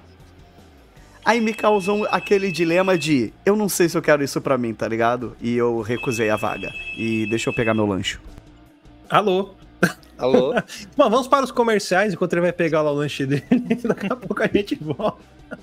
[1.24, 4.74] Aí me causou aquele dilema de eu não sei se eu quero isso pra mim,
[4.74, 5.36] tá ligado?
[5.40, 6.72] E eu recusei a vaga.
[6.98, 8.18] E deixa eu pegar meu lanche.
[9.08, 9.54] Alô?
[10.18, 10.54] Alô?
[10.96, 13.44] Bom, vamos para os comerciais enquanto ele vai pegar lá o lanche dele.
[13.86, 15.22] Daqui a pouco a gente volta.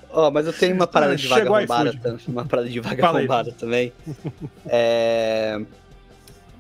[0.10, 2.02] Ó, mas eu tenho uma parada de vaga chegou arrombada, iFood.
[2.02, 3.52] tam- uma parada de vaga Fala aí.
[3.60, 3.92] também.
[4.66, 5.60] É,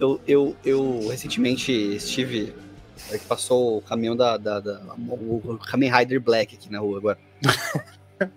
[0.01, 2.53] eu, eu, eu recentemente estive.
[3.09, 6.97] é que passou o caminhão da, da, da- o Kamen Rider Black aqui na rua
[6.97, 7.17] agora.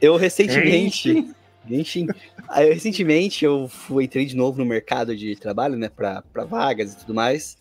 [0.00, 1.28] Eu recentemente.
[1.68, 2.06] Genshin.
[2.48, 6.92] Aí, recentemente eu fui, entrei de novo no mercado de trabalho, né, pra, pra vagas
[6.92, 7.58] e tudo mais.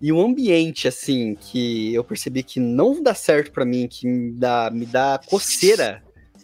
[0.00, 4.32] E um ambiente, assim, que eu percebi que não dá certo pra mim, que me
[4.32, 6.02] dá, me dá coceira,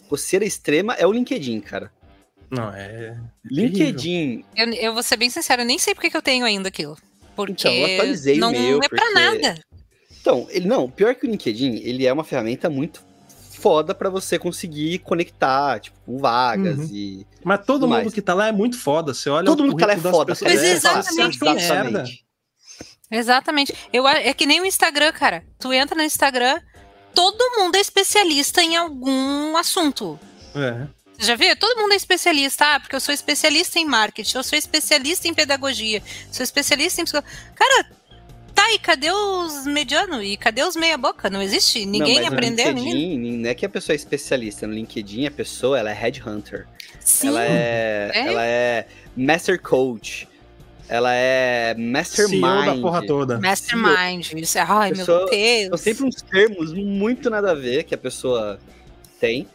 [0.09, 1.91] coceira extrema, é o LinkedIn, cara.
[2.51, 3.17] Não, é.
[3.45, 6.69] LinkedIn, Eu, eu vou ser bem sincera, eu nem sei porque que eu tenho ainda
[6.69, 6.97] aquilo.
[7.37, 9.61] Porque Então, eu atualizei o não meu, é pra porque- nada.
[10.21, 13.03] Então, ele não, pior que o LinkedIn, ele é uma ferramenta muito
[13.53, 16.89] foda pra você conseguir conectar, tipo, com vagas Uhum.
[16.93, 18.15] e Mas todo mundo mais.
[18.15, 19.13] que tá lá é muito foda.
[19.15, 20.99] Você olha todo o mundo que ela é currículo das foda, pessoas, Mas cara.
[20.99, 21.73] é, você exatamente.
[21.73, 22.05] merda.
[23.11, 23.75] Exatamente.
[23.93, 25.45] Eu, é que nem o Instagram, cara.
[25.59, 26.61] Tu entra no Instagram,
[27.15, 30.19] todo mundo é especialista em algum assunto.
[30.55, 30.87] É.
[31.19, 31.57] Você já viu?
[31.57, 32.65] Todo mundo é especialista.
[32.77, 36.01] Ah, porque eu sou especialista em marketing, eu sou especialista em pedagogia,
[36.31, 37.05] sou especialista em.
[37.05, 37.91] Cara,
[38.55, 40.23] tá, e cadê os medianos?
[40.25, 41.29] E cadê os meia-boca?
[41.29, 41.85] Não existe?
[41.85, 42.95] Ninguém não, aprendeu, no ninguém.
[43.17, 46.69] LinkedIn, não é que a pessoa é especialista, no LinkedIn a pessoa, ela é headhunter.
[47.01, 47.29] Sim.
[47.29, 48.27] Ela é, É.
[48.29, 50.29] ela é master coach.
[50.91, 52.41] Ela é mastermind.
[52.41, 53.39] CEO da porra toda.
[53.41, 54.33] Mastermind.
[54.37, 55.69] Isso, ai, Pessoa- meu Deus.
[55.69, 58.59] São sempre uns termos muito nada a ver que a pessoa
[59.21, 59.47] tem.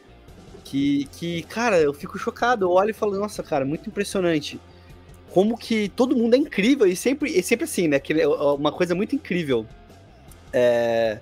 [0.74, 2.66] Que, que, cara, eu fico chocado.
[2.66, 4.60] Eu olho e falo, nossa, cara, muito impressionante.
[5.32, 6.88] Como que todo mundo é incrível.
[6.88, 8.00] E sempre, e sempre assim, né?
[8.00, 9.68] Que é uma coisa muito incrível.
[10.52, 11.20] É.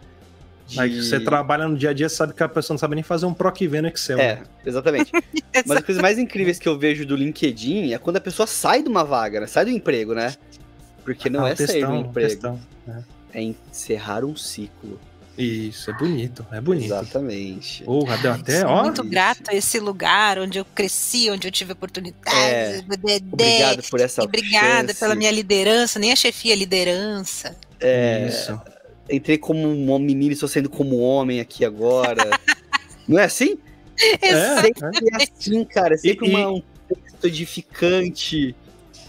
[0.67, 3.03] de- Aí você trabalha no dia a dia, sabe que a pessoa não sabe nem
[3.03, 4.19] fazer um proc V no Excel.
[4.19, 4.43] É, né?
[4.65, 5.11] exatamente.
[5.67, 8.81] Mas as coisas mais incríveis que eu vejo do LinkedIn é quando a pessoa sai
[8.81, 9.47] de uma vaga, né?
[9.47, 10.33] Sai do emprego, né?
[11.03, 12.59] Porque não Ah, é um sair do textão, um emprego, textão.
[13.33, 14.97] é encerrar um ciclo.
[15.41, 16.85] Isso, é bonito, é bonito.
[16.85, 17.83] Exatamente.
[17.83, 18.83] Porra, deu até, Sou ó.
[18.83, 19.09] muito isso.
[19.11, 22.35] grato a esse lugar onde eu cresci, onde eu tive oportunidade.
[22.37, 24.99] É, dedé, Obrigado por essa obrigada chance.
[24.99, 27.55] pela minha liderança, nem a chefia, a liderança.
[27.79, 28.61] É, Isso.
[29.09, 32.29] entrei como um menino e estou saindo como homem aqui agora.
[33.07, 33.57] não é assim?
[34.21, 35.93] É, Sempre é assim, cara.
[35.93, 38.55] É sempre E- uma- um texto edificante.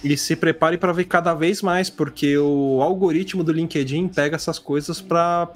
[0.05, 4.59] E se prepare para ver cada vez mais, porque o algoritmo do LinkedIn pega essas
[4.59, 5.49] coisas para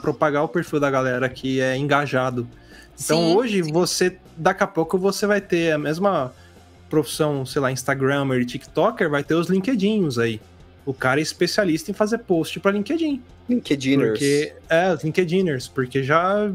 [0.00, 2.48] propagar o perfil da galera que é engajado.
[2.94, 3.72] Então Sim, hoje sim.
[3.72, 6.32] você, daqui a pouco você vai ter a mesma
[6.88, 10.40] profissão, sei lá, Instagrammer e TikToker, vai ter os LinkedIns aí.
[10.84, 13.22] O cara é especialista em fazer post para LinkedIn.
[13.48, 14.10] LinkedIners.
[14.10, 16.50] Porque é, os LinkedIners, porque já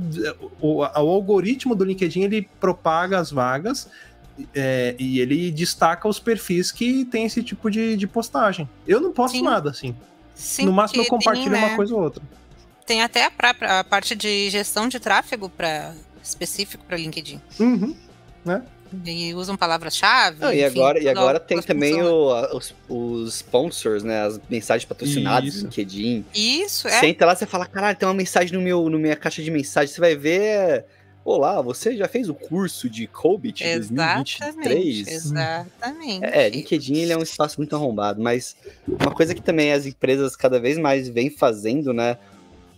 [0.60, 3.89] o, o algoritmo do LinkedIn ele propaga as vagas
[4.53, 8.70] é, e ele destaca os perfis que tem esse tipo de, de postagem.
[8.88, 9.43] Eu não posto Sim.
[9.43, 9.95] nada assim.
[10.36, 12.22] Sim, no máximo eu compartilho tem, uma né, coisa ou outra.
[12.88, 17.39] Tem até a, própria- a parte de gestão de tráfego para específico para LinkedIn.
[17.59, 17.95] Uhum.
[19.05, 20.39] E usam palavras-chave.
[20.39, 24.21] Não, e enfim, agora, e agora tem também o- a- os, os sponsors, né?
[24.21, 25.59] As mensagens patrocinadas Isso.
[25.59, 26.25] do LinkedIn.
[26.33, 27.09] Isso, Você é.
[27.09, 29.93] entra lá e fala, caralho, tem uma mensagem no meu, no minha caixa de mensagem.
[29.93, 30.85] Você vai ver.
[31.25, 34.39] Olá, você já fez o curso de COBIT Exatamente.
[34.39, 35.07] 2023?
[35.09, 36.23] Exatamente.
[36.25, 38.55] É, LinkedIn ele é um espaço muito arrombado, mas
[38.88, 42.17] uma coisa que também as empresas cada vez mais vêm fazendo, né?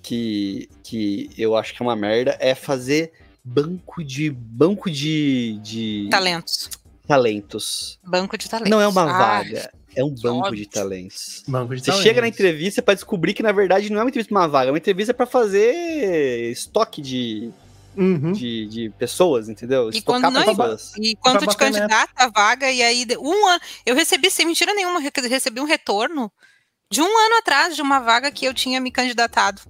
[0.01, 3.11] Que, que eu acho que é uma merda, é fazer
[3.43, 4.29] banco de.
[4.29, 5.59] banco de.
[5.61, 6.69] de Talentos.
[7.07, 7.99] talentos.
[8.03, 8.69] Banco de talentos.
[8.71, 9.71] Não é uma Ah, vaga.
[9.95, 10.55] É um banco Óbvio.
[10.63, 11.43] de talentos.
[11.47, 12.03] Banco de Você talentos.
[12.07, 14.69] chega na entrevista pra descobrir que, na verdade, não é uma entrevista pra uma vaga,
[14.69, 17.49] é uma entrevista pra fazer estoque de,
[17.97, 18.31] Uhum.
[18.31, 19.87] de, de pessoas, entendeu?
[19.91, 20.93] E Estocar quando não- pessoas.
[20.97, 23.59] E quando tu Pra te candidata à vaga, e aí, de- um ano.
[23.85, 26.31] Eu recebi, sem mentira nenhuma, re- recebi um retorno
[26.91, 29.61] de um ano atrás de uma vaga que eu tinha me candidatado.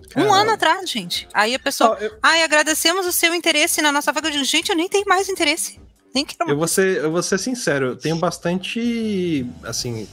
[0.00, 0.36] Um Caramba.
[0.36, 1.28] ano atrás, gente.
[1.34, 1.90] Aí a pessoa.
[1.90, 4.28] Ó, eu, Ai, agradecemos o seu interesse na nossa vaga.
[4.28, 5.80] Eu digo, gente, eu nem tenho mais interesse.
[6.14, 10.08] Nem quero eu vou ser, eu vou ser sincero, eu tenho bastante, assim,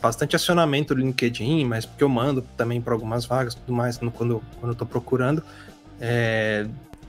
[0.00, 4.10] bastante acionamento no LinkedIn, mas porque eu mando também para algumas vagas, tudo mais, quando,
[4.60, 5.42] quando eu tô procurando.
[6.00, 6.66] É,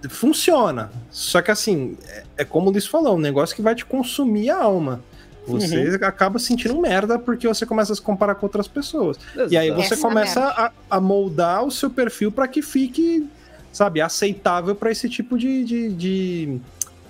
[0.09, 0.91] funciona.
[1.11, 4.49] Só que assim, é, é como o Luiz falou, um negócio que vai te consumir
[4.49, 5.03] a alma.
[5.47, 9.17] Você acaba sentindo merda porque você começa a se comparar com outras pessoas.
[9.49, 9.81] E aí Exato.
[9.83, 10.73] você Essa começa merda.
[10.89, 13.27] a, a moldar o seu perfil para que fique,
[13.71, 16.59] sabe, aceitável para esse tipo de, de, de,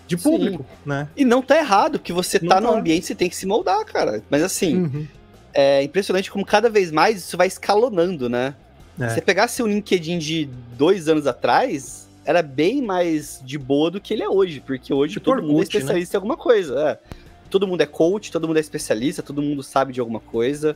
[0.08, 0.24] de Sim.
[0.24, 1.08] público, né?
[1.16, 2.78] E não tá errado, que você Não tá no tá.
[2.80, 4.24] ambiente, você tem que se moldar, cara.
[4.30, 5.08] Mas assim, Uhum.
[5.54, 8.56] é impressionante como cada vez mais isso vai escalonando, né?
[9.00, 9.10] É.
[9.10, 14.00] Se você pegasse o LinkedIn de dois anos atrás, era bem mais de boa do
[14.00, 15.64] que ele é hoje, porque hoje Tipo todo mundo é né?
[15.64, 16.80] especialista em alguma coisa.
[16.80, 17.21] é.
[17.52, 20.76] Todo mundo é coach, todo mundo é especialista, todo mundo sabe de alguma coisa.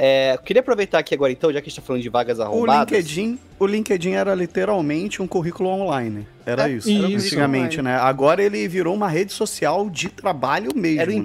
[0.00, 2.42] É, queria aproveitar aqui agora, então, já que a gente tá falando de vagas O
[2.42, 2.92] arrombadas.
[2.96, 6.24] LinkedIn, o LinkedIn era literalmente um currículo online.
[6.46, 7.04] Era É, isso, isso.
[7.26, 7.96] antigamente, né?
[7.96, 11.20] Agora ele virou uma rede social de trabalho mesmo, Era o né?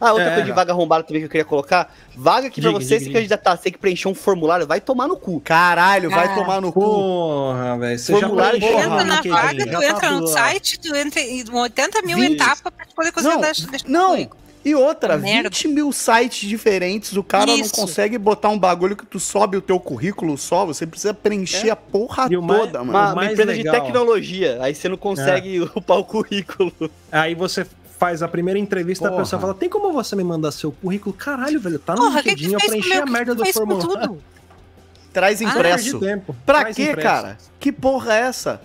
[0.00, 0.30] Ah, outra É.
[0.34, 1.92] coisa de vaga arrombada também que eu queria colocar.
[2.14, 3.18] Vaga que pra você diga, se diga.
[3.18, 5.40] candidatar, você tem que preencher um formulário, vai tomar no cu.
[5.40, 6.80] Caralho, vai Ah, tomar no cu.
[6.80, 7.98] Porra, velho.
[7.98, 10.78] Você já Formulário Tu preencheu Porra, entra na vaga, já tu tá entra no site,
[10.80, 14.28] tu entra em 80 mil etapas pra poder conseguir Não, Não,
[14.62, 15.48] e outra, Merda.
[15.48, 17.72] 20 mil sites diferentes, o cara Isso.
[17.74, 21.68] não consegue botar um bagulho que tu sobe o teu currículo só, você precisa preencher
[21.68, 21.70] É.
[21.70, 22.90] a porra E o mais- toda, mano.
[22.90, 26.72] Uma, uma mais empresa legal- de tecnologia, aí você não consegue upar o currículo.
[27.10, 27.66] Aí você
[28.00, 29.22] faz a primeira entrevista, a Porra.
[29.22, 31.14] pessoa fala: tem como você me mandar seu currículo?
[31.14, 33.02] Caralho, velho, tá no Porra, o que que LinkedIn, eu preenchi meu?
[33.02, 34.22] a merda do formulário.
[35.12, 35.98] Traz Ah, impresso.
[35.98, 36.36] Perdi tempo.
[36.46, 37.06] Pra Traz quê, impresso.
[37.08, 37.38] cara?
[37.58, 38.60] Que porra é essa?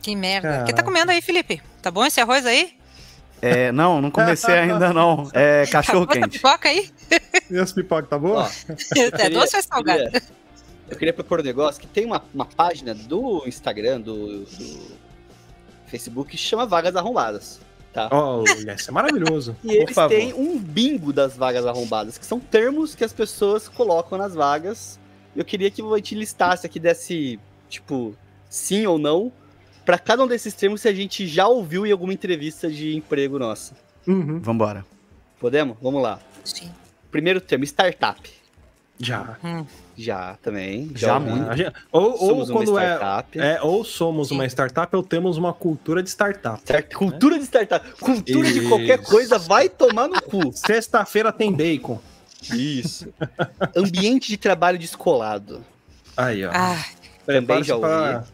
[0.00, 0.62] Que merda.
[0.62, 1.60] O que tá comendo aí, Felipe?
[1.82, 2.74] Tá bom esse arroz aí?
[3.40, 5.28] É, não, não comecei ainda não.
[5.32, 6.38] É cachorro Acabou essa quente.
[6.38, 6.90] pipoca aí?
[7.50, 8.50] E as pipocas, tá boa?
[9.18, 10.02] É doce ou é salgado?
[10.90, 14.96] eu queria propor um negócio que tem uma, uma página do Instagram, do, do
[15.86, 17.60] Facebook, que chama Vagas Arrombadas.
[17.94, 18.08] Tá?
[18.10, 19.56] Olha, isso é maravilhoso.
[19.62, 20.08] E por eles favor.
[20.14, 24.98] têm um bingo das vagas arrombadas, que são termos que as pessoas colocam nas vagas.
[25.34, 27.38] Eu queria que a gente listasse aqui, desse,
[27.68, 28.16] tipo,
[28.50, 29.32] sim ou não,
[29.84, 33.38] pra cada um desses termos se a gente já ouviu em alguma entrevista de emprego
[33.38, 33.76] nossa.
[34.06, 34.40] Uhum.
[34.40, 34.84] Vambora.
[35.38, 35.76] Podemos?
[35.80, 36.18] Vamos lá.
[36.44, 36.70] Sim.
[37.12, 38.28] Primeiro termo, startup.
[38.98, 39.38] Já.
[39.44, 39.64] Hum.
[39.96, 40.90] Já, também.
[40.94, 41.30] Já ouvi.
[41.30, 41.56] muito.
[41.56, 43.38] Gente- Ou, ou Somos uma quando é, startup.
[43.40, 43.62] é.
[43.62, 44.34] Ou somos Sim.
[44.34, 46.60] uma startup ou temos uma cultura de startup.
[46.64, 46.96] Certo?
[46.96, 47.92] Cultura de startup.
[48.00, 48.68] Cultura de Isso.
[48.68, 50.50] qualquer coisa vai tomar no cu.
[50.54, 52.00] Sexta-feira tem bacon.
[52.52, 53.08] Isso.
[53.76, 55.64] Ambiente de trabalho descolado.
[56.16, 56.50] Aí, ó.
[56.52, 56.84] Ah,
[57.26, 58.28] Também já Prepara-se pra, ouvi.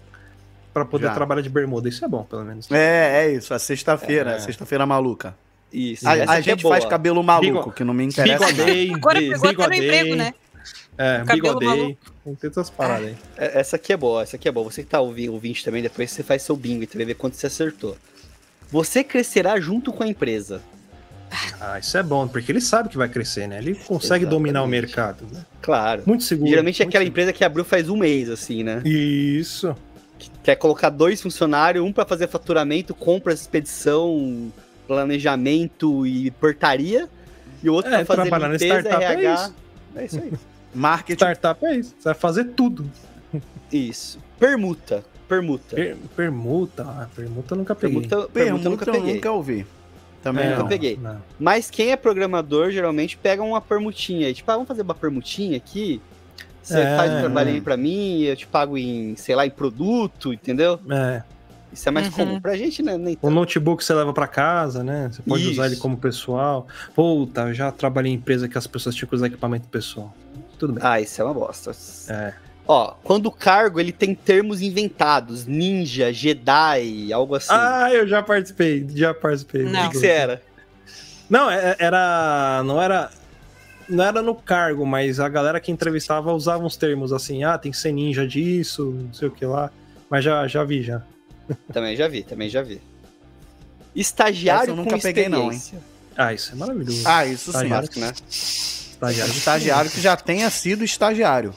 [0.74, 1.14] pra poder Já.
[1.14, 1.88] trabalhar de bermuda.
[1.88, 2.70] Isso é bom, pelo menos.
[2.70, 4.38] É, é isso, a sexta-feira, É.
[4.40, 5.34] sexta-feira maluca.
[5.72, 6.06] Isso.
[6.08, 6.90] A, a é gente faz boa.
[6.90, 8.46] cabelo maluco, Bigo- que não me interessa.
[8.46, 8.92] Bigodei.
[8.92, 10.34] agora pegou até no emprego, né?
[11.02, 11.96] É, bigodei.
[12.24, 13.16] Tem tantas paradas aí.
[13.38, 14.70] É, Essa aqui é boa, essa aqui é boa.
[14.70, 17.14] Você que tá ouvindo, ouvinte também, depois você faz seu bingo e você vai ver
[17.14, 17.96] quanto você acertou.
[18.70, 20.60] Você crescerá junto com a empresa.
[21.60, 23.58] Ah, isso é bom, porque ele sabe que vai crescer, né?
[23.58, 24.80] Ele consegue dominar o Exatamente.
[24.82, 25.26] mercado.
[25.32, 25.44] Né?
[25.62, 26.02] Claro.
[26.04, 26.50] Muito seguro.
[26.50, 27.08] Geralmente é aquela seguro.
[27.12, 28.82] empresa que abriu faz um mês, assim, né?
[28.84, 29.74] Isso.
[30.42, 34.52] Quer colocar dois funcionários, um pra fazer faturamento, compras, expedição,
[34.86, 37.08] planejamento e portaria,
[37.62, 39.34] e o outro É, pra fazer limpeza, startup é RH.
[39.34, 39.54] isso.
[39.96, 40.32] É isso aí.
[40.74, 41.16] Marketing.
[41.24, 41.94] Startup é isso.
[41.98, 42.88] Você vai fazer tudo.
[43.72, 44.18] Isso.
[44.38, 45.04] Permuta.
[45.28, 45.76] Permuta.
[45.76, 46.82] Per- permuta.
[46.84, 48.00] Ah, permuta eu nunca peguei.
[48.00, 49.14] Permuta, permuta, nunca eu peguei.
[49.14, 49.66] nunca ouvi.
[50.22, 50.68] Também É, nunca não.
[50.68, 50.98] peguei.
[51.00, 51.22] não.
[51.38, 54.26] Mas quem é programador geralmente pega uma permutinha.
[54.26, 56.00] aí, Tipo, ah, vamos fazer uma permutinha aqui.
[56.62, 57.52] Você É, faz um trabalho é.
[57.54, 60.78] aí pra mim, eu te pago em, sei lá, em produto, entendeu?
[60.90, 61.22] É.
[61.72, 62.12] Isso é mais Uhum.
[62.12, 62.40] comum.
[62.40, 62.98] Pra gente, né?
[62.98, 65.08] Nem O notebook você leva pra casa, né?
[65.12, 65.74] Você pode usar Isso.
[65.74, 66.66] ele como pessoal.
[66.94, 70.12] Puta, eu já trabalhei em empresa que as pessoas tinham que usar equipamento pessoal.
[70.60, 70.82] Tudo bem.
[70.86, 71.72] Ah, isso é uma bosta.
[72.10, 72.34] É.
[72.68, 77.48] Ó, quando o cargo ele tem termos inventados, ninja, Jedi, algo assim.
[77.50, 79.62] Ah, eu já participei, já participei.
[79.64, 79.80] Não.
[79.80, 80.42] o que, que você era?
[81.30, 82.62] Não, é- era.
[82.62, 83.10] Não era.
[83.88, 87.72] Não era no cargo, mas a galera que entrevistava usava uns termos assim, ah, tem
[87.72, 89.70] que ser ninja disso, não sei o que lá.
[90.10, 91.02] Mas já, já vi, já.
[91.72, 92.74] Também já vi, também já vi.
[92.74, 92.82] Essa
[93.96, 95.60] Estagiário eu nunca com peguei, não, hein?
[96.16, 97.02] Ah, isso é maravilhoso.
[97.04, 97.68] Ah, isso sim.
[97.68, 98.12] Né?
[99.00, 99.32] Estagiário.
[99.36, 101.54] Estagiário que já tenha sido estagiário.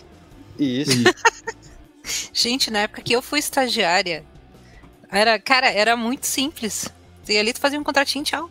[0.57, 0.91] Isso.
[2.33, 4.23] Gente, na época que eu fui estagiária,
[5.09, 6.87] era, cara, era muito simples.
[7.27, 8.49] E ali tu fazia um contratinho, tchau.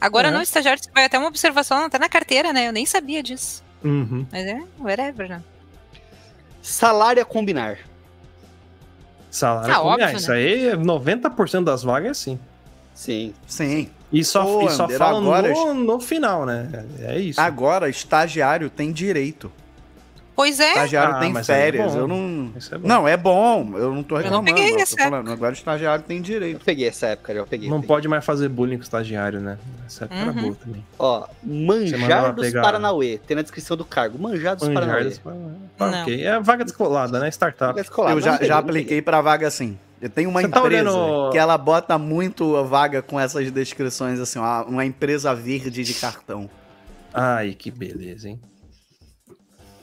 [0.00, 0.30] Agora É.
[0.30, 2.68] não, estagiário, você vai até uma observação até na carteira, né?
[2.68, 3.62] Eu nem sabia disso.
[3.82, 4.26] Uhum.
[4.30, 5.42] Mas é, whatever, né?
[6.62, 7.78] Salário a combinar.
[9.30, 12.38] Salário Ah, com- óbvio, Ah, Isso aí, é 90% das vagas é assim.
[12.94, 13.34] Sim.
[13.46, 13.90] Sim.
[14.14, 16.68] E só, Pô, e só Ander, fala agora- no, no final, né?
[17.00, 17.40] É isso.
[17.40, 19.50] Agora, estagiário tem direito.
[20.36, 20.70] Pois é.
[20.70, 21.92] Estagiário Ah, tem é férias.
[21.92, 21.98] bom.
[22.00, 22.52] eu não.
[22.56, 22.88] Isso é bom.
[22.88, 23.70] Não, é bom.
[23.76, 24.52] Eu não tô não reclamando.
[24.52, 25.30] peguei eu tô essa falando.
[25.30, 26.64] Agora, estagiário tem Eu direito.
[26.64, 27.68] peguei essa época, já eu peguei.
[27.68, 27.86] Não peguei.
[27.88, 29.58] pode mais fazer bullying com o estagiário, né?
[29.86, 30.42] Essa época era Uhum.
[30.42, 30.84] boa também.
[30.98, 33.18] Ó, manjar dos pegar- Paranauê.
[33.24, 34.18] Tem na descrição do cargo.
[34.20, 35.12] Manjar dos Paranauê.
[35.78, 36.02] Ah, Não.
[36.02, 36.26] ok.
[36.26, 37.28] É vaga descolada, né?
[37.28, 37.70] Startup.
[37.70, 39.78] Fica descolado, Eu já, não peguei, já não apliquei pra vaga assim.
[40.04, 43.50] Eu tenho uma Você tá empresa olhando- que ela bota muito a vaga com essas
[43.50, 46.48] descrições assim, ó, uma empresa verde de cartão.
[47.10, 48.38] Ai, que beleza, hein?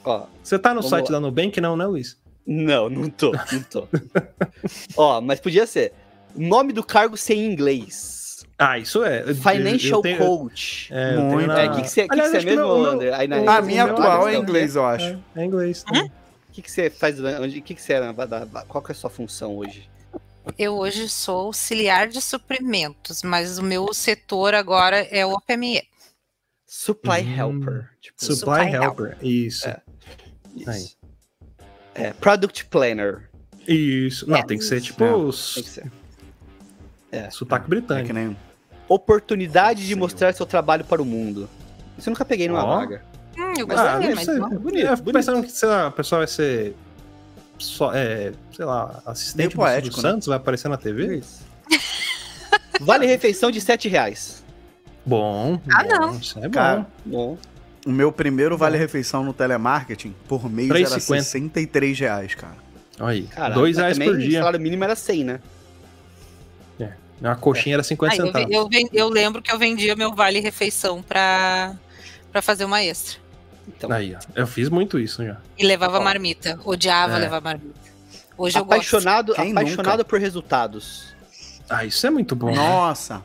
[0.05, 1.13] Ó, Você tá no site lá.
[1.13, 2.17] da Nubank, não, né, Luiz?
[2.45, 3.87] não, não tô, não tô.
[4.95, 5.91] Ó, mas podia ser.
[6.35, 8.45] Nome do cargo sem inglês.
[8.59, 9.23] Ah, isso é.
[9.33, 10.87] Financial eu tenho- Coach.
[10.93, 11.47] É, Muito.
[11.47, 13.11] na- É, o que, que você, que que Aliás, você é que mesmo, meu- André?
[13.13, 15.05] Aí na- o- A o minha atual é inglês, eu acho.
[15.35, 15.83] É, é inglês.
[15.89, 17.19] O que, que você faz?
[17.19, 18.01] Onde, o que, que você é?
[18.67, 19.89] Qual que é a sua função hoje?
[20.57, 25.81] Eu hoje sou auxiliar de suprimentos, mas o meu setor agora é o OPME.
[26.65, 27.37] Supply Hum.
[27.37, 27.89] Helper.
[28.01, 29.17] Tipo, Supply, Supply Helper.
[29.21, 29.67] Isso.
[29.67, 29.81] É.
[30.55, 30.69] isso.
[30.69, 30.85] aí.
[31.93, 33.29] É, Product Planner.
[33.67, 34.27] Isso.
[34.29, 34.43] Não, É.
[34.43, 35.91] tem que ser tipo É, os- Tem que ser.
[37.31, 38.13] sotaque É que britânico.
[38.13, 38.37] nem.
[38.87, 41.49] Oportunidade de mostrar seu trabalho para o mundo.
[41.97, 42.77] Isso eu nunca peguei numa Ó.
[42.77, 43.03] vaga.
[43.37, 44.39] Hum, eu Mas Ah, gostaria, deve mas ser.
[44.39, 44.49] não.
[44.49, 45.13] bonito, fico bonito.
[45.13, 46.75] pensando que, sei lá, a pessoa vai ser.
[47.63, 50.13] Só, é, sei lá, assistente Meio do poético, Silvio né?
[50.13, 51.17] Santos, vai aparecer na TV?
[51.17, 51.41] Isso.
[52.81, 54.43] vale refeição de 7 reais.
[55.05, 55.59] Bom.
[55.73, 56.17] Ah, bom, não.
[56.19, 56.49] Isso é bom.
[56.51, 57.37] Cara, Bom.
[57.85, 60.99] O meu primeiro vale-refeição no telemarketing por mês era 3,50.
[61.23, 62.55] 63 reais, cara.
[62.99, 63.23] Olha aí.
[63.23, 64.37] Caralho, dois reais por O dia.
[64.39, 65.39] salário mínimo era 100, né?
[67.23, 68.49] A coxinha era 50 Ah, eu, centavos.
[68.51, 71.75] eu, ven- eu lembro que eu vendia meu vale refeição pra,
[72.31, 73.19] pra fazer uma extra.
[73.67, 74.19] Então, Aí, ó.
[74.35, 75.37] Eu fiz muito isso já.
[75.57, 76.03] E levava Ó.
[76.03, 76.59] marmita.
[76.65, 77.19] Odiava É.
[77.19, 77.79] levar marmita.
[78.37, 78.73] Hoje eu gosto.
[78.75, 80.05] apaixonado, Quem apaixonado nunca?
[80.05, 81.13] por resultados.
[81.69, 82.47] Ah, isso é muito bom.
[82.47, 82.55] né?
[82.55, 83.23] Nossa.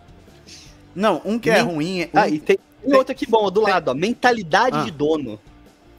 [0.95, 2.11] Não, um que é Nem- ruim é.
[2.15, 2.59] Ah, e tem, tem
[2.91, 3.95] tem- outro aqui bom, do tem- lado, ó.
[3.95, 4.85] Mentalidade Ah.
[4.85, 5.41] de dono.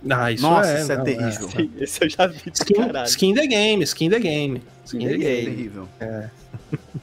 [0.09, 0.81] Ah, isso Nossa, é.
[0.81, 1.49] isso é não, terrível.
[1.49, 3.07] Sim, esse eu já vi de Skin, caralho.
[3.07, 4.61] skin the game, skin the game.
[4.85, 5.25] Skin Skin the the game.
[5.25, 5.55] É game.
[5.55, 5.89] terrível.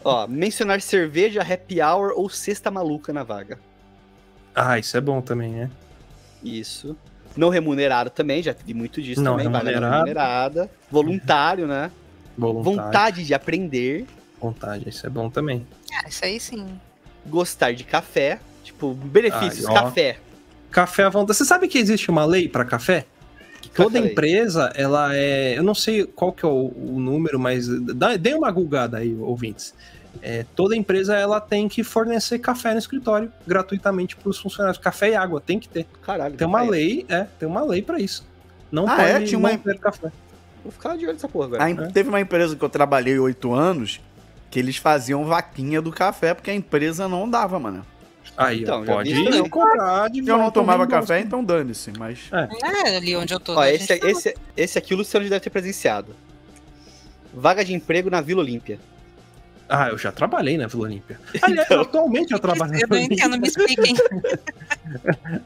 [0.05, 3.59] Ó, mencionar cerveja, happy hour ou cesta maluca na vaga.
[4.55, 5.70] Ah, isso é bom também, né?
[6.43, 6.97] Isso.
[7.37, 9.47] Não remunerado também, já vi muito disso Não também.
[9.47, 9.95] Vaga não remunerado.
[9.97, 10.70] remunerada.
[10.91, 11.91] Voluntário, né?
[12.37, 12.82] Voluntário.
[12.82, 14.07] Vontade de aprender.
[14.41, 15.66] Vontade, isso é bom também.
[15.93, 16.66] Ah, isso aí sim.
[17.26, 18.39] Gostar de café.
[18.62, 20.16] Tipo, benefícios, Ai, café.
[20.70, 21.37] Café à vontade.
[21.37, 23.05] Você sabe que existe uma lei para café?
[23.61, 24.11] Que Toda café?
[24.12, 25.57] empresa, ela é.
[25.57, 29.14] Eu não sei qual que é o, o número, mas dá, dê uma gulgada aí,
[29.14, 29.74] ouvintes.
[30.23, 34.79] É, toda empresa ela tem que fornecer café no escritório gratuitamente para os funcionários.
[34.79, 35.87] Café e água tem que ter.
[36.03, 36.35] Caralho.
[36.37, 36.71] Tem uma café.
[36.71, 38.27] lei, é, tem uma lei para isso.
[38.73, 39.21] Não Ah, pode é?
[39.23, 40.11] Tinha uma- não ter café.
[40.62, 41.62] Vou ficar de olho nessa porra agora.
[41.65, 44.01] A em- Teve uma empresa que eu trabalhei oito anos
[44.51, 47.85] que eles faziam vaquinha do café porque a empresa não dava, mano.
[48.37, 49.49] Aí, Então, ó, pode isso também.
[49.51, 52.31] comprar de Eu não tomava café, então dane-se, mas.
[52.33, 53.53] É, ali onde eu tô.
[53.55, 56.17] Ó, né, esse, esse, esse aqui o Luciano deve ter presenciado.
[57.33, 58.79] Vaga de emprego na Vila Olímpia.
[59.69, 61.19] Ah, eu já trabalhei na Vila Olímpia.
[61.43, 61.81] Aliás, Então.
[61.83, 63.15] atualmente eu trabalho na Eu Vila não Olímpia.
[63.25, 63.95] entendo, me expliquem.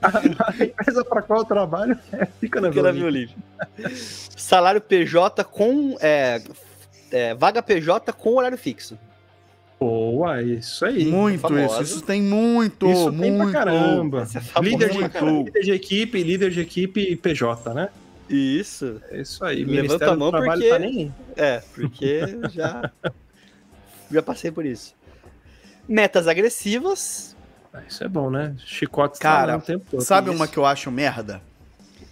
[0.02, 3.36] A empresa para qual eu trabalho é, fica na Fica Vila na Vila Olímpia.
[4.36, 5.96] Salário PJ com.
[6.00, 6.42] é,
[7.10, 8.98] é, vaga PJ com horário fixo.
[9.80, 11.04] Boa, isso aí.
[11.04, 11.82] Muito famosa.
[11.82, 11.82] isso.
[11.94, 12.90] Isso tem muito.
[12.90, 13.20] Isso muito.
[13.22, 14.26] tem pra caramba.
[14.56, 15.44] É Líder de, caralho.
[15.44, 17.88] líder de equipe, líder de equipe PJ, né?
[18.28, 19.00] Isso.
[19.10, 19.64] É isso aí.
[19.64, 21.14] Levanta Ministério a mão do Trabalho porque- tá nem.
[21.36, 22.90] É, porque já.
[24.10, 24.94] Já passei por isso.
[25.88, 27.36] Metas agressivas.
[27.72, 28.54] Ah, Isso é bom, né?
[28.64, 30.00] Chicote Cara, o tempo todo.
[30.02, 30.36] Sabe Isso.
[30.36, 31.40] uma que eu acho merda?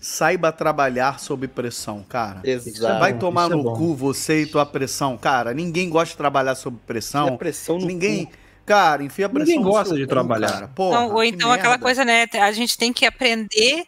[0.01, 2.41] Saiba trabalhar sob pressão, cara.
[2.45, 3.01] Exato.
[3.01, 3.75] Vai tomar isso é no bom.
[3.75, 5.53] cu você e tua pressão, cara.
[5.53, 7.37] Ninguém gosta de trabalhar sob E a pressão.
[7.37, 8.27] pressão no Ninguém.
[8.27, 8.33] cu.
[8.65, 10.53] Cara, enfia a pressão Ninguém no gosta seu de cu, trabalhar.
[10.53, 10.69] cara.
[10.69, 11.83] Porra, Não, ou então aquela merda.
[11.85, 12.27] coisa, né?
[12.35, 13.85] A gente tem que aprender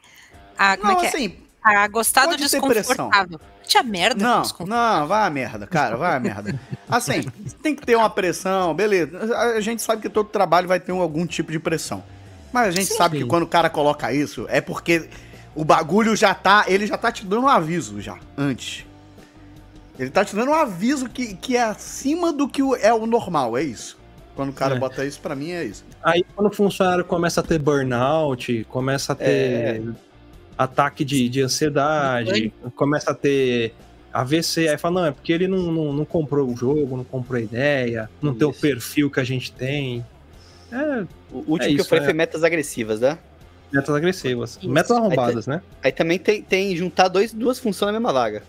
[0.57, 0.77] a.
[0.77, 1.09] Como Não, é que é?
[1.09, 3.11] assim, A gostar do ter pressão.
[3.69, 3.69] Desconfortável.
[3.69, 6.59] Tinha merda Não, não, vai a merda, cara, vai a merda.
[6.89, 7.23] Assim,
[7.63, 9.37] tem que ter uma pressão, beleza.
[9.37, 12.03] A gente sabe que todo trabalho vai ter um- algum tipo de pressão.
[12.53, 12.97] Mas a gente Sim.
[12.97, 15.09] sabe que quando o cara coloca isso, é porque
[15.55, 16.65] o bagulho já tá.
[16.67, 18.87] Ele já tá te dando um aviso já, antes.
[19.99, 23.57] Ele tá te dando um aviso que, que é acima do que é o normal,
[23.59, 23.99] é isso.
[24.37, 24.79] Quando o cara É.
[24.79, 25.85] bota isso, pra mim é isso.
[26.03, 29.83] Aí quando o funcionário começa a ter burnout, começa a ter É.
[30.59, 33.73] ataque de, de ansiedade, começa a ter
[34.13, 37.39] AVC, aí fala, não, é porque ele não, não, não comprou o jogo, não comprou
[37.39, 38.61] a ideia, não tem o Isso.
[38.61, 40.05] perfil que a gente tem.
[40.73, 42.05] É, O último É que eu isso, falei é.
[42.07, 43.19] foi metas agressivas, né?
[43.71, 44.57] metas agressivas.
[44.61, 44.69] Isso.
[44.69, 45.63] Metas arrombadas, né?
[45.83, 48.43] Aí também tem, tem juntar dois, duas funções na mesma vaga.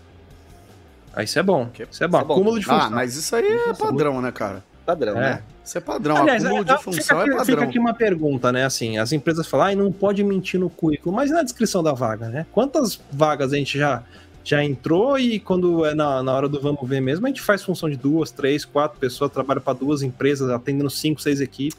[1.14, 1.70] Aí isso é bom.
[1.74, 1.92] Isso é bom.
[1.92, 2.18] isso é bom.
[2.20, 2.82] Acúmulo de função.
[2.88, 4.64] Ah, mas isso aí é padrão, né, cara?
[4.86, 5.22] Padrão, É.
[5.22, 5.44] né?
[5.70, 6.18] Isso é padrão.
[6.18, 7.64] Aliás, Acúmulo é, de é, função fica, aqui, é fica padrão.
[7.70, 8.66] aqui uma pergunta, né?
[8.66, 11.94] Assim, as empresas falam, ah, não pode mentir no currículo, mas e na descrição da
[11.94, 12.48] vaga, né?
[12.52, 14.02] Quantas vagas a gente já,
[14.44, 17.62] já entrou e quando é na, na hora do vamos ver mesmo, a gente faz
[17.62, 21.78] função de duas, três, quatro pessoas, trabalha para duas empresas, atendendo cinco, seis equipes.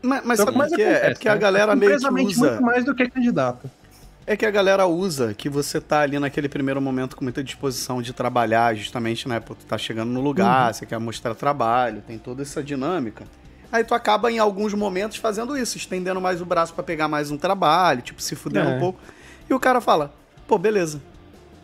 [0.00, 0.84] Mas, mas Então, sabe mas que é?
[0.84, 1.40] É acontece, porque a né?
[1.40, 2.50] galera meio que usa.
[2.50, 3.68] muito mais do que candidato.
[4.26, 8.02] É que a galera usa que você tá ali naquele primeiro momento com muita disposição
[8.02, 9.38] de trabalhar, justamente, né?
[9.38, 13.24] Pô, tu tá chegando no lugar, você quer mostrar trabalho, tem toda essa dinâmica.
[13.70, 17.30] Aí tu acaba em alguns momentos fazendo isso, estendendo mais o braço pra pegar mais
[17.30, 18.76] um trabalho, tipo, se fudendo É.
[18.76, 18.98] um pouco.
[19.48, 20.12] E o cara fala,
[20.46, 21.00] pô, beleza.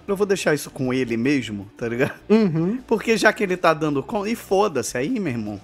[0.07, 2.15] Eu vou deixar isso com ele mesmo, tá ligado?
[2.29, 2.79] Uhum.
[2.87, 4.29] Porque já que ele tá dando conta.
[4.29, 5.61] E foda-se aí, meu irmão.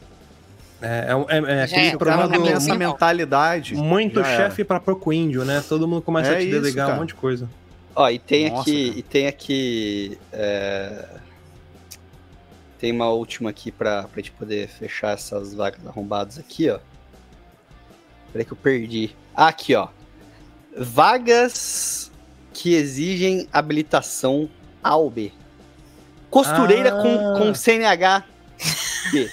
[0.80, 3.74] É, é, é, é aquele é, cara problema do essa mentalidade.
[3.74, 5.62] muito chefe para pouco índio, né?
[5.68, 6.96] Todo mundo começa É a te isso, delegar cara.
[6.96, 7.48] um monte de coisa.
[7.96, 8.86] Ó, e tem Nossa, aqui.
[8.88, 8.98] cara.
[8.98, 10.18] E tem aqui.
[10.32, 11.04] é,
[12.78, 16.78] Tem uma última aqui pra, pra gente poder fechar essas vagas arrombadas aqui, ó.
[18.32, 19.16] Peraí que eu perdi.
[19.34, 19.88] Ah, aqui, ó.
[20.76, 22.10] Vagas
[22.52, 24.48] que exigem habilitação
[24.82, 25.32] A ou B.
[26.30, 27.02] Costureira Ah.
[27.02, 28.22] com, com CNH
[29.10, 29.28] B.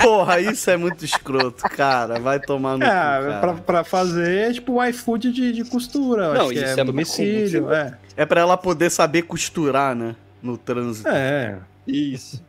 [0.00, 2.18] Porra, isso é muito escroto, cara.
[2.20, 3.40] Vai tomar no cu, É, cara.
[3.40, 6.34] pra, pra fazer, tipo, o iFood de, de costura.
[6.34, 7.72] Não, acho que isso é, é domicílio.
[7.72, 7.98] É.
[8.16, 10.14] É pra ela poder saber costurar, né?
[10.42, 11.08] No trânsito.
[11.08, 11.58] é.
[11.86, 12.42] Isso.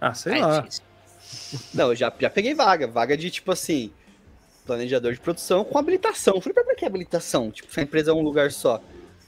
[0.00, 0.60] Ah, sei É lá.
[0.60, 0.82] difícil.
[1.74, 2.86] Não, eu já, já peguei vaga.
[2.86, 3.90] Vaga de, tipo assim,
[4.66, 6.34] planejador de produção com habilitação.
[6.36, 7.50] Eu falei, pra pra que habilitação?
[7.50, 8.80] Tipo, se a empresa é um lugar só.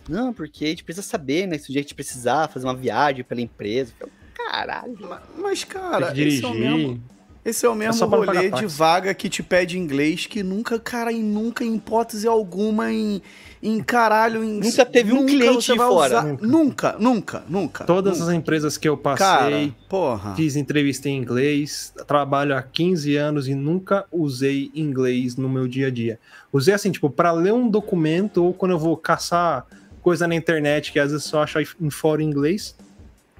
[0.08, 1.58] Não, porque a gente precisa saber, né?
[1.58, 3.92] Se o dia a gente precisar fazer uma viagem pela empresa.
[4.00, 4.14] Eu falei,
[4.50, 4.96] Caralho.
[5.00, 7.00] Ma- Mas, Tem cara, esse é o mesmo,
[7.44, 10.42] esse é o mesmo só pra não rolê de vaga que te pede inglês que
[10.42, 13.22] nunca, cara, em nunca, em hipótese alguma, em,
[13.62, 14.58] em caralho, em...
[14.60, 16.18] Nunca teve um cliente você vai fora.
[16.18, 17.84] usar- Nunca, nunca, nunca.
[17.84, 18.30] Todas nunca.
[18.32, 20.34] as empresas que eu passei, Cara, porra.
[20.34, 25.86] fiz entrevista em inglês, trabalho há 15 anos e nunca usei inglês no meu dia
[25.86, 26.18] a dia.
[26.52, 29.64] Usei assim, tipo, pra ler um documento ou quando eu vou caçar
[30.02, 32.74] coisa na internet que às vezes só acho em fórum em inglês,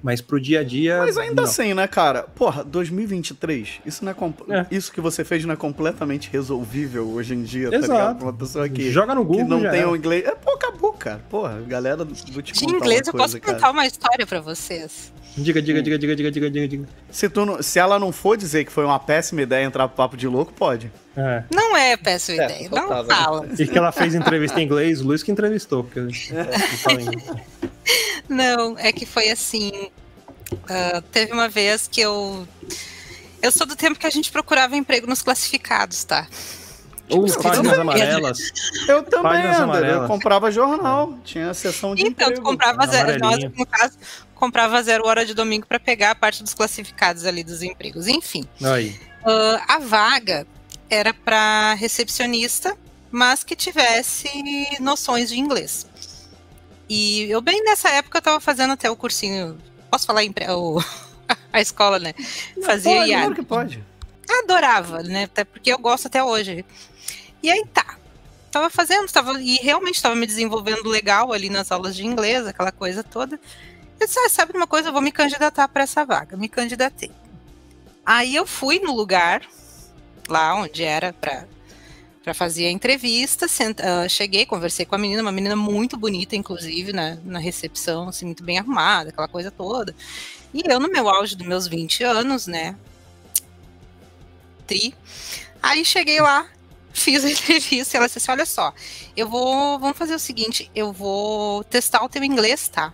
[0.03, 0.97] mas pro dia a dia.
[0.99, 1.43] Mas ainda não.
[1.49, 2.23] assim, né, cara?
[2.23, 4.65] Porra, 2023, isso, não é, comp- É.
[4.71, 7.91] isso que você fez não é completamente resolvível hoje em dia, tá Exato.
[7.93, 8.17] ligado?
[8.17, 9.45] Pra uma pessoa que, Joga no que Google.
[9.47, 10.25] não já tem o inglês.
[10.25, 11.21] É, pô, acabou, cara.
[11.29, 13.53] Porra, galera, vou te De inglês, uma eu coisa, posso cara.
[13.55, 15.11] contar uma história pra vocês.
[15.37, 16.85] Diga, diga, diga, diga, diga, diga, diga, diga.
[17.09, 19.95] Se, tu não- se ela não for dizer que foi uma péssima ideia entrar pro
[19.95, 20.91] papo de louco, pode.
[21.15, 21.43] É.
[21.53, 23.03] Não é péssima É, ideia, não né?
[23.15, 23.47] fala.
[23.57, 25.85] E que ela fez entrevista em inglês, o Luiz que entrevistou.
[25.85, 26.09] Porque eu
[28.31, 29.71] não é que foi assim.
[30.69, 32.47] ah, teve uma vez que eu.
[33.41, 36.27] Eu sou do tempo que a gente procurava emprego nos classificados, tá?
[37.09, 38.39] Ou Tipo, páginas eu- amarelas.
[38.87, 39.59] Eu também, Páginas André.
[39.59, 40.07] Eu amarelas.
[40.07, 41.17] comprava jornal.
[41.25, 42.41] Tinha a seção de Então, tu emprego.
[42.49, 43.97] comprava zero, nós, no caso,
[44.35, 48.07] comprava zero hora de domingo pra pegar a parte dos classificados ali dos empregos.
[48.07, 48.97] Enfim, Aí.
[49.25, 50.47] ah, a vaga
[50.89, 52.77] era para recepcionista,
[53.11, 54.29] mas que tivesse
[54.79, 55.85] noções de inglês.
[56.93, 59.57] E eu bem nessa época eu tava fazendo até o cursinho,
[59.89, 60.77] posso falar empre- o-
[61.53, 62.13] a escola, né?
[62.65, 63.11] Fazia pode.
[63.11, 63.83] Claro que pode.
[64.43, 65.23] adorava, né?
[65.23, 66.65] Até porque eu gosto até hoje.
[67.41, 67.95] E aí tá.
[68.51, 72.73] Tava fazendo, tava, e realmente estava me desenvolvendo legal ali nas aulas de inglês, aquela
[72.73, 73.39] coisa toda.
[73.97, 76.35] Eu disse, ah, sabe uma coisa, eu vou me candidatar para essa vaga.
[76.35, 77.11] Me candidatei.
[78.05, 79.41] Aí eu fui no lugar,
[80.27, 81.45] lá onde era para
[82.23, 86.35] para fazer a entrevista, sent- ah, cheguei, conversei com a menina, uma menina muito bonita,
[86.35, 89.95] inclusive, na, na recepção, assim, muito bem arrumada, aquela coisa toda.
[90.53, 92.75] E eu, no meu auge dos meus 20 anos, né,
[94.67, 94.93] tri.
[95.61, 96.47] Aí cheguei lá,
[96.93, 98.73] fiz a entrevista e ela disse assim: olha só,
[99.15, 99.79] eu vou.
[99.79, 102.93] Vamos fazer o seguinte, eu vou testar o teu inglês, tá?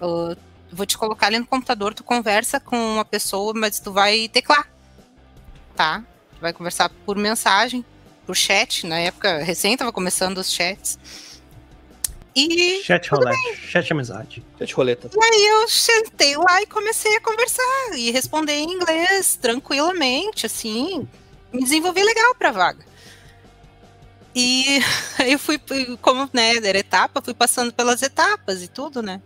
[0.00, 0.36] Eu
[0.72, 4.68] vou te colocar ali no computador, tu conversa com uma pessoa, mas tu vai teclar.
[5.74, 6.02] Tá?
[6.34, 7.84] Tu vai conversar por mensagem,
[8.26, 8.86] por chat.
[8.86, 10.98] Na época, recém tava começando os chats.
[12.34, 14.44] E Chat rolete, chat amizade.
[14.58, 15.08] Chat roleta.
[15.22, 21.08] Aí eu sentei lá e comecei a conversar e responder em inglês tranquilamente, assim,
[21.50, 22.84] me desenvolvi legal pra vaga.
[24.34, 24.80] E
[25.18, 25.58] aí eu fui,
[26.02, 29.22] como né, era etapa, fui passando pelas etapas e tudo, né?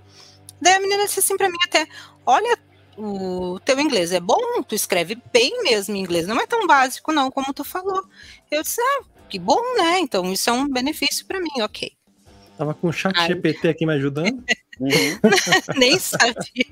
[0.60, 1.88] Daí a menina disse assim pra mim até,
[2.24, 2.56] olha,
[2.96, 7.12] o teu inglês é bom, tu escreve bem mesmo em inglês, não é tão básico
[7.12, 8.04] não, como tu falou.
[8.50, 10.00] Eu disse, ah, que bom, né?
[10.00, 11.92] Então isso é um benefício pra mim, ok.
[12.58, 13.28] Tava com o chat Ai.
[13.28, 14.44] GPT aqui me ajudando.
[15.76, 16.66] Nem sabia.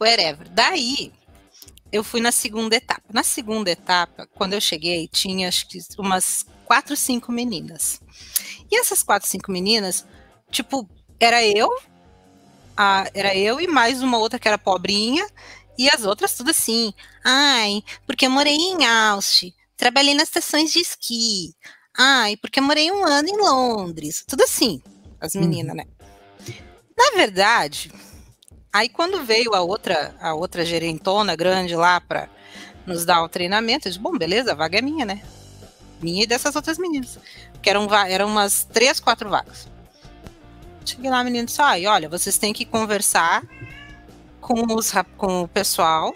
[0.00, 0.48] Whatever.
[0.50, 1.12] Daí,
[1.92, 3.02] eu fui na segunda etapa.
[3.12, 8.00] Na segunda etapa, quando eu cheguei, tinha acho que umas quatro, cinco meninas.
[8.70, 10.06] E essas quatro, cinco meninas,
[10.50, 10.88] tipo,
[11.18, 11.70] era eu,
[12.76, 15.26] a, era eu e mais uma outra que era pobrinha,
[15.76, 16.94] e as outras tudo assim.
[17.24, 21.54] Ai, porque eu morei em Austin, trabalhei nas estações de esqui.
[21.96, 24.22] Ai, porque eu morei um ano em Londres.
[24.28, 24.82] Tudo assim,
[25.18, 25.86] as meninas, né?
[26.96, 27.90] Na verdade,
[28.70, 32.28] aí quando veio a outra, a outra gerentona grande lá para
[32.86, 35.22] nos dar o treinamento, eu disse, bom, beleza, a vaga é minha, né?
[36.00, 37.18] Minha e dessas outras meninas.
[37.62, 39.66] Que eram, eram umas três, quatro vagas.
[40.84, 43.42] Cheguei lá, a menina disse, ai, olha, vocês têm que conversar
[44.42, 46.14] com, os, com o pessoal,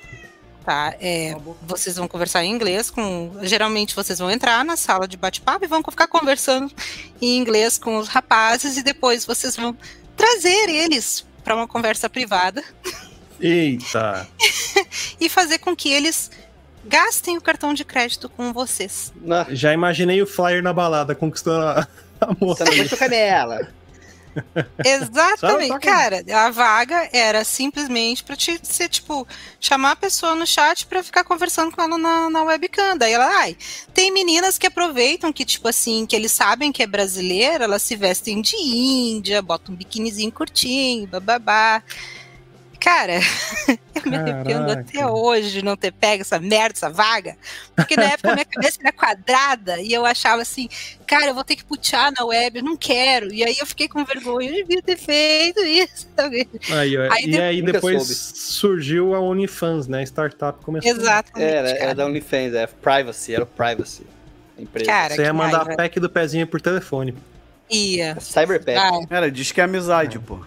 [0.65, 0.95] tá?
[1.01, 3.33] É, vocês vão conversar em inglês com.
[3.43, 6.73] Geralmente vocês vão entrar na sala de bate-papo e vão ficar conversando
[7.21, 9.77] em inglês com os rapazes e depois vocês vão
[10.17, 12.65] trazer eles para uma conversa privada
[13.39, 14.27] Eita.
[15.21, 16.31] e fazer com que eles
[16.85, 19.13] gastem o cartão de crédito com vocês.
[19.51, 21.89] Já imaginei o flyer na balada conquistando a,
[22.21, 22.65] a moça.
[22.65, 23.69] você não vai tocar nela.
[24.85, 26.25] Exatamente, cara.
[26.33, 29.27] A vaga era simplesmente pra te ser, tipo,
[29.61, 32.97] chamar a pessoa no chat pra ficar conversando com ela na, na webcam.
[32.97, 33.57] Daí ela, ai,
[33.93, 37.97] tem meninas que aproveitam que, tipo assim, que eles sabem que é brasileira, elas se
[37.97, 41.83] vestem de índia, botam um biquinizinho curtinho, bababá.
[42.85, 43.15] Cara,
[43.95, 47.35] eu me arrependo até hoje de não ter pego essa merda, essa vaga.
[47.75, 50.69] Porque na época minha cabeça era quadrada e eu achava assim,
[51.07, 53.33] cara, eu vou ter que putear na web, eu não quero.
[53.33, 56.07] E aí eu fiquei com vergonha, eu devia ter feito isso.
[56.75, 58.15] Aí, Aí e de- aí depois soube.
[58.39, 60.03] surgiu a OnlyFans, né?
[60.03, 60.91] Startup começou.
[60.91, 61.51] Exatamente.
[61.51, 61.83] Era, cara.
[61.85, 64.07] era da OnlyFans, é privacy, era o privacy.
[64.59, 64.87] A empresa.
[64.91, 67.15] Cara, Você ia mandar a pack do pezinho por telefone.
[67.71, 68.19] Ia.
[68.21, 68.77] Cyberpack.
[68.79, 70.39] Ah, Cara, diz que é amizade, pô.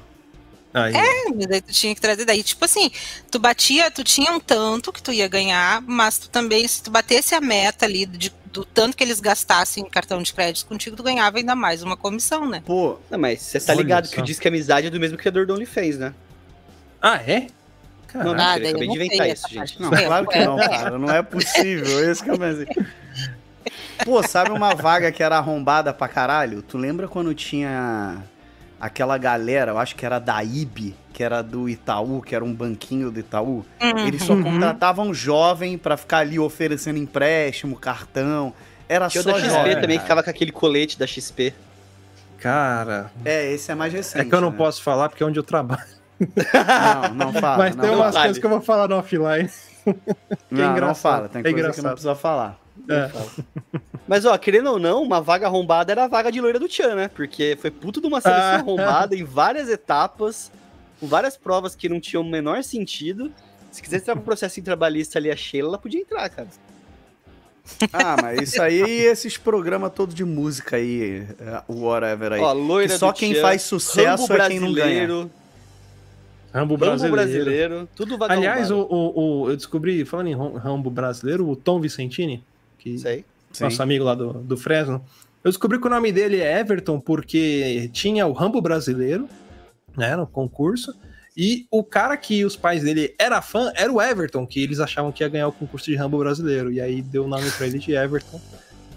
[0.74, 0.94] Aí,
[1.36, 2.44] mas daí tu tinha que trazer daí.
[2.44, 2.92] Tipo assim,
[3.32, 6.92] tu batia, tu tinha um tanto que tu ia ganhar, mas tu também, se tu
[6.92, 10.96] batesse a meta ali de- do tanto que eles gastassem em cartão de crédito contigo,
[10.96, 12.62] tu ganhava ainda mais uma comissão, né?
[12.66, 14.22] Pô, Não, mas você tá Olha ligado que só.
[14.22, 16.14] o Disque Amizade é do mesmo criador do OnlyFans, né?
[17.02, 17.42] Ah, é?
[18.14, 18.42] Não, Caraca.
[18.44, 19.82] Ah, daí acabei eu de não inventar sei isso, gente.
[19.82, 20.46] não, É, claro que é.
[20.46, 20.98] não, cara.
[20.98, 22.10] Não é possível.
[22.12, 22.58] Esse que é o mais...
[24.06, 26.62] Pô, sabe uma vaga que era arrombada pra caralho?
[26.62, 28.24] Tu lembra quando tinha
[28.80, 32.54] aquela galera, eu acho que era da IB, que era do Itaú, que era um
[32.54, 33.66] banquinho do Itaú?
[33.80, 34.44] Eles só Uhum.
[34.44, 38.54] contratavam jovem pra ficar ali oferecendo empréstimo, cartão.
[38.90, 39.74] Era Tinha só da XP jovem.
[39.76, 40.02] também, que cara.
[40.02, 41.54] ficava com aquele colete da XP.
[42.40, 44.22] Cara, É, esse é mais recente.
[44.22, 44.58] é que eu não né?
[44.58, 45.84] posso falar porque é onde eu trabalho.
[46.20, 47.58] Não, não fala.
[47.58, 48.26] Mas não, tem não umas vale.
[48.28, 49.50] coisas que eu vou falar no offline.
[49.86, 49.96] não,
[50.52, 50.96] não engraçado.
[51.02, 51.30] fala.
[51.30, 51.84] Tem É coisa que engraçado.
[51.86, 52.60] não precisa falar.
[52.90, 53.10] É.
[54.08, 56.96] Mas, ó, querendo ou não, uma vaga arrombada era a vaga de loira do Tchan,
[56.96, 57.08] né?
[57.10, 58.56] Porque foi puto de uma seleção Ah.
[58.56, 60.50] arrombada em várias etapas,
[61.00, 63.32] com várias provas que não tinham o menor sentido.
[63.72, 66.48] Se quisesse entrar pro processo trabalhista ali, a Sheila, ela podia entrar, cara.
[67.92, 72.40] Ah, mas isso aí, esses programas todos de música aí, é, o whatever aí.
[72.40, 74.86] Ó, loira que só do quem Tchan, faz sucesso Rambo é quem não ganha.
[75.06, 75.32] brasileiro,
[76.54, 77.12] Rambo Rambo brasileiro.
[77.14, 81.58] brasileiro, tudo vaga Aliás, o, o, o- eu descobri, falando em Ram- Rambo brasileiro, o
[81.58, 82.42] Tom Vicentini,
[82.80, 83.26] que Isso aí.
[83.58, 83.64] Sim.
[83.66, 85.04] nosso amigo lá do, do Fresno,
[85.44, 89.28] eu descobri que o nome dele é Everton porque tinha o Rambo brasileiro,
[89.96, 90.94] né, no concurso,
[91.36, 95.12] e o cara que os pais dele era fã era o Everton, que eles achavam
[95.12, 97.80] que ia ganhar o concurso de Rambo brasileiro, e aí deu o nome pra ele
[97.80, 98.42] de Everton.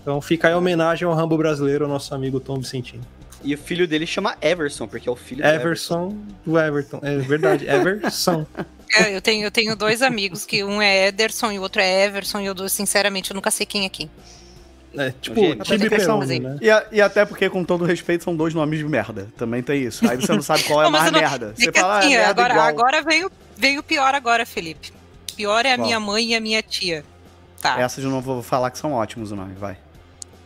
[0.01, 3.03] Então fica aí a homenagem ao Rambo brasileiro, ao nosso amigo Tom Vicentini.
[3.43, 7.17] E o filho dele chama Everson, porque é o filho do Everson do Everton, é
[7.19, 8.47] verdade, Everson.
[8.93, 12.07] É, eu, tenho, eu tenho dois amigos, que um é Ederson e o outro é
[12.07, 14.11] Everson, e eu, sinceramente, eu nunca sei quem é quem.
[14.97, 16.59] É, tipo, é Peroni, questão- né?
[16.61, 19.29] E, a- e até porque, com todo respeito, são dois nomes de merda.
[19.37, 20.09] Também tem isso.
[20.11, 21.55] Aí você não sabe qual é mas mais não- merda.
[21.57, 22.67] É Você fala, ah, é assim, merda agora, igual.
[22.69, 24.93] agora veio, veio o pior agora, Felipe.
[25.37, 25.87] Pior é a Qual?
[25.87, 27.05] minha mãe e a minha tia.
[27.63, 27.81] Tá.
[27.81, 29.77] Essas eu não vou falar que são ótimos o nome, vai.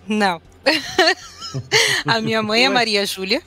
[0.07, 0.41] Não.
[2.07, 3.41] a minha mãe é Maria Júlia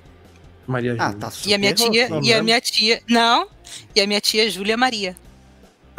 [0.65, 1.19] Maria Ah, Júlia.
[1.19, 3.47] tá super e a minha tia e a minha tia não
[3.95, 5.15] e a minha tia é Júlia Maria.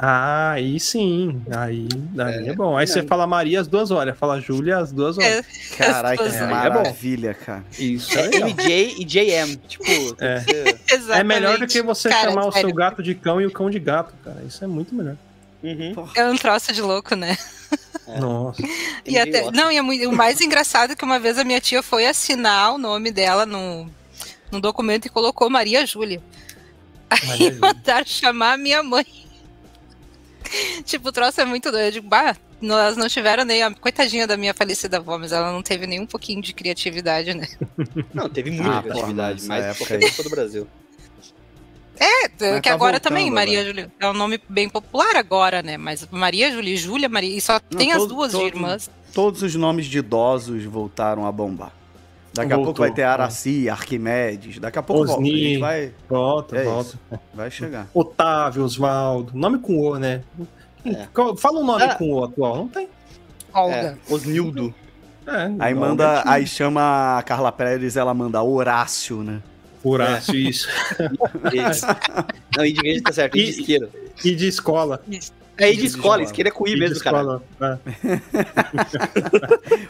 [0.01, 1.43] Ah, aí sim.
[1.51, 1.89] Aí,
[2.19, 2.77] aí é, bom.
[2.77, 3.09] Aí você não.
[3.09, 4.17] fala Maria, as duas olhas.
[4.17, 5.45] Fala Júlia, as duas olhas.
[5.77, 7.65] Caralho, que As duas- maravilha, cara.
[7.77, 8.39] Isso É é.
[8.41, 9.57] MJ e JM.
[9.67, 9.85] Tipo,
[10.21, 10.41] É.
[10.87, 11.11] que ser-.
[11.19, 13.69] É melhor do que você Cara, chamar o seu gato de cão e o cão
[13.69, 14.41] de gato, cara.
[14.47, 15.17] Isso é muito melhor.
[15.65, 15.93] Uhum.
[16.15, 17.37] É um troço de louco, né?
[18.07, 18.21] É.
[18.21, 18.63] Nossa.
[19.05, 21.61] E até, não, e é muito- o mais engraçado é que uma vez a minha
[21.61, 23.91] tia foi assinar o nome dela no,
[24.53, 26.23] no documento e colocou Maria Júlia.
[27.11, 27.59] Aí Maria Júlia.
[27.61, 29.05] mandaram chamar a minha mãe.
[30.85, 31.87] tipo, o troço é muito doido.
[31.87, 35.53] Eu digo, bah, nós não tiveram nem a coitadinha da minha falecida avó, mas ela
[35.53, 37.47] não teve nem um pouquinho de criatividade, né?
[38.13, 40.67] Não, teve muita Ah, criatividade, que época qualquer pessoa do Brasil.
[42.01, 43.67] É, Mas que tá agora voltando também, Maria agora.
[43.75, 43.93] Júlia.
[43.99, 45.77] É um nome bem popular agora, né?
[45.77, 47.37] Mas Maria Júlia e Júlia, Maria.
[47.37, 48.89] E só Não, tem as todo- duas todo- irmãs.
[49.13, 51.73] Todos os nomes de idosos voltaram a bombar.
[52.39, 53.05] Daqui a Voltou, pouco vai ter é.
[53.05, 54.59] Araci, Arquimedes.
[54.59, 55.21] Daqui a pouco volta.
[55.21, 55.39] A Osni.
[55.39, 56.89] gente vai, Volta, É volta.
[56.89, 56.99] isso.
[57.35, 57.89] vai chegar.
[57.95, 59.33] Otávio, Osvaldo.
[59.35, 60.23] Nome com O, né?
[60.85, 61.07] É.
[61.37, 61.95] Fala um nome Ah.
[61.95, 62.57] com O atual.
[62.57, 62.89] Não tem.
[63.53, 63.75] Olga.
[63.77, 64.75] É, Osnildo.
[65.27, 69.43] É, Aí manda, aí chama a Carla Pérez, ela manda Horácio, né?
[69.85, 70.69] Horácio, isso.
[71.53, 71.85] Esse.
[72.57, 73.89] Não, e de igreja tá certo, e de E- isqueira.
[74.25, 75.03] E de escola.
[75.59, 77.41] É, de escola, isqueira é com I mesmo, cara.
[77.61, 77.79] é.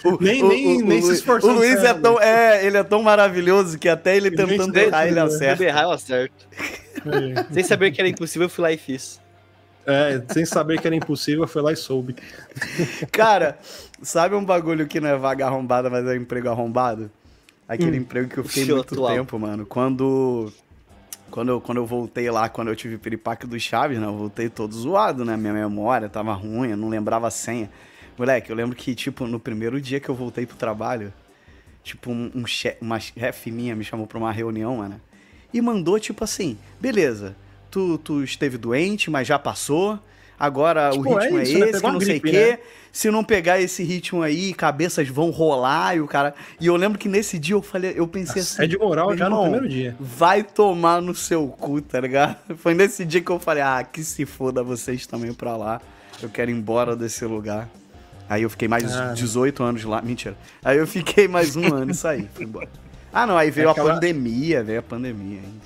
[0.09, 2.77] O- Nem- o- nem- o- nem o se esforçou O Luiz é tão, é, ele
[2.79, 5.21] é tão maravilhoso que até ele tentando errar, ele né?
[5.21, 5.65] Eu acerta.
[5.65, 6.47] errar, eu acerto.
[7.53, 9.21] Sem saber que era impossível, eu fui lá e fiz.
[9.87, 12.15] É, sem saber que era impossível, foi lá e soube.
[13.13, 13.59] Cara,
[14.03, 17.11] sabe um bagulho que não é vaga arrombada, mas é emprego arrombado?
[17.67, 19.15] Aquele emprego que eu fiquei Show muito atual.
[19.15, 19.67] tempo, mano.
[19.67, 20.53] Quando.
[21.31, 24.07] Quando eu, quando eu voltei lá, quando eu tive o piripaque do Chaves, né?
[24.07, 25.37] Eu voltei todo zoado, né?
[25.37, 27.71] Minha memória tava ruim, eu não lembrava a senha.
[28.17, 31.13] Moleque, eu lembro que, tipo, no primeiro dia que eu voltei pro trabalho,
[31.85, 32.45] tipo, um, um
[32.81, 35.01] uma chefe minha me chamou pra uma reunião, mano.
[35.53, 37.37] E mandou, tipo assim, beleza,
[37.71, 39.99] tu, tu esteve doente, mas já passou.
[40.39, 41.71] Agora Tipo, o ritmo é é, isso, né?
[41.71, 42.33] esse, que não sei o quê.
[42.33, 42.59] né?
[42.91, 46.35] Se não pegar esse ritmo aí, cabeças vão rolar e o cara.
[46.61, 48.63] E eu lembro que nesse dia eu falei, eu pensei assim.
[48.63, 49.95] É de moral já no primeiro dia.
[50.01, 52.37] Vai tomar no seu cu, tá ligado?
[52.57, 55.81] Foi nesse dia que eu falei, ah, que se foda vocês também pra lá.
[56.23, 57.69] Eu quero ir embora desse lugar.
[58.29, 59.13] Aí eu fiquei mais Ah.
[59.15, 60.01] 18 anos lá.
[60.03, 60.37] Mentira.
[60.65, 62.29] Aí eu fiquei mais um ano e saí.
[62.35, 62.69] Fui embora.
[63.13, 65.39] Ah, não, aí veio Aquela- a pandemia, veio a pandemia.
[65.39, 65.61] hein?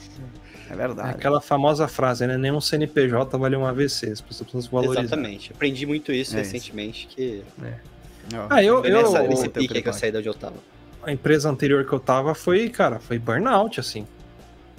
[0.73, 1.11] É verdade.
[1.11, 2.39] Aquela famosa frase, né?
[2.39, 4.11] Nenhum CNPJ vale um AVC.
[4.11, 5.03] As pessoas precisam se valorizar.
[5.03, 5.53] Exatamente.
[5.53, 6.53] Aprendi muito isso É isso.
[6.53, 7.43] recentemente, que
[8.35, 10.35] Ó, Ah, eu- eu- nessa, eu- nesse eu- pique que eu saí de onde eu
[10.35, 10.55] tava.
[11.03, 14.07] A empresa anterior que eu tava foi, cara, foi burnout, assim.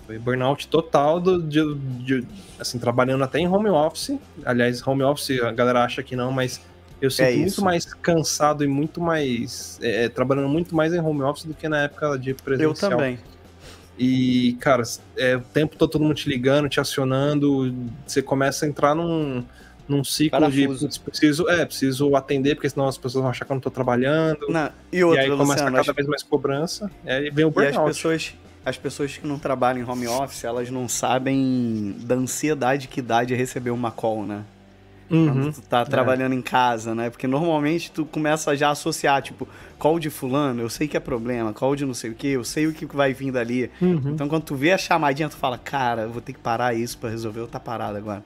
[0.08, 2.28] Foi burnout total do, de, de-
[2.60, 4.18] assim, trabalhando até em home office.
[4.46, 6.60] Aliás, home office, a galera acha que não, mas
[7.02, 7.40] eu sinto isso.
[7.42, 9.78] muito mais cansado e muito mais.
[9.82, 12.92] é, trabalhando muito mais em home office do que na época de presencial.
[12.92, 13.20] eu também.
[13.98, 14.84] E, cara,
[15.18, 17.74] é, o tempo todo todo mundo te ligando, te acionando,
[18.08, 19.44] você começa a entrar num,
[19.88, 20.86] num ciclo de Parafuso.
[20.88, 23.70] putz, preciso, é, preciso atender, porque senão as pessoas vão achar que eu não tô
[23.70, 24.48] trabalhando.
[24.50, 27.46] Não, e e outra, aí começa Luciano, cada as- vez mais cobrança, e aí vem
[27.46, 27.86] o E as burnout.
[27.94, 28.34] pessoas,
[28.66, 33.24] as pessoas que não trabalham em home office, elas não sabem da ansiedade que dá
[33.24, 34.44] de receber uma call, né?
[35.12, 35.26] Uhum.
[35.28, 37.10] Quando tu tá trabalhando em casa, né?
[37.10, 39.48] Porque normalmente tu começa já a associar, tipo,
[39.78, 42.44] call de fulano, eu sei que é problema, call de não sei o que, eu
[42.44, 43.70] sei o que vai vir dali.
[43.82, 44.12] Uhum.
[44.14, 46.98] Então quando tu vê a chamadinha, tu fala, cara, eu vou ter que parar isso
[46.98, 48.24] pra resolver, eu tá parado agora.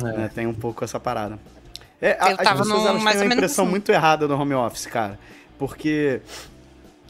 [0.00, 0.04] É.
[0.04, 0.30] Né?
[0.34, 1.38] Tem um pouco essa parada.
[2.00, 3.70] É, a- Eu as tava pessoas no- elas mais têm uma impressão assim.
[3.70, 5.18] muito errada do home office, cara.
[5.58, 6.20] Porque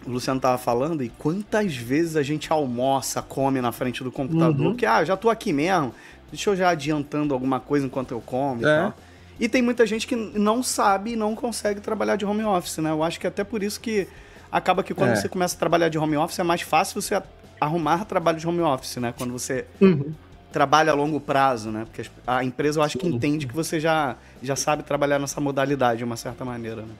[0.06, 4.66] o Luciano tava falando e quantas vezes a gente almoça, come na frente do computador,
[4.68, 4.76] Uhum.
[4.76, 5.94] que ah, já tô aqui mesmo,
[6.32, 8.78] deixa eu já adiantando alguma coisa enquanto eu como e É.
[8.78, 8.94] tal.
[9.38, 12.90] E tem muita gente que não sabe e não consegue trabalhar de home office, né?
[12.90, 14.08] Eu acho que até por isso que
[14.50, 15.16] acaba que quando É.
[15.16, 17.20] você começa a trabalhar de home office é mais fácil você
[17.60, 19.12] arrumar trabalho de home office, né?
[19.16, 20.12] Quando você Uhum.
[20.52, 21.84] trabalha a longo prazo, né?
[21.84, 23.14] Porque a empresa eu acho que Sim.
[23.14, 26.94] entende que você já, já sabe trabalhar nessa modalidade de uma certa maneira, né?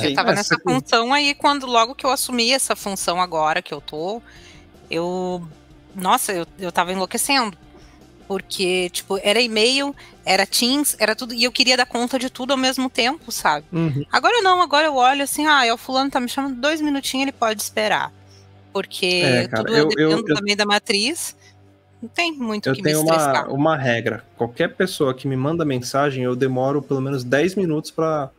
[0.00, 0.06] É.
[0.06, 3.74] Eu tava É, nessa função aí, quando logo que eu assumi essa função agora que
[3.74, 4.22] eu tô,
[4.90, 5.42] eu.
[5.96, 7.56] Nossa, eu, eu tava enlouquecendo.
[8.26, 9.94] Porque, tipo, era e-mail,
[10.24, 11.34] era Teams, era tudo.
[11.34, 13.66] E eu queria dar conta de tudo ao mesmo tempo, sabe?
[13.72, 14.04] Uhum.
[14.10, 17.24] Agora não, agora eu olho assim, ah, é o fulano tá me chamando dois minutinhos,
[17.24, 18.10] ele pode esperar.
[18.72, 21.36] Porque É, cara, tudo eu- eu- eu- também da matriz.
[22.02, 23.50] Não tem muito o Eu que me tenho uma, estressar.
[23.52, 24.24] uma regra.
[24.36, 28.30] Qualquer pessoa que me manda mensagem, eu demoro pelo menos 10 minutos pra,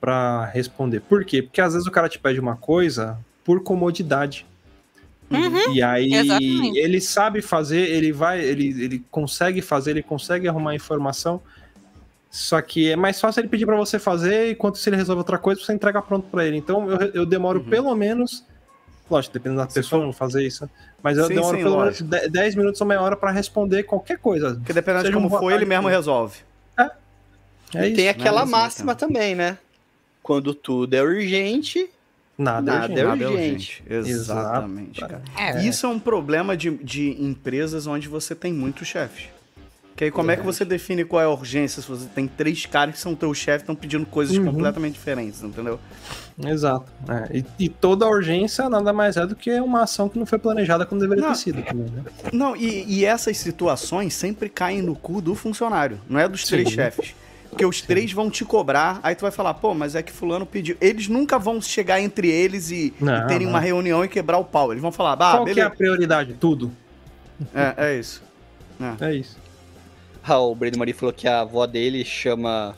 [0.00, 1.00] pra responder.
[1.00, 1.42] Por quê?
[1.42, 4.46] Porque às vezes o cara te pede uma coisa por comodidade.
[5.30, 6.78] Uhum, E aí exatamente.
[6.78, 11.40] ele sabe fazer, ele vai, ele, ele consegue fazer, ele consegue arrumar informação.
[12.30, 15.38] Só que é mais fácil ele pedir pra você fazer, enquanto se ele resolve outra
[15.38, 16.56] coisa, você entrega pronto pra ele.
[16.56, 17.68] Então eu, eu demoro Uhum.
[17.70, 18.44] pelo menos,
[19.10, 20.70] lógico, dependendo da pessoa, não fazer isso, né?
[21.02, 22.04] mas eu Sim, demoro sim, pelo lógico.
[22.04, 24.54] menos 10 10 minutos ou meia hora pra responder qualquer coisa.
[24.54, 26.38] Porque dependendo de um como boa for, ele mesmo resolve.
[27.74, 28.18] É e tem isso.
[28.18, 29.56] aquela né, isso, máxima né, também, né?
[30.22, 31.88] Quando tudo é urgente,
[32.42, 33.00] Nada, Nada urgente.
[33.00, 33.84] é Nada é urgente.
[33.88, 35.22] Exatamente, cara.
[35.36, 39.24] É, Isso é um problema de, de empresas onde você tem muitos chefes.
[39.96, 42.64] Que aí como é que você define qual é a urgência se você tem três
[42.64, 44.46] caras que são teus chefes e estão pedindo coisas Uhum.
[44.46, 45.78] completamente diferentes, entendeu?
[46.42, 46.90] Exato.
[47.06, 50.38] É, E, e toda urgência nada mais é do que uma ação que não foi
[50.38, 51.32] planejada quando deveria Não.
[51.32, 52.02] ter sido também, né?
[52.32, 56.68] Não, e, e essas situações sempre caem no cu do funcionário, não é dos três
[56.70, 56.76] Sim.
[56.76, 57.14] chefes.
[57.50, 60.46] Porque os três vão te cobrar, aí tu vai falar, pô, mas é que fulano
[60.46, 60.76] pediu.
[60.80, 63.54] Eles nunca vão chegar entre eles e, Não, e terem não.
[63.54, 64.72] uma reunião e quebrar o pau.
[64.72, 65.70] Eles vão falar, ah, Qual que é a beleza.
[65.70, 66.34] prioridade?
[66.40, 66.70] Tudo.
[67.54, 68.22] É, é isso.
[69.00, 69.36] É isso.
[70.22, 72.74] Ah, o Breno Maria falou que a avó dele chama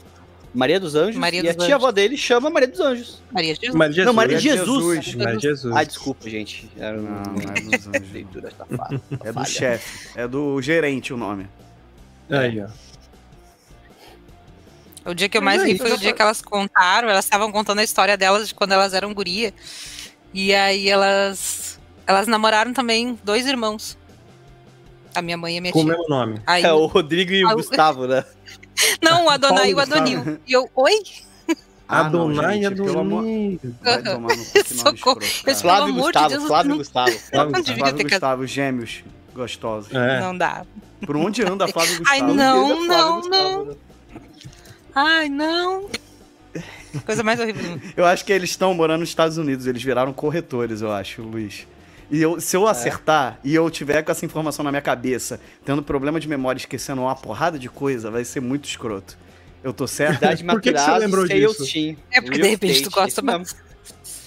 [0.55, 1.74] Maria dos Anjos Maria e dos a tia Anjos.
[1.74, 3.23] avó dele chama Maria dos Anjos.
[3.31, 3.74] Maria Jesus.
[3.74, 4.07] Maria Jesus.
[4.07, 4.85] Não, Maria Jesus.
[5.05, 5.15] Jesus.
[5.16, 5.77] Maria Jesus.
[5.77, 6.70] Ah, desculpa, gente.
[6.78, 7.03] Era um...
[7.03, 7.19] Não,
[7.55, 8.12] é dos anjos.
[8.12, 9.01] leitura safada.
[9.23, 10.09] É do chefe.
[10.19, 11.47] É do gerente o nome.
[12.31, 12.69] Aí, ó.
[15.05, 17.51] O dia que eu mais é ri foi o dia que elas contaram, elas estavam
[17.51, 19.53] contando a história delas de quando elas eram guria.
[20.33, 23.97] E aí elas elas namoraram também dois irmãos.
[25.15, 25.93] A minha mãe e a minha Com o tia.
[25.93, 26.41] mesmo nome.
[26.47, 28.24] Aí, É o Rodrigo e o Ah, o- Gustavo, né?
[29.03, 30.01] Não, o Adonai e o Gustavo.
[30.01, 30.39] Adonil.
[30.47, 31.03] E eu, oi?
[31.87, 33.24] Ah, não, Adonai e pelo amor-
[34.65, 35.20] Socorro.
[35.23, 35.61] escroto.
[35.61, 37.11] Flávio e amor de Gustavo, Deus, Flávio e não- Gustavo.
[37.31, 38.03] Flávio ter casado.
[38.09, 39.05] Gustavo, gêmeos
[39.35, 39.93] gostosos.
[39.95, 40.20] É.
[40.20, 40.65] Não dá.
[41.05, 42.11] Por onde anda Flávio Gustavo?
[42.11, 43.65] Ai, não, e não, Gustavo, não.
[43.66, 43.74] né?
[44.94, 45.89] Ai, não.
[47.06, 47.81] Coisa mais horrível.
[47.97, 51.66] Eu acho que eles estão morando nos Estados Unidos, eles viraram corretores, eu acho, Luiz.
[52.10, 52.59] E eu- se É.
[52.59, 56.59] eu acertar e eu tiver com essa informação na minha cabeça, tendo problema de memória,
[56.59, 59.16] esquecendo uma porrada de coisa, vai ser muito escroto.
[59.64, 60.16] Eu tô certo?
[60.19, 61.64] Idade Por que que você lembrou disso?
[61.64, 61.97] team.
[62.10, 63.39] É porque de repente tu estate, gosta mais.
[63.39, 63.59] mesmo.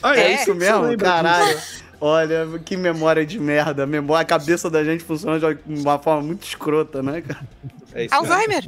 [0.01, 0.97] Ah, É, É, isso mesmo?
[0.97, 1.59] Caralho.
[2.01, 3.87] Olha, que memória de merda.
[4.19, 7.47] A cabeça da gente funciona de uma forma muito escrota, né, cara?
[7.93, 8.33] É isso mesmo.
[8.33, 8.63] Alzheimer.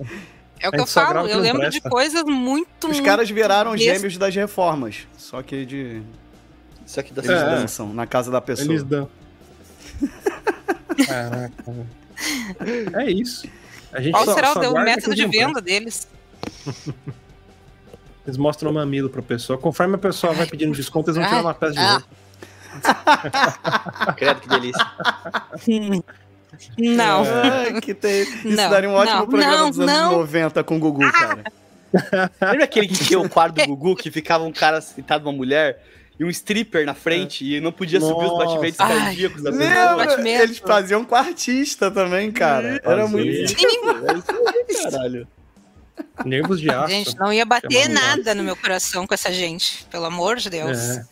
[0.59, 1.27] É o que eu só falo.
[1.27, 1.79] que Eu lembro presta.
[1.81, 2.87] de coisas muito.
[2.87, 3.87] Os muito caras viraram bestas.
[3.95, 5.07] gêmeos das reformas.
[5.17, 6.01] Só que de.
[6.85, 7.45] Isso aqui dá Eles É.
[7.45, 8.67] dançam na casa da pessoa.
[8.69, 9.09] Eles dão.
[11.05, 11.53] Caraca.
[12.99, 13.47] É isso.
[13.93, 16.07] A gente Qual só- será só o, método que de venda deles?
[18.25, 19.57] Eles mostram o mamilo pra pessoa.
[19.57, 21.91] Conforme a pessoa vai pedindo desconto, eles vão tirar uma peça de Ah.
[22.83, 24.13] roupa.
[24.15, 24.85] Credo, que delícia.
[26.77, 27.23] Não.
[27.81, 28.23] Que tem...
[28.23, 30.11] Isso Não, daria um ótimo não, programa não, dos anos não.
[30.19, 31.43] 90 com o Gugu, cara.
[32.41, 35.83] Lembra aquele que tinha o quadro do Gugu, que ficava um cara sentado uma mulher
[36.19, 38.45] e um stripper na frente e não podia subir os Nossa.
[38.45, 38.99] batimentos Ai.
[38.99, 39.69] cardíacos da pessoa?
[39.69, 40.05] Lembra?
[40.05, 40.43] batimento.
[40.43, 42.81] Eles faziam com artista também, cara.
[42.83, 43.07] Era Fazia.
[43.07, 43.55] muito.
[44.83, 45.27] Caralho.
[46.25, 46.89] Nervos de aço.
[46.89, 49.85] Gente, não ia bater nada no meu coração com essa gente.
[49.85, 50.77] Pelo amor de Deus.
[50.77, 51.05] É.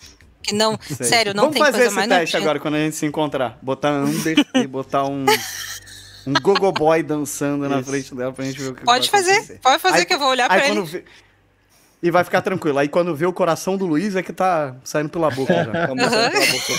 [0.45, 0.77] Que não.
[0.85, 1.05] Sei.
[1.05, 2.37] Sério, não Vamos tem fazer coisa esse mais teste nojenta.
[2.49, 3.57] agora quando a gente se encontrar.
[3.61, 5.25] Botar Amber e botar um.
[6.27, 9.59] Um gogo boy dançando na frente dela pra gente ver o que Pode fazer, acontecer.
[9.61, 10.81] pode fazer Aí- que eu vou olhar Aí pra ele.
[10.81, 11.03] vê-
[12.01, 12.79] E vai ficar tranquilo.
[12.79, 15.63] Aí quando vê o coração do Luiz é que tá saindo pela boca já.
[15.87, 16.73] Vamos botar pela boca,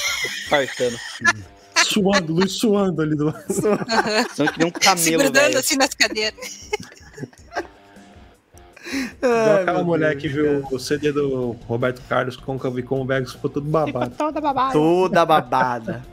[0.49, 0.99] fartando.
[1.85, 3.45] Suando, Luiz suando ali do lado.
[4.35, 5.59] São que nem um Se camelo, grudando velho.
[5.61, 6.71] assim nas cadeiras.
[9.23, 13.01] Ai, aquela meu mulher Deus, que viu o CD do Roberto Carlos com o com
[13.01, 14.15] o Vegas ficou tudo babado.
[14.17, 14.41] Toda
[15.27, 16.05] babada.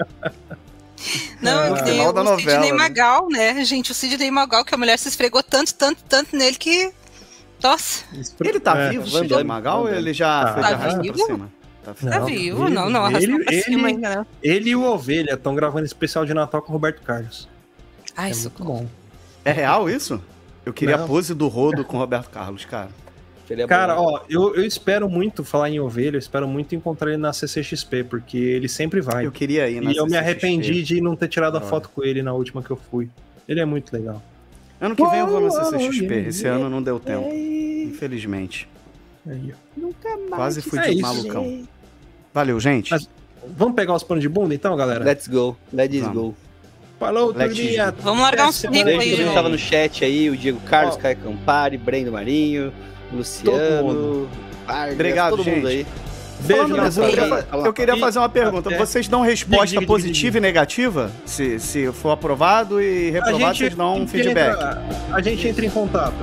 [1.41, 2.77] Não, Ah, eu no tenho final da o novela, Sidney né?
[2.77, 3.65] Magal, né?
[3.65, 6.91] Gente, o Sidney Magal, que a mulher se esfregou tanto, tanto, tanto nele que.
[7.61, 8.03] Nossa,
[8.41, 8.89] Ele tá É.
[8.89, 10.53] vivo, Van Sidney Damme, Magal, ele já Tá.
[10.53, 11.17] foi Tá arrasta pra vivo?
[11.25, 11.49] cima?
[11.83, 12.09] Tá vivo.
[12.11, 14.25] tá Não, vivo, ele- não, não arrastou ele- pra cima ele- ainda, não.
[14.41, 17.47] Ele e o Ovelha estão gravando especial de Natal com o Roberto Carlos.
[18.15, 18.79] Ai, é muito socorro.
[18.79, 18.87] bom.
[19.45, 20.21] É real isso?
[20.65, 21.05] Eu queria Não.
[21.05, 22.89] a pose do rodo com o Roberto Carlos, cara.
[23.47, 24.13] Seria Cara, bom.
[24.13, 28.05] ó, eu, eu espero muito falar em Ovelha, eu espero muito encontrar ele na CCXP,
[28.05, 29.25] porque ele sempre vai.
[29.25, 30.17] Eu queria ir na E eu me CCXP.
[30.17, 31.67] arrependi de não ter tirado a hora.
[31.67, 33.09] foto com ele na última que eu fui.
[33.47, 34.23] Ele é muito legal.
[34.79, 36.13] Ano que vem eu vou na CCXP.
[36.29, 37.27] Esse ano não deu tempo.
[37.33, 38.67] Infelizmente.
[39.27, 39.89] Aí, ó.
[40.35, 41.63] Quase fui É de malucão.
[42.33, 42.91] Valeu, gente.
[42.91, 43.09] Mas-
[43.57, 45.03] Vamos pegar os panos de bunda então, galera?
[45.03, 46.15] Let's go, let's Vamos.
[46.15, 46.35] go.
[47.05, 47.93] Falou, turminha.
[47.99, 50.99] Vamos largar uns currículos aí, Gente, que tava no chat aí, o Diego Carlos, Ó.
[50.99, 52.71] Caio Campari, Brendo Marinho,
[53.11, 54.29] Luciano,
[54.65, 55.79] Vargas, Obrigado, todo mundo gente.
[55.79, 55.87] aí.
[56.39, 58.69] Beijo Falando eu queria, eu queria fazer uma pergunta.
[58.77, 60.37] Vocês dão resposta Diga, diga, positiva diga.
[60.39, 61.11] e negativa?
[61.25, 64.51] Se, se for aprovado e reprovado, vocês dão um feedback.
[64.53, 66.13] entra- a gente entra em contato.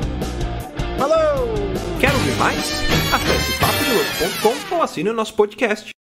[0.99, 1.17] Falou!
[1.99, 2.59] Quer ouvir mais?
[3.15, 5.91] Acesse papodilouco.com ou assine o nosso podcast.